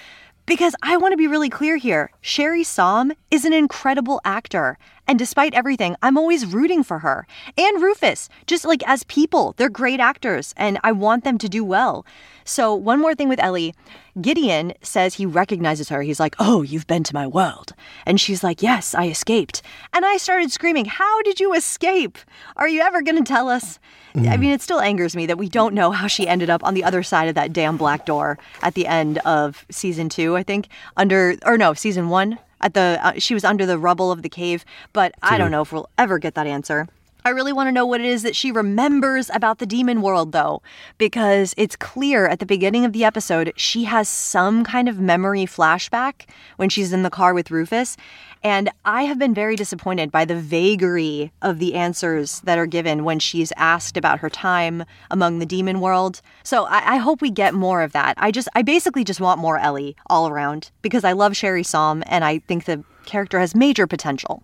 [0.49, 4.79] Because I want to be really clear here Sherri Saum is an incredible actor.
[5.09, 7.27] And despite everything, I'm always rooting for her.
[7.57, 11.65] And Rufus, just like as people, they're great actors, and I want them to do
[11.65, 12.05] well.
[12.45, 13.75] So, one more thing with Ellie
[14.21, 16.03] Gideon says he recognizes her.
[16.03, 17.73] He's like, Oh, you've been to my world.
[18.07, 19.63] And she's like, Yes, I escaped.
[19.93, 22.19] And I started screaming, How did you escape?
[22.57, 23.79] Are you ever going to tell us?
[24.15, 24.41] I mm-hmm.
[24.41, 26.85] mean, it still angers me that we don't know how she ended up on the
[26.85, 30.69] other side of that damn black door at the end of season two, I think.
[30.97, 32.39] Under, or no, season one.
[32.61, 35.63] At the, uh, she was under the rubble of the cave, but I don't know
[35.63, 36.89] if we'll ever get that answer.
[37.25, 40.33] I really want to know what it is that she remembers about the demon world,
[40.33, 40.63] though,
[40.97, 45.45] because it's clear at the beginning of the episode she has some kind of memory
[45.45, 46.27] flashback
[46.57, 47.97] when she's in the car with Rufus.
[48.43, 53.05] And I have been very disappointed by the vagary of the answers that are given
[53.05, 56.23] when she's asked about her time among the demon world.
[56.45, 58.15] So I, I hope we get more of that.
[58.19, 62.03] I just, I basically just want more Ellie all around because I love Sherri Saum
[62.07, 64.43] and I think the character has major potential.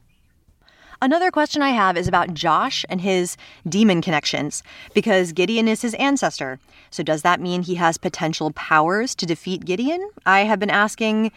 [1.02, 3.36] Another question I have is about Josh and his
[3.68, 4.62] demon connections,
[4.94, 6.58] because Gideon is his ancestor.
[6.90, 10.08] So, does that mean he has potential powers to defeat Gideon?
[10.24, 11.30] I have been asking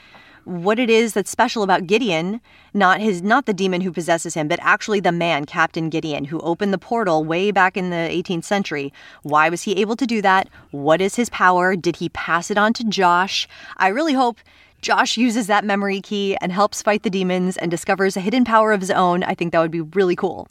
[0.47, 2.39] what it is that's special about Gideon,
[2.73, 6.39] not his not the demon who possesses him, but actually the man, Captain Gideon, who
[6.39, 8.93] opened the portal way back in the 18th century.
[9.23, 10.47] Why was he able to do that?
[10.71, 11.75] What is his power?
[11.75, 13.45] Did he pass it on to Josh?
[13.75, 14.37] I really hope
[14.81, 18.71] Josh uses that memory key and helps fight the demons and discovers a hidden power
[18.71, 19.23] of his own.
[19.23, 20.47] I think that would be really cool.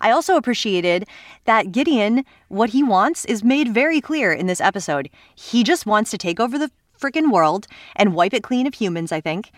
[0.00, 1.08] I also appreciated
[1.46, 5.10] that Gideon, what he wants is made very clear in this episode.
[5.34, 6.70] He just wants to take over the
[7.00, 7.66] freaking world
[7.96, 9.50] and wipe it clean of humans, I think.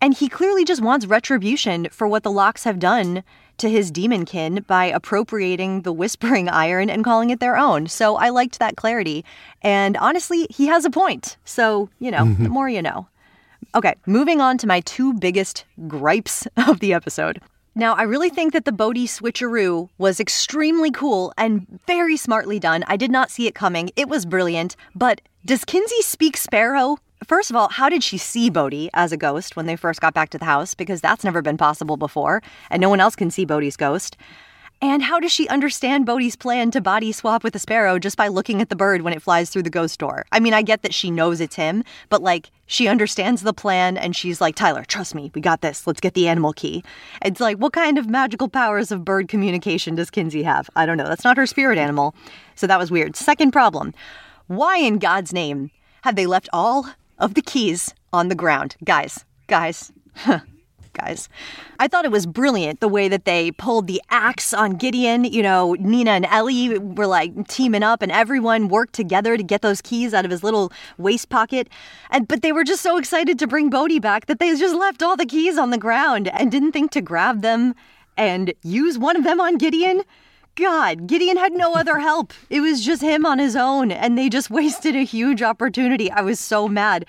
[0.00, 3.22] And he clearly just wants retribution for what the Lockes have done
[3.58, 7.86] to his demon kin by appropriating the Whispering Iron and calling it their own.
[7.86, 9.24] So I liked that clarity.
[9.62, 11.36] And honestly, he has a point.
[11.44, 12.42] So, you know, mm-hmm.
[12.42, 13.06] the more you know.
[13.74, 17.40] Okay, moving on to my two biggest gripes of the episode.
[17.74, 22.84] Now, I really think that the Bode switcheroo was extremely cool and very smartly done.
[22.86, 23.90] I did not see it coming.
[23.96, 24.76] It was brilliant.
[24.94, 26.98] But does Kinsey speak Sparrow?
[27.26, 30.14] First of all, how did she see Bode as a ghost when they first got
[30.14, 30.74] back to the house?
[30.74, 34.16] Because that's never been possible before, and no one else can see Bode's ghost.
[34.80, 38.26] And how does she understand Bode's plan to body swap with a sparrow just by
[38.26, 40.26] looking at the bird when it flies through the ghost door?
[40.32, 43.96] I mean, I get that she knows it's him, but like, she understands the plan
[43.96, 45.86] and she's like, Tyler, trust me, we got this.
[45.86, 46.82] Let's get the animal key.
[47.24, 50.68] It's like, what kind of magical powers of bird communication does Kinsey have?
[50.74, 51.06] I don't know.
[51.06, 52.14] That's not her spirit animal.
[52.56, 53.14] So that was weird.
[53.14, 53.94] Second problem
[54.46, 55.70] why in God's name
[56.02, 56.86] have they left all
[57.18, 58.76] of the keys on the ground?
[58.84, 59.92] Guys, guys,
[60.92, 61.28] guys.
[61.78, 65.24] I thought it was brilliant the way that they pulled the axe on Gideon.
[65.24, 69.62] You know, Nina and Ellie were like teaming up and everyone worked together to get
[69.62, 71.68] those keys out of his little waist pocket.
[72.10, 75.02] And but they were just so excited to bring Bode back that they just left
[75.02, 77.74] all the keys on the ground and didn't think to grab them
[78.16, 80.02] and use one of them on Gideon.
[80.54, 82.32] God, Gideon had no other help.
[82.50, 86.10] It was just him on his own, and they just wasted a huge opportunity.
[86.10, 87.06] I was so mad.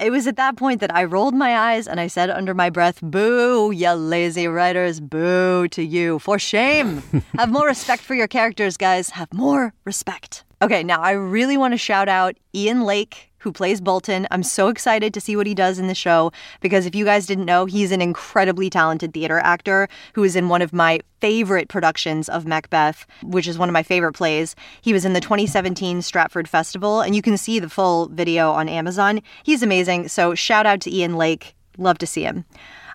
[0.00, 2.68] It was at that point that I rolled my eyes and I said under my
[2.68, 6.18] breath, Boo, you lazy writers, boo to you.
[6.18, 7.02] For shame.
[7.38, 9.10] Have more respect for your characters, guys.
[9.10, 10.44] Have more respect.
[10.60, 14.26] Okay, now I really want to shout out Ian Lake, who plays Bolton.
[14.32, 17.26] I'm so excited to see what he does in the show because if you guys
[17.28, 21.68] didn't know, he's an incredibly talented theater actor who is in one of my favorite
[21.68, 24.56] productions of Macbeth, which is one of my favorite plays.
[24.82, 28.68] He was in the 2017 Stratford Festival, and you can see the full video on
[28.68, 29.20] Amazon.
[29.44, 30.08] He's amazing.
[30.08, 31.54] So shout out to Ian Lake.
[31.78, 32.46] Love to see him.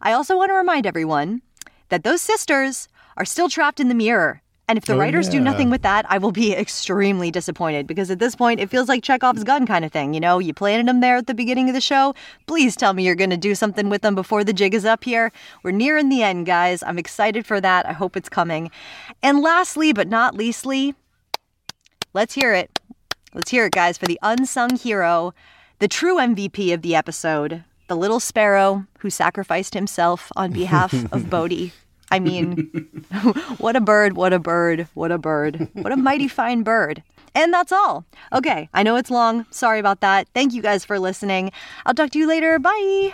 [0.02, 1.44] I also want to remind everyone
[1.88, 4.42] that those sisters are still trapped in the mirror.
[4.72, 8.10] And if the Oh, writers do nothing with that, I will be extremely disappointed because
[8.10, 10.14] at this point, it feels like Chekhov's gun kind of thing.
[10.14, 12.16] You know, you planted them there at the beginning of the show.
[12.48, 15.04] Please tell me you're going to do something with them before the jig is up
[15.04, 15.34] here.
[15.62, 16.84] We're nearing the end, guys.
[16.84, 17.86] I'm excited for that.
[17.86, 18.72] I hope it's coming.
[19.22, 20.96] And lastly, but not leastly,
[22.14, 22.80] let's hear it.
[23.34, 25.34] Let's hear it, guys, for the unsung hero,
[25.80, 31.30] the true MVP of the episode, the little sparrow who sacrificed himself on behalf of
[31.30, 31.74] Bode.
[32.12, 32.70] I mean,
[33.58, 37.02] what a bird, what a bird, what a bird, what a mighty fine bird.
[37.34, 38.06] And that's all.
[38.34, 39.46] Okay, I know it's long.
[39.52, 40.28] Sorry about that.
[40.36, 41.52] Thank you guys for listening.
[41.86, 42.60] I'll talk to you later.
[42.60, 43.14] Bye.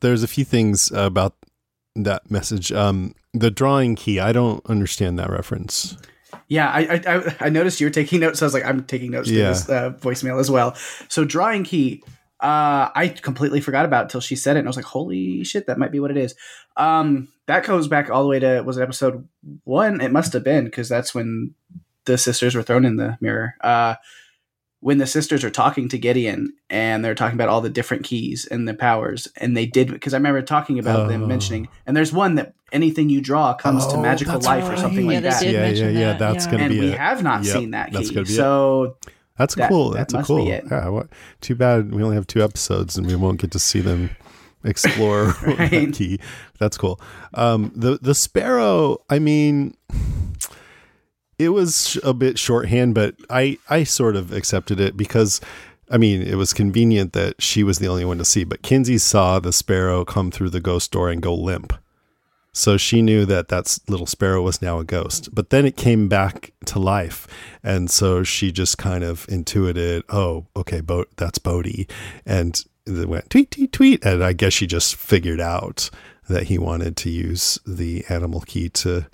[0.00, 1.34] There's a few things about
[1.96, 2.70] that message.
[2.72, 5.96] Um, the drawing key, I don't understand that reference.
[6.48, 8.38] Yeah, I, I I- I noticed you were taking notes.
[8.38, 9.44] So I was like, I'm taking notes Yeah.
[9.44, 10.74] to this uh, voicemail as well.
[11.08, 12.02] So drawing key,
[12.40, 15.42] uh, I completely forgot about it till she said it, and I was like, holy
[15.44, 16.34] shit, that might be what it is.
[16.76, 19.26] Um, that goes back all the way to was it episode
[19.64, 20.00] one?
[20.00, 21.54] It must have been because that's when
[22.04, 23.54] the sisters were thrown in the mirror.
[23.60, 23.96] Uh,
[24.80, 28.46] when the sisters are talking to Gideon and they're talking about all the different keys
[28.48, 31.26] and the powers, and they did because I remember talking about them Oh.
[31.26, 34.76] mentioning, and there's one that anything you draw comes to Oh, magical that's life or
[34.76, 35.06] something.
[35.10, 35.40] Yeah, like that.
[35.42, 36.12] did yeah, yeah, mention yeah.
[36.12, 36.50] That's yeah.
[36.52, 36.98] gonna and be And we it.
[36.98, 38.14] have not Yep, seen that that's key.
[38.14, 38.36] gonna be it.
[39.38, 39.90] That's That- cool.
[39.90, 40.46] that That's a cool.
[40.46, 40.88] Yeah.
[40.88, 41.08] What,
[41.40, 44.10] too bad we only have two episodes and we won't get to see them
[44.64, 45.56] explore Right.
[45.70, 46.18] that key.
[46.58, 47.00] That's cool.
[47.34, 48.98] Um, the the sparrow.
[49.08, 49.74] I mean,
[51.38, 55.40] it was a bit shorthand, but I I sort of accepted it because.
[55.90, 58.98] I mean, it was convenient that she was the only one to see, but Kinsey
[58.98, 61.72] saw the sparrow come through the ghost door and go limp.
[62.52, 65.34] So she knew that that little sparrow was now a ghost.
[65.34, 67.26] But then it came back to life.
[67.62, 71.86] And so she just kind of intuited, oh, okay, Bo- that's Bode.
[72.26, 74.04] And it went tweet, tweet, tweet.
[74.04, 75.90] And I guess she just figured out
[76.28, 79.06] that he wanted to use the animal key to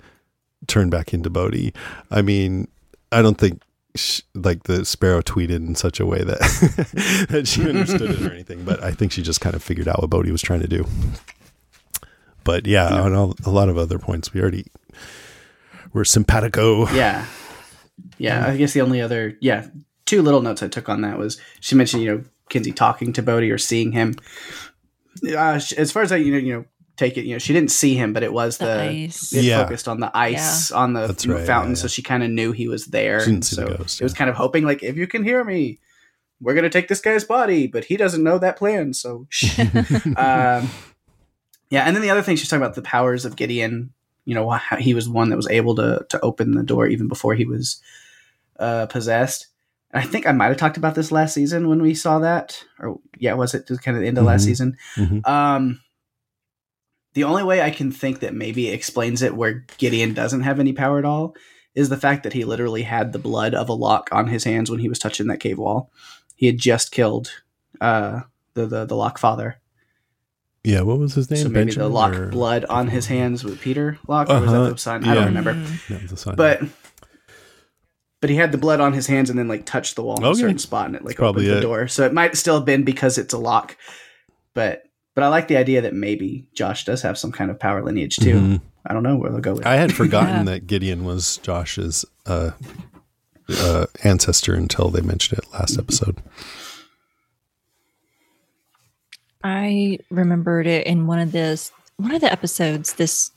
[0.67, 1.73] turn back into Bode.
[2.09, 2.67] I mean,
[3.11, 3.61] I don't think.
[4.33, 6.39] like the sparrow tweeted in such a way that
[7.29, 10.01] that she understood it or anything, but I think she just kind of figured out
[10.01, 10.85] what Bode was trying to do.
[12.45, 14.65] But yeah, on all, a lot of other points, we already
[15.91, 16.87] were simpatico.
[16.93, 17.25] yeah,
[18.17, 18.47] yeah.
[18.47, 19.67] I guess the only other yeah
[20.05, 23.21] two little notes I took on that was she mentioned you know Kinsey talking to
[23.23, 24.15] Bode or seeing him.
[25.27, 26.65] Uh, as far as I you know you know
[26.97, 29.33] take it you know she didn't see him, but it was The the, ice.
[29.33, 29.63] it Yeah.
[29.63, 32.51] focused on the ice on the That's right, fountain, yeah, so she kind of knew
[32.51, 33.21] he was there.
[33.21, 35.23] She didn't see so the ghost, It was kind of hoping like if you can
[35.23, 35.79] hear me.
[36.41, 38.93] We're gonna take this guy's body, but he doesn't know that plan.
[38.93, 39.25] So,
[40.17, 40.69] um,
[41.69, 41.83] yeah.
[41.83, 43.91] And then the other thing she's talking about the powers of Gideon.
[44.27, 47.07] You know, how he was one that was able to to open the door even
[47.07, 47.79] before he was
[48.59, 49.47] uh, possessed.
[49.91, 52.63] And I think I might have talked about this last season when we saw that,
[52.79, 54.45] or yeah, was it just kind of the end of last Mhm.
[54.45, 54.77] season?
[54.95, 55.27] Mhm.
[55.27, 55.79] Um,
[57.13, 60.73] the only way I can think that maybe explains it where Gideon doesn't have any
[60.73, 61.35] power at all
[61.75, 64.69] is the fact that he literally had the blood of a Locke on his hands
[64.71, 65.91] when he was touching that cave wall.
[66.35, 67.29] He had just killed
[67.79, 68.21] uh,
[68.55, 69.59] the, the the Locke father,
[70.65, 71.43] Yeah, what was his name?
[71.43, 74.49] so maybe Benjamin the Locke or- blood on his hands with Peter Locke, or was
[74.51, 75.05] Uh-huh, that the son?
[75.05, 75.53] I don't remember.
[75.53, 75.89] Mm.
[75.89, 76.35] Yeah, it was a sign.
[76.35, 76.61] But
[78.21, 80.23] but he had the blood on his hands and then like touched the wall in
[80.23, 81.61] a certain spot and it like probably opened the it.
[81.61, 81.87] door.
[81.87, 83.77] So it might still have been because it's a Locke.
[84.55, 84.83] But
[85.13, 88.15] but I like the idea that maybe Josh does have some kind of power lineage
[88.17, 88.33] too.
[88.35, 88.61] Mhm.
[88.87, 89.65] I don't know where they'll go with.
[89.65, 90.53] I had forgotten Yeah.
[90.53, 92.51] that Gideon was Josh's uh,
[93.49, 96.17] uh, ancestor until they mentioned it last episode.
[99.45, 103.31] I remembered it in one of this one of the episodes this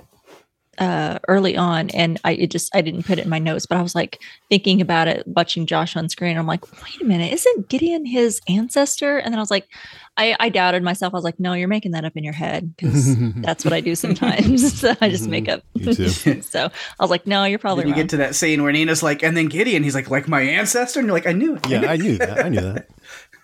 [0.79, 3.77] uh early on and I it just I didn't put it in my notes, but
[3.77, 6.39] I was like thinking about it, watching Josh on screen.
[6.39, 9.19] I'm like, wait a minute, isn't Gideon his ancestor?
[9.19, 9.69] And then I was like,
[10.17, 11.13] I, I doubted myself.
[11.15, 13.81] I was like, no, you're making that up in your head because that's what I
[13.81, 14.81] do sometimes.
[14.81, 15.63] so I just make up.
[16.43, 18.03] So I was like, no, you're probably then you wrong.
[18.03, 21.01] get to that scene where Nina's like, and then Gideon, he's like, like my ancestor,
[21.01, 21.69] and you're like, I knew it.
[21.69, 22.45] Yeah, I knew that.
[22.45, 22.89] I knew that.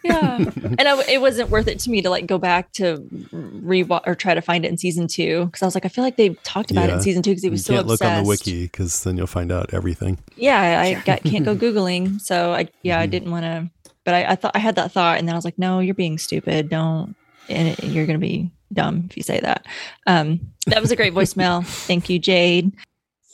[0.05, 0.37] Yeah
[0.79, 4.15] and I, it wasn't worth it to me to like go back to re or
[4.15, 6.31] try to find it in season two because i was like i feel like they
[6.45, 8.29] talked about it in season two because he You was so can't look on the
[8.29, 10.19] wiki because then you'll find out everything.
[10.37, 13.03] yeah i got can't go googling so i yeah Mm-hmm.
[13.03, 13.71] i didn't want to
[14.05, 15.95] but I, I thought i had that thought and then i was like no you're
[15.95, 17.17] being stupid don't
[17.49, 19.67] and it, you're gonna be dumb if you say that
[20.07, 22.73] um that was a great voicemail thank you jade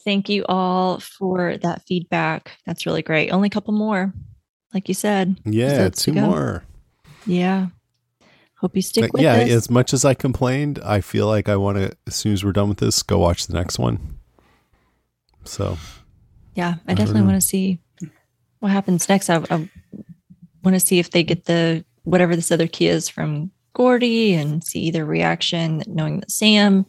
[0.03, 2.53] Thank you all for that feedback.
[2.65, 3.29] That's really great.
[3.33, 4.15] Only a couple more,
[4.73, 5.41] like you said.
[5.45, 6.65] Yeah, two more.
[7.27, 7.69] Yeah.
[8.57, 9.51] Hope you stick with yeah, us.
[9.51, 12.53] as much as I complained, I feel like I want to, as soon as we're
[12.53, 14.19] done with this, go watch the next one.
[15.45, 15.79] So,
[16.55, 17.79] yeah, I don't definitely want to see
[18.59, 19.31] what happens next.
[19.31, 19.69] I, I
[20.63, 24.63] want to see if they get the whatever this other key is from Gordy and
[24.63, 26.85] see their reaction, knowing that Sam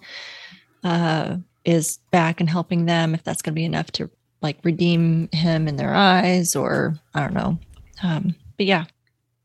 [0.84, 3.14] uh, is back and helping them.
[3.14, 4.10] If that's going to be enough to
[4.42, 7.58] like redeem him in their eyes, or I don't know.
[8.04, 8.86] Um, but yeah,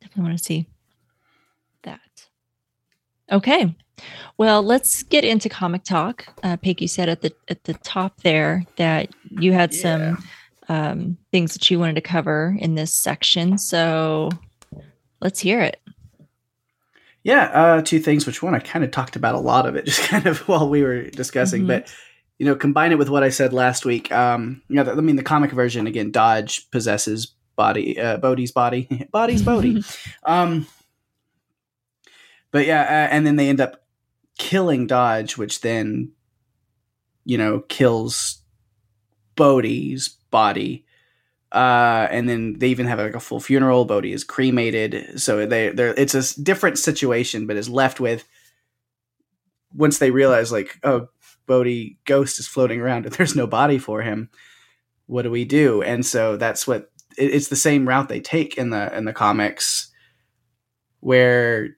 [0.00, 0.66] definitely want to see
[1.82, 2.00] that.
[3.30, 3.74] Okay.
[4.38, 6.26] Well, let's get into comic talk.
[6.42, 10.22] Uh, you said at the at the top there that you had some
[10.68, 13.56] um, things that you wanted to cover in this section.
[13.56, 14.28] So
[15.20, 15.80] let's hear it.
[17.22, 18.26] Yeah, uh, two things.
[18.26, 20.68] Which one I kind of talked about a lot of it, just kind of while
[20.68, 21.62] we were discussing.
[21.62, 21.68] Mhm.
[21.68, 21.94] But
[22.38, 24.12] you know, combine it with what I said last week.
[24.12, 26.10] Um, you know, the- I mean, the comic version again.
[26.10, 29.82] Dodge possesses body, uh, Bodhi's body, body's Bodhi.
[30.24, 30.66] um,
[32.50, 33.84] but yeah, uh, and then they end up
[34.38, 36.12] killing Dodge, which then,
[37.24, 38.42] you know, kills
[39.34, 40.84] Bodie's body.
[41.52, 43.84] Uh, and then they even have like a full funeral.
[43.84, 48.24] Bodie is cremated, so they they're it's a different situation, but is left with
[49.72, 51.08] once they realize like, oh,
[51.46, 54.30] Bodhi ghost is floating around and there's no body for him.
[55.06, 55.82] What do we do?
[55.82, 59.12] And so that's what it, it's the same route they take in the in the
[59.12, 59.90] comics,
[61.00, 61.76] where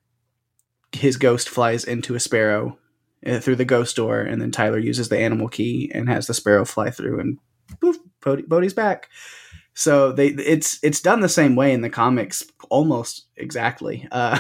[0.93, 2.79] his ghost flies into a sparrow
[3.27, 6.35] uh, through the ghost door, and then Tyler uses the animal key and has the
[6.35, 7.39] sparrow fly through, and
[7.81, 9.09] poof, Bode, Bode's back.
[9.75, 14.09] So they it's it's done the same way in the comics, almost exactly.
[14.11, 14.39] Uh,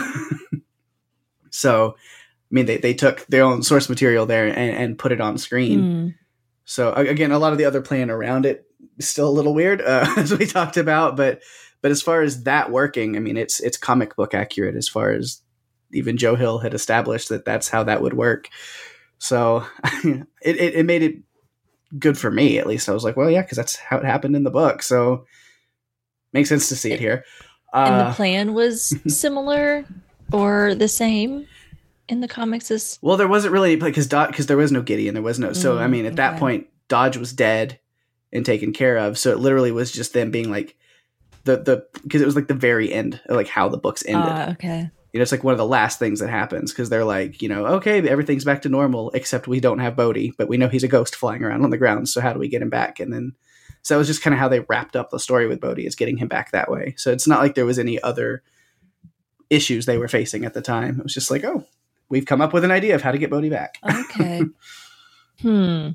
[1.50, 5.20] so, I mean, they, they took their own source material there and, and put it
[5.20, 5.80] on screen.
[5.80, 6.14] Mm.
[6.64, 8.67] So again, a lot of the other plan around it
[9.00, 11.16] still a little weird, uh, as we talked about.
[11.16, 11.42] But
[11.80, 15.10] but as far as that working, I mean, it's it's comic book accurate as far
[15.10, 15.42] as
[15.92, 18.48] even Joe Hill had established that that's how that would work.
[19.18, 19.64] So
[20.04, 21.16] it, it it made it
[21.98, 22.88] good for me at least.
[22.88, 24.82] I was like, well, yeah, because that's how it happened in the book.
[24.82, 25.26] So
[26.32, 27.24] makes sense to see it here.
[27.72, 29.84] And Uh, the plan was similar
[30.32, 31.46] or the same
[32.08, 35.22] in the comics as Well, there wasn't really because because there was no Gideon, there
[35.22, 35.52] was no.
[35.52, 37.78] So I Mm, mean, at that point, Dodge was dead
[38.32, 39.18] and taken care of.
[39.18, 40.76] So it literally was just them being like
[41.44, 44.30] the the because it was like the very end, of like how the books ended.
[44.30, 44.90] Ah, okay.
[45.12, 47.48] you know, it's like one of the last things that happens because they're like, you
[47.48, 50.84] know, okay, everything's back to normal except we don't have Bode, but we know he's
[50.84, 52.08] a ghost flying around on the ground.
[52.08, 53.00] So how do we get him back?
[53.00, 53.34] And then
[53.82, 55.94] so that was just kind of how they wrapped up the story with Bode is
[55.94, 56.94] getting him back that way.
[56.98, 58.42] So it's not like there was any other
[59.50, 60.98] issues they were facing at the time.
[61.00, 61.64] It was just like, oh,
[62.08, 63.78] we've come up with an idea of how to get Bode back.
[63.84, 64.42] Okay.
[65.40, 65.90] hmm.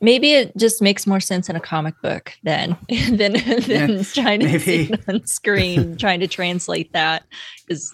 [0.00, 4.40] Maybe it just makes more sense in a comic book then than than Yeah, trying
[4.40, 5.96] to see it on screen.
[5.98, 7.24] trying to translate that
[7.68, 7.92] is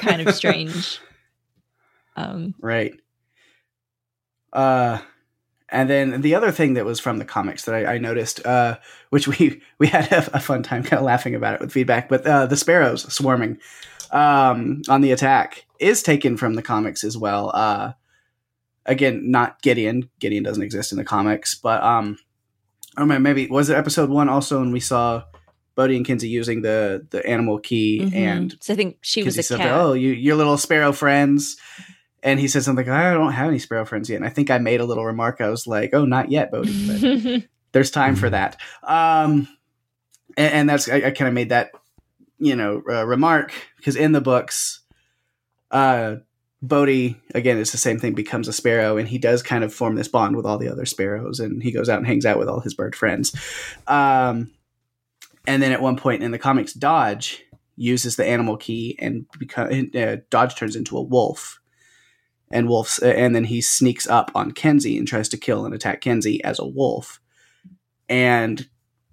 [0.00, 1.00] kind of strange.
[2.16, 2.94] Um, right.
[4.52, 4.98] Uh,
[5.68, 8.78] and then the other thing that was from the comics that I, I noticed, uh,
[9.10, 12.08] which we we had a, a fun time kind of laughing about it with feedback,
[12.08, 13.58] but uh, the sparrows swarming
[14.10, 17.50] um, on the attack is taken from the comics as well.
[18.86, 20.08] Again, not Gideon.
[20.20, 22.18] Gideon doesn't exist in the comics, but um,
[22.96, 25.24] I don't remember, maybe was it episode one also when we saw
[25.76, 28.14] Bode and Kinsey using the the animal key mhm.
[28.14, 29.72] and so I think she was a said, cat.
[29.72, 31.58] "Oh, you, your little sparrow friends,"
[32.22, 32.88] and he said something.
[32.88, 34.16] I don't have any sparrow friends yet.
[34.16, 35.42] And I think I made a little remark.
[35.42, 37.42] I was like, "Oh, not yet, Bode, but
[37.72, 39.46] there's time for that." Um,
[40.38, 41.72] and, and that's I, I kind of made that
[42.38, 44.80] you know uh, remark because in the books,
[45.70, 46.16] uh,
[46.62, 49.94] Bode again it's the same thing becomes a sparrow, and he does kind of form
[49.94, 52.48] this bond with all the other sparrows, and he goes out and hangs out with
[52.48, 53.34] all his bird friends.
[53.86, 54.50] Um,
[55.46, 57.44] and then at one point in the comics, Dodge
[57.76, 61.60] uses the animal key and become uh, Dodge turns into a wolf,
[62.50, 66.00] and wolves, and then he sneaks up on Kinsey and tries to kill and attack
[66.00, 67.20] Kinsey as a wolf,
[68.08, 68.66] and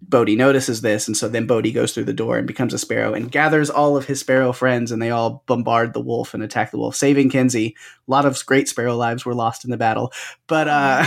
[0.10, 3.14] Bode notices this, and so then Bode goes through the door and becomes a sparrow
[3.14, 6.72] and gathers all of his sparrow friends, and they all bombard the wolf and attack
[6.72, 7.76] the wolf, saving Kinsey.
[8.08, 10.12] A lot of great sparrow lives were lost in the battle,
[10.48, 11.06] but uh,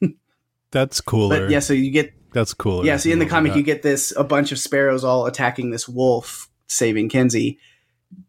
[0.70, 1.40] That's cooler.
[1.40, 2.84] but yeah, so you get That's cooler.
[2.84, 5.70] yeah, see in the comic like you get this a bunch of sparrows all attacking
[5.70, 7.58] this wolf, saving Kinsey.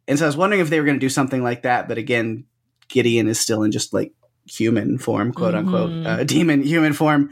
[0.08, 1.98] And so I was wondering if they were going to do something like that, but
[1.98, 2.46] again,
[2.88, 4.14] Gideon is still in just like
[4.48, 6.08] human form, quote unquote, Mhm.
[6.08, 7.30] uh, demon human form.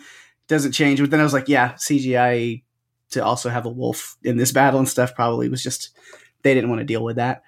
[0.50, 1.00] Doesn't change.
[1.00, 2.64] But then I was like, yeah, CGI
[3.12, 5.90] to also have a wolf in this battle and stuff probably was just
[6.42, 7.44] they didn't want to deal with that.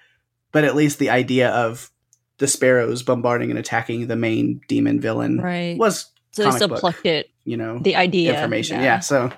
[0.54, 1.92] But at least the idea of
[2.38, 5.78] the sparrows bombarding and attacking the main demon villain right.
[5.78, 6.80] was so they comic still book.
[6.80, 8.34] plucked it you know, The idea.
[8.34, 8.82] information.
[8.82, 9.00] Yeah.
[9.00, 9.32] so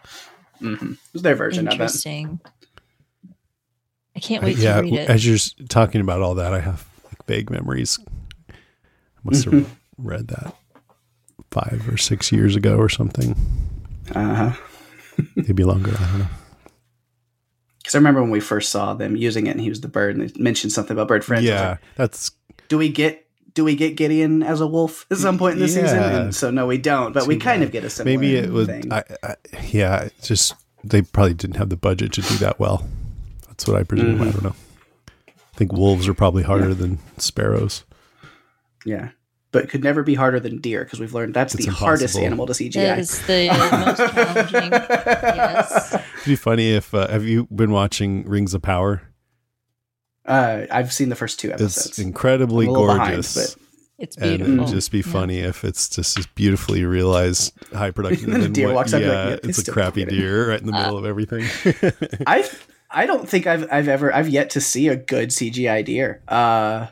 [0.61, 0.93] mhm.
[0.93, 1.75] it was their version of it.
[1.75, 2.39] Interesting.
[4.15, 5.09] I can't wait yeah, to read it.
[5.09, 7.99] as you're talking about all that, I have like vague memories.
[8.49, 8.53] I
[9.23, 10.55] must have read that
[11.53, 13.35] five or six years ago or something.
[14.13, 15.23] Uh huh.
[15.35, 15.91] Maybe longer.
[15.91, 16.27] I don't know.
[17.77, 20.15] Because I remember when we first saw them using it, and he was the bird,
[20.15, 21.45] and they mentioned something about bird friends.
[21.45, 22.31] Yeah, like, that's
[22.69, 25.67] do we get do we get Gideon as a wolf at some point in the
[25.67, 25.99] season?
[25.99, 27.13] And so no, we don't.
[27.13, 27.67] But we kind bad.
[27.67, 28.17] of get a similar.
[28.17, 28.67] maybe it was.
[28.67, 28.91] Thing.
[28.91, 29.35] I, I,
[29.69, 32.87] yeah, it's just they probably didn't have the budget to do that well.
[33.47, 34.15] That's what I presume.
[34.15, 34.23] Mm-hmm.
[34.23, 34.55] I don't know.
[35.27, 37.83] I think wolves are probably harder than sparrows.
[38.85, 39.09] yeah,
[39.53, 42.17] but it could never be harder than deer because we've learned that's It's the hardest
[42.17, 42.73] animal to CGI.
[42.73, 43.47] That is the
[43.85, 44.71] most challenging.
[44.71, 45.93] Yes.
[45.93, 49.01] It'd be funny if uh, have you been watching Rings of Power?
[50.25, 51.85] Uh, I've seen the first two episodes.
[51.85, 53.53] It's incredibly I'm a little behind, gorgeous.
[53.55, 53.63] but-
[53.99, 55.03] It's and it'd just be Yeah.
[55.11, 58.33] funny if it's just this beautifully realized high production.
[58.33, 60.19] And then a deer what- walks up, yeah, like, yeah, it's it's a crappy getting-
[60.19, 61.45] deer right in the Uh, middle of everything.
[62.27, 62.49] I
[62.89, 66.21] I don't think I've I've ever I've yet to see a good CGI deer.
[66.27, 66.87] Uh,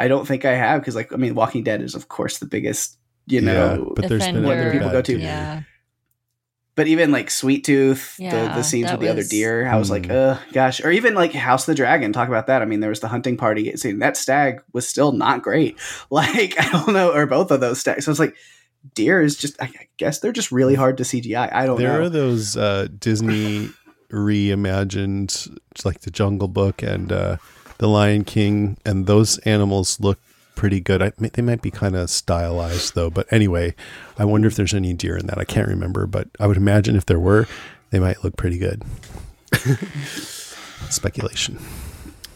[0.00, 2.46] I don't think I have because like I mean, Walking Dead is of course the
[2.46, 2.96] biggest.
[3.26, 4.60] You yeah, know, but there's been Defender.
[4.62, 5.18] other People go to.
[5.18, 5.62] Yeah.
[6.74, 9.90] but even like Sweet Tooth, the, Yeah, the scenes with the other deer, I was
[9.90, 10.12] like, Hmm.
[10.12, 10.82] uh, gosh.
[10.82, 12.62] Or even like House of the Dragon, talk about that.
[12.62, 13.98] I mean, there was the hunting party scene.
[14.00, 15.78] That stag was still not great.
[16.10, 18.04] Like, I don't know, or both of those stags.
[18.06, 18.34] So it's like,
[18.94, 21.52] deer is just, I guess they're just really hard to CGI.
[21.52, 22.06] I don't There know.
[22.06, 23.68] are those uh, Disney
[24.10, 27.36] reimagined, like the Jungle Book and uh,
[27.80, 30.18] the Lion King, and those animals look
[30.54, 31.00] pretty good.
[31.02, 33.74] I, they might be kind of stylized though, but anyway,
[34.18, 35.38] I wonder if there's any deer in that.
[35.38, 37.48] I can't remember, but I would imagine if there were,
[37.88, 38.82] they might look pretty good.
[40.90, 41.58] Speculation.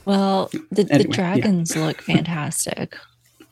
[0.06, 1.14] Well, the, Anyway, the yeah.
[1.14, 2.96] dragons look fantastic.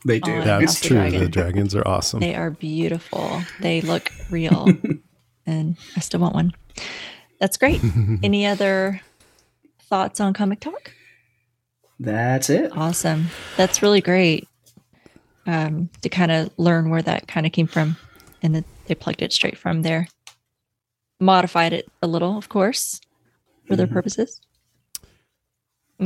[0.03, 0.33] they do.
[0.33, 0.97] Oh, That's true.
[0.97, 1.19] Dragon.
[1.19, 2.21] The dragons are awesome.
[2.21, 3.43] They are beautiful.
[3.59, 4.67] They look real.
[5.45, 6.53] and I still want one.
[7.39, 7.81] That's great.
[8.23, 9.01] Any other
[9.83, 10.91] thoughts on comic talk?
[11.99, 12.75] That's it.
[12.75, 13.27] Awesome.
[13.57, 14.47] That's really great.
[15.45, 17.97] Um, to kind of learn where that kind of came from
[18.41, 20.07] and that they plugged it straight from there.
[21.19, 23.01] Modified it a little, of course,
[23.67, 24.41] for their purposes.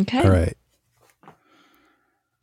[0.01, 0.23] Okay.
[0.23, 0.57] All right.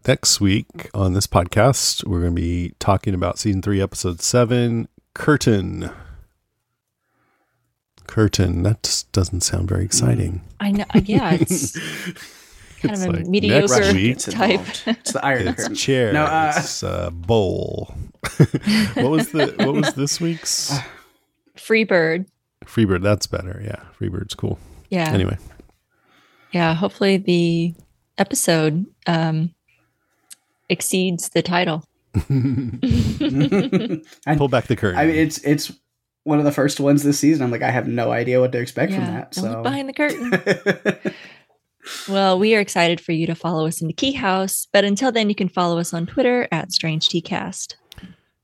[0.07, 4.89] Next week on this podcast, we're going to be talking about season three, episode seven,
[5.15, 5.91] Curtain.
[8.07, 8.65] Curtain.
[8.65, 10.43] That just doesn't sound very exciting.
[10.61, 10.85] I know.
[10.95, 11.79] Yeah, it's
[12.89, 14.61] kind It's of a like, mediocre next week, Gets type.
[14.87, 15.75] It's the Iron It's Curtain.
[15.77, 16.13] chair.
[16.13, 17.95] No, uh, it's uh, bowl.
[18.95, 20.77] what was the what was this week's
[21.57, 22.27] Freebird.
[22.65, 23.03] Freebird?
[23.03, 23.61] That's better.
[23.65, 24.59] Yeah, Freebird's cool.
[24.91, 25.11] Yeah.
[25.11, 25.37] Anyway,
[26.53, 26.75] Yeah.
[26.75, 27.75] Hopefully the
[28.19, 29.55] episode um,
[30.69, 31.85] exceeds the title.
[32.15, 32.21] I,
[34.37, 34.99] pull back the curtain.
[34.99, 35.73] I mean, it's it's
[36.23, 37.45] one of the first ones this season.
[37.45, 39.35] I'm like, I have no idea what to expect from that.
[39.35, 40.31] So look behind the curtain.
[42.09, 44.67] Well, we are excited for you to follow us in the Key House.
[44.73, 47.77] But until then, you can follow us on Twitter at Strange Cast.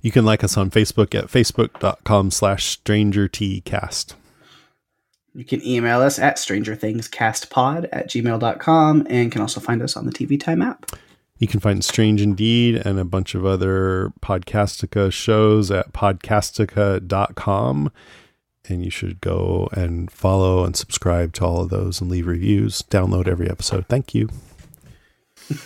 [0.03, 4.15] you can like us on Facebook at facebook.com slash stranger T cast.
[5.35, 10.12] You can email us at strangerthingscastpod at gmail.com and can also find us on the
[10.12, 10.91] TV Time app.
[11.39, 17.93] You can find Strange Indeed and a bunch of other Podcastica shows at podcastica.com.
[18.71, 22.83] And you should go and follow and subscribe to all of those and leave reviews.
[22.83, 23.87] Download every episode.
[23.89, 24.29] Thank you.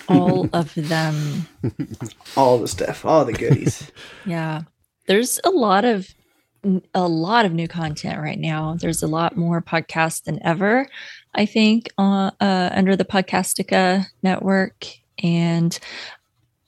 [0.08, 1.46] All of them.
[2.36, 3.90] All the stuff, all the goodies.
[4.26, 4.62] Yeah.
[5.06, 6.08] There's a lot of
[6.94, 8.74] a lot of new content right now.
[8.80, 10.88] There's a lot more podcasts than ever,
[11.34, 14.86] I think, uh, uh, under the Podcastica network.
[15.22, 15.78] And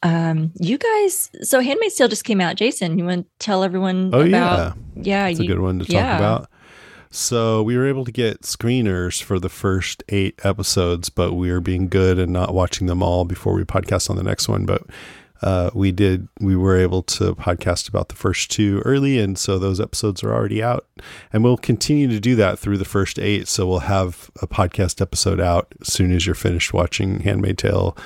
[0.02, 2.56] um, you guys, so Handmaid's Tale just came out.
[2.56, 4.77] Jason, you want to tell everyone Oh, about?
[4.94, 6.16] Yeah, It's a good one to talk yeah.
[6.16, 6.51] about.
[7.10, 11.60] So we were able to get screeners for the first eight episodes, but we are
[11.60, 14.66] being good and not watching them all before we podcast on the next one.
[14.66, 14.82] But
[15.43, 19.59] uh, we did, we were able to podcast about the first two early, and so
[19.59, 20.86] those episodes are already out,
[21.32, 23.47] and we'll continue to do that through the first eight.
[23.48, 27.97] So we'll have a podcast episode out as soon as you're finished watching Handmaid Tale.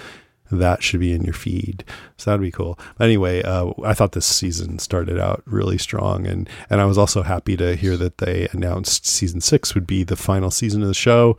[0.51, 1.85] That should be in your feed,
[2.17, 2.79] so that'd be cool.
[2.99, 6.99] But Anyway, uh, I thought this season started out really strong, and and I was
[6.99, 10.89] also happy to hear that they announced season six would be the final season of
[10.89, 11.37] the show.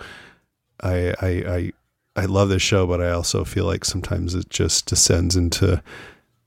[0.82, 1.72] I I I,
[2.24, 5.82] I love this show, but I also feel like sometimes it just descends into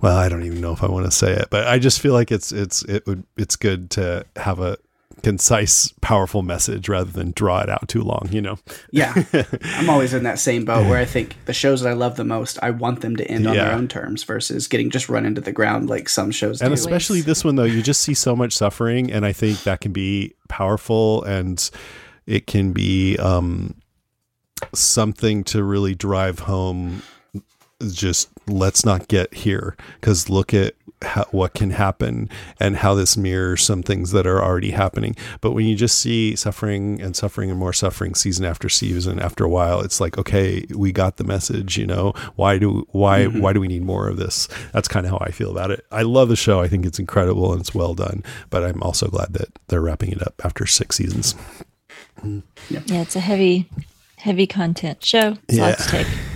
[0.00, 2.12] well, I don't even know if I want to say it, but I just feel
[2.12, 4.76] like it's it's it would it's good to have a
[5.22, 8.58] concise, powerful message rather than draw it out too long, you know?
[8.90, 9.14] Yeah.
[9.64, 12.24] I'm always in that same boat where I think the shows that I love the
[12.24, 15.40] most, I want them to end on their own terms versus getting just run into
[15.40, 16.74] the ground like some shows and do.
[16.74, 19.92] especially this one though you just see so much suffering and i think that can
[19.92, 21.70] be powerful and
[22.26, 23.74] it can be um
[24.72, 27.02] something to really drive home
[27.92, 32.28] just let's not get here because look at how, what can happen
[32.58, 35.14] and how this mirrors some things that are already happening.
[35.40, 39.44] But when you just see suffering and suffering and more suffering season after season after
[39.44, 42.12] a while it's like okay we got the message you know?
[42.36, 43.40] Why do why mm-hmm.
[43.40, 44.48] why do we need more of this?
[44.72, 45.84] That's kind of how i feel about it.
[45.90, 46.60] I love the show.
[46.60, 50.10] I think it's incredible and it's well done but i'm also glad that they're wrapping
[50.10, 51.34] it up after six seasons.
[52.20, 52.40] Mm-hmm.
[52.70, 53.68] Yeah, it's a heavy,
[54.16, 55.36] heavy content show.
[55.48, 56.33] It's a lot to Yeah.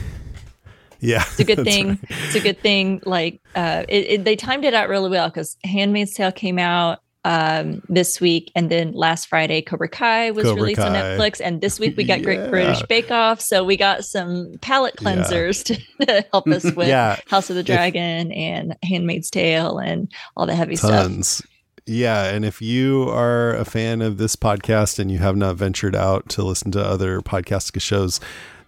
[1.00, 1.98] Yeah It's a good thing.
[2.08, 3.00] It's a good thing.
[3.04, 7.00] Like uh, it, it, they timed it out really well because *Handmaid's Tale* came out
[7.24, 11.60] um this week and then last friday cobra kai was Cobra released on netflix and
[11.60, 15.16] this week we got great british bake off so we got some palate Yeah.
[15.16, 17.18] cleansers to help us with Yeah.
[17.26, 21.42] house of the dragon and handmaid's tale and all the heavy stuff tons
[21.86, 25.96] yeah and if you are a fan of this podcast and you have not ventured
[25.96, 28.20] out to listen to other podcast shows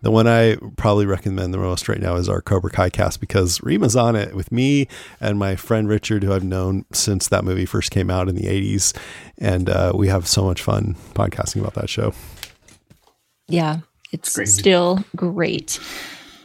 [0.03, 3.63] the one I probably recommend the most right now is our Cobra Kai cast because
[3.63, 4.89] Rima's on it with me
[5.21, 8.45] and my friend Richard, who I've known since that movie first came out in the
[8.45, 8.97] 80s.
[9.39, 12.15] And uh, we have so much fun podcasting about that show.
[13.49, 13.81] Yeah,
[14.13, 14.49] it's Great.
[14.49, 15.79] still great.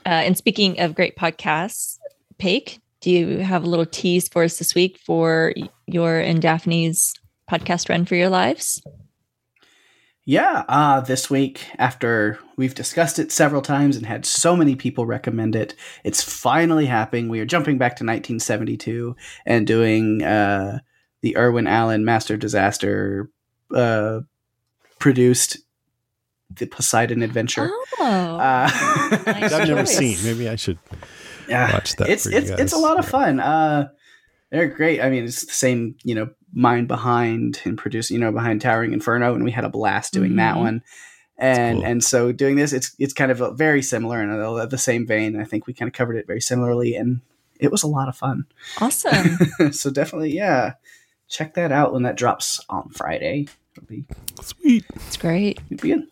[0.05, 1.97] Uh, and speaking of great podcasts,
[2.37, 5.53] Paik, do you have a little tease for us this week for
[5.87, 7.13] your and Daphne's
[7.49, 8.81] podcast run for your lives?
[10.27, 15.05] Yeah, uh, this week, after we've discussed it several times and had so many people
[15.05, 17.29] recommend it, it's finally happening.
[17.29, 19.15] We are jumping back to 1972
[19.45, 20.79] and doing uh,
[21.21, 23.29] the Irwin Allen Master Disaster
[23.73, 24.21] uh,
[24.97, 25.57] produced
[26.49, 27.69] The Poseidon Adventure.
[27.71, 28.67] Oh, Uh,
[29.27, 30.17] Nice I've never seen.
[30.23, 30.79] Maybe I should.
[31.47, 33.39] yeah, watch that It's for you it's it's a lot of fun.
[33.39, 33.89] Uh,
[34.49, 35.01] they're great.
[35.01, 38.93] I mean, it's the same you know mind behind and producing you know behind Towering
[38.93, 40.59] Inferno, and we had a blast doing that Mhm.
[40.59, 40.81] one.
[41.37, 41.85] And cool.
[41.85, 45.05] and so doing this, it's it's kind of a very similar and uh, the same
[45.05, 45.39] vein.
[45.39, 47.19] I think we kind of covered it very similarly, and
[47.59, 48.45] it was a lot of fun.
[48.81, 49.37] awesome.
[49.73, 50.73] so definitely, yeah,
[51.27, 53.47] check that out when that drops on Friday.
[53.75, 54.05] It'll be,
[54.41, 54.85] Sweet.
[54.95, 55.59] It's great.
[55.69, 56.07] it'll be good.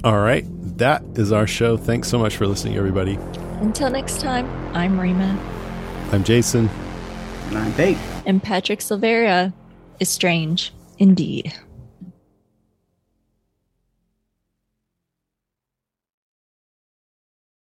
[0.04, 0.44] All right.
[0.78, 1.76] That is our show.
[1.76, 3.14] Thanks so much for listening, everybody.
[3.60, 5.38] Until next time, I'm Rima,
[6.10, 6.68] I'm Jason.
[7.48, 7.72] And I'm
[8.26, 9.52] and Patrick Silveria
[10.00, 11.54] is strange indeed.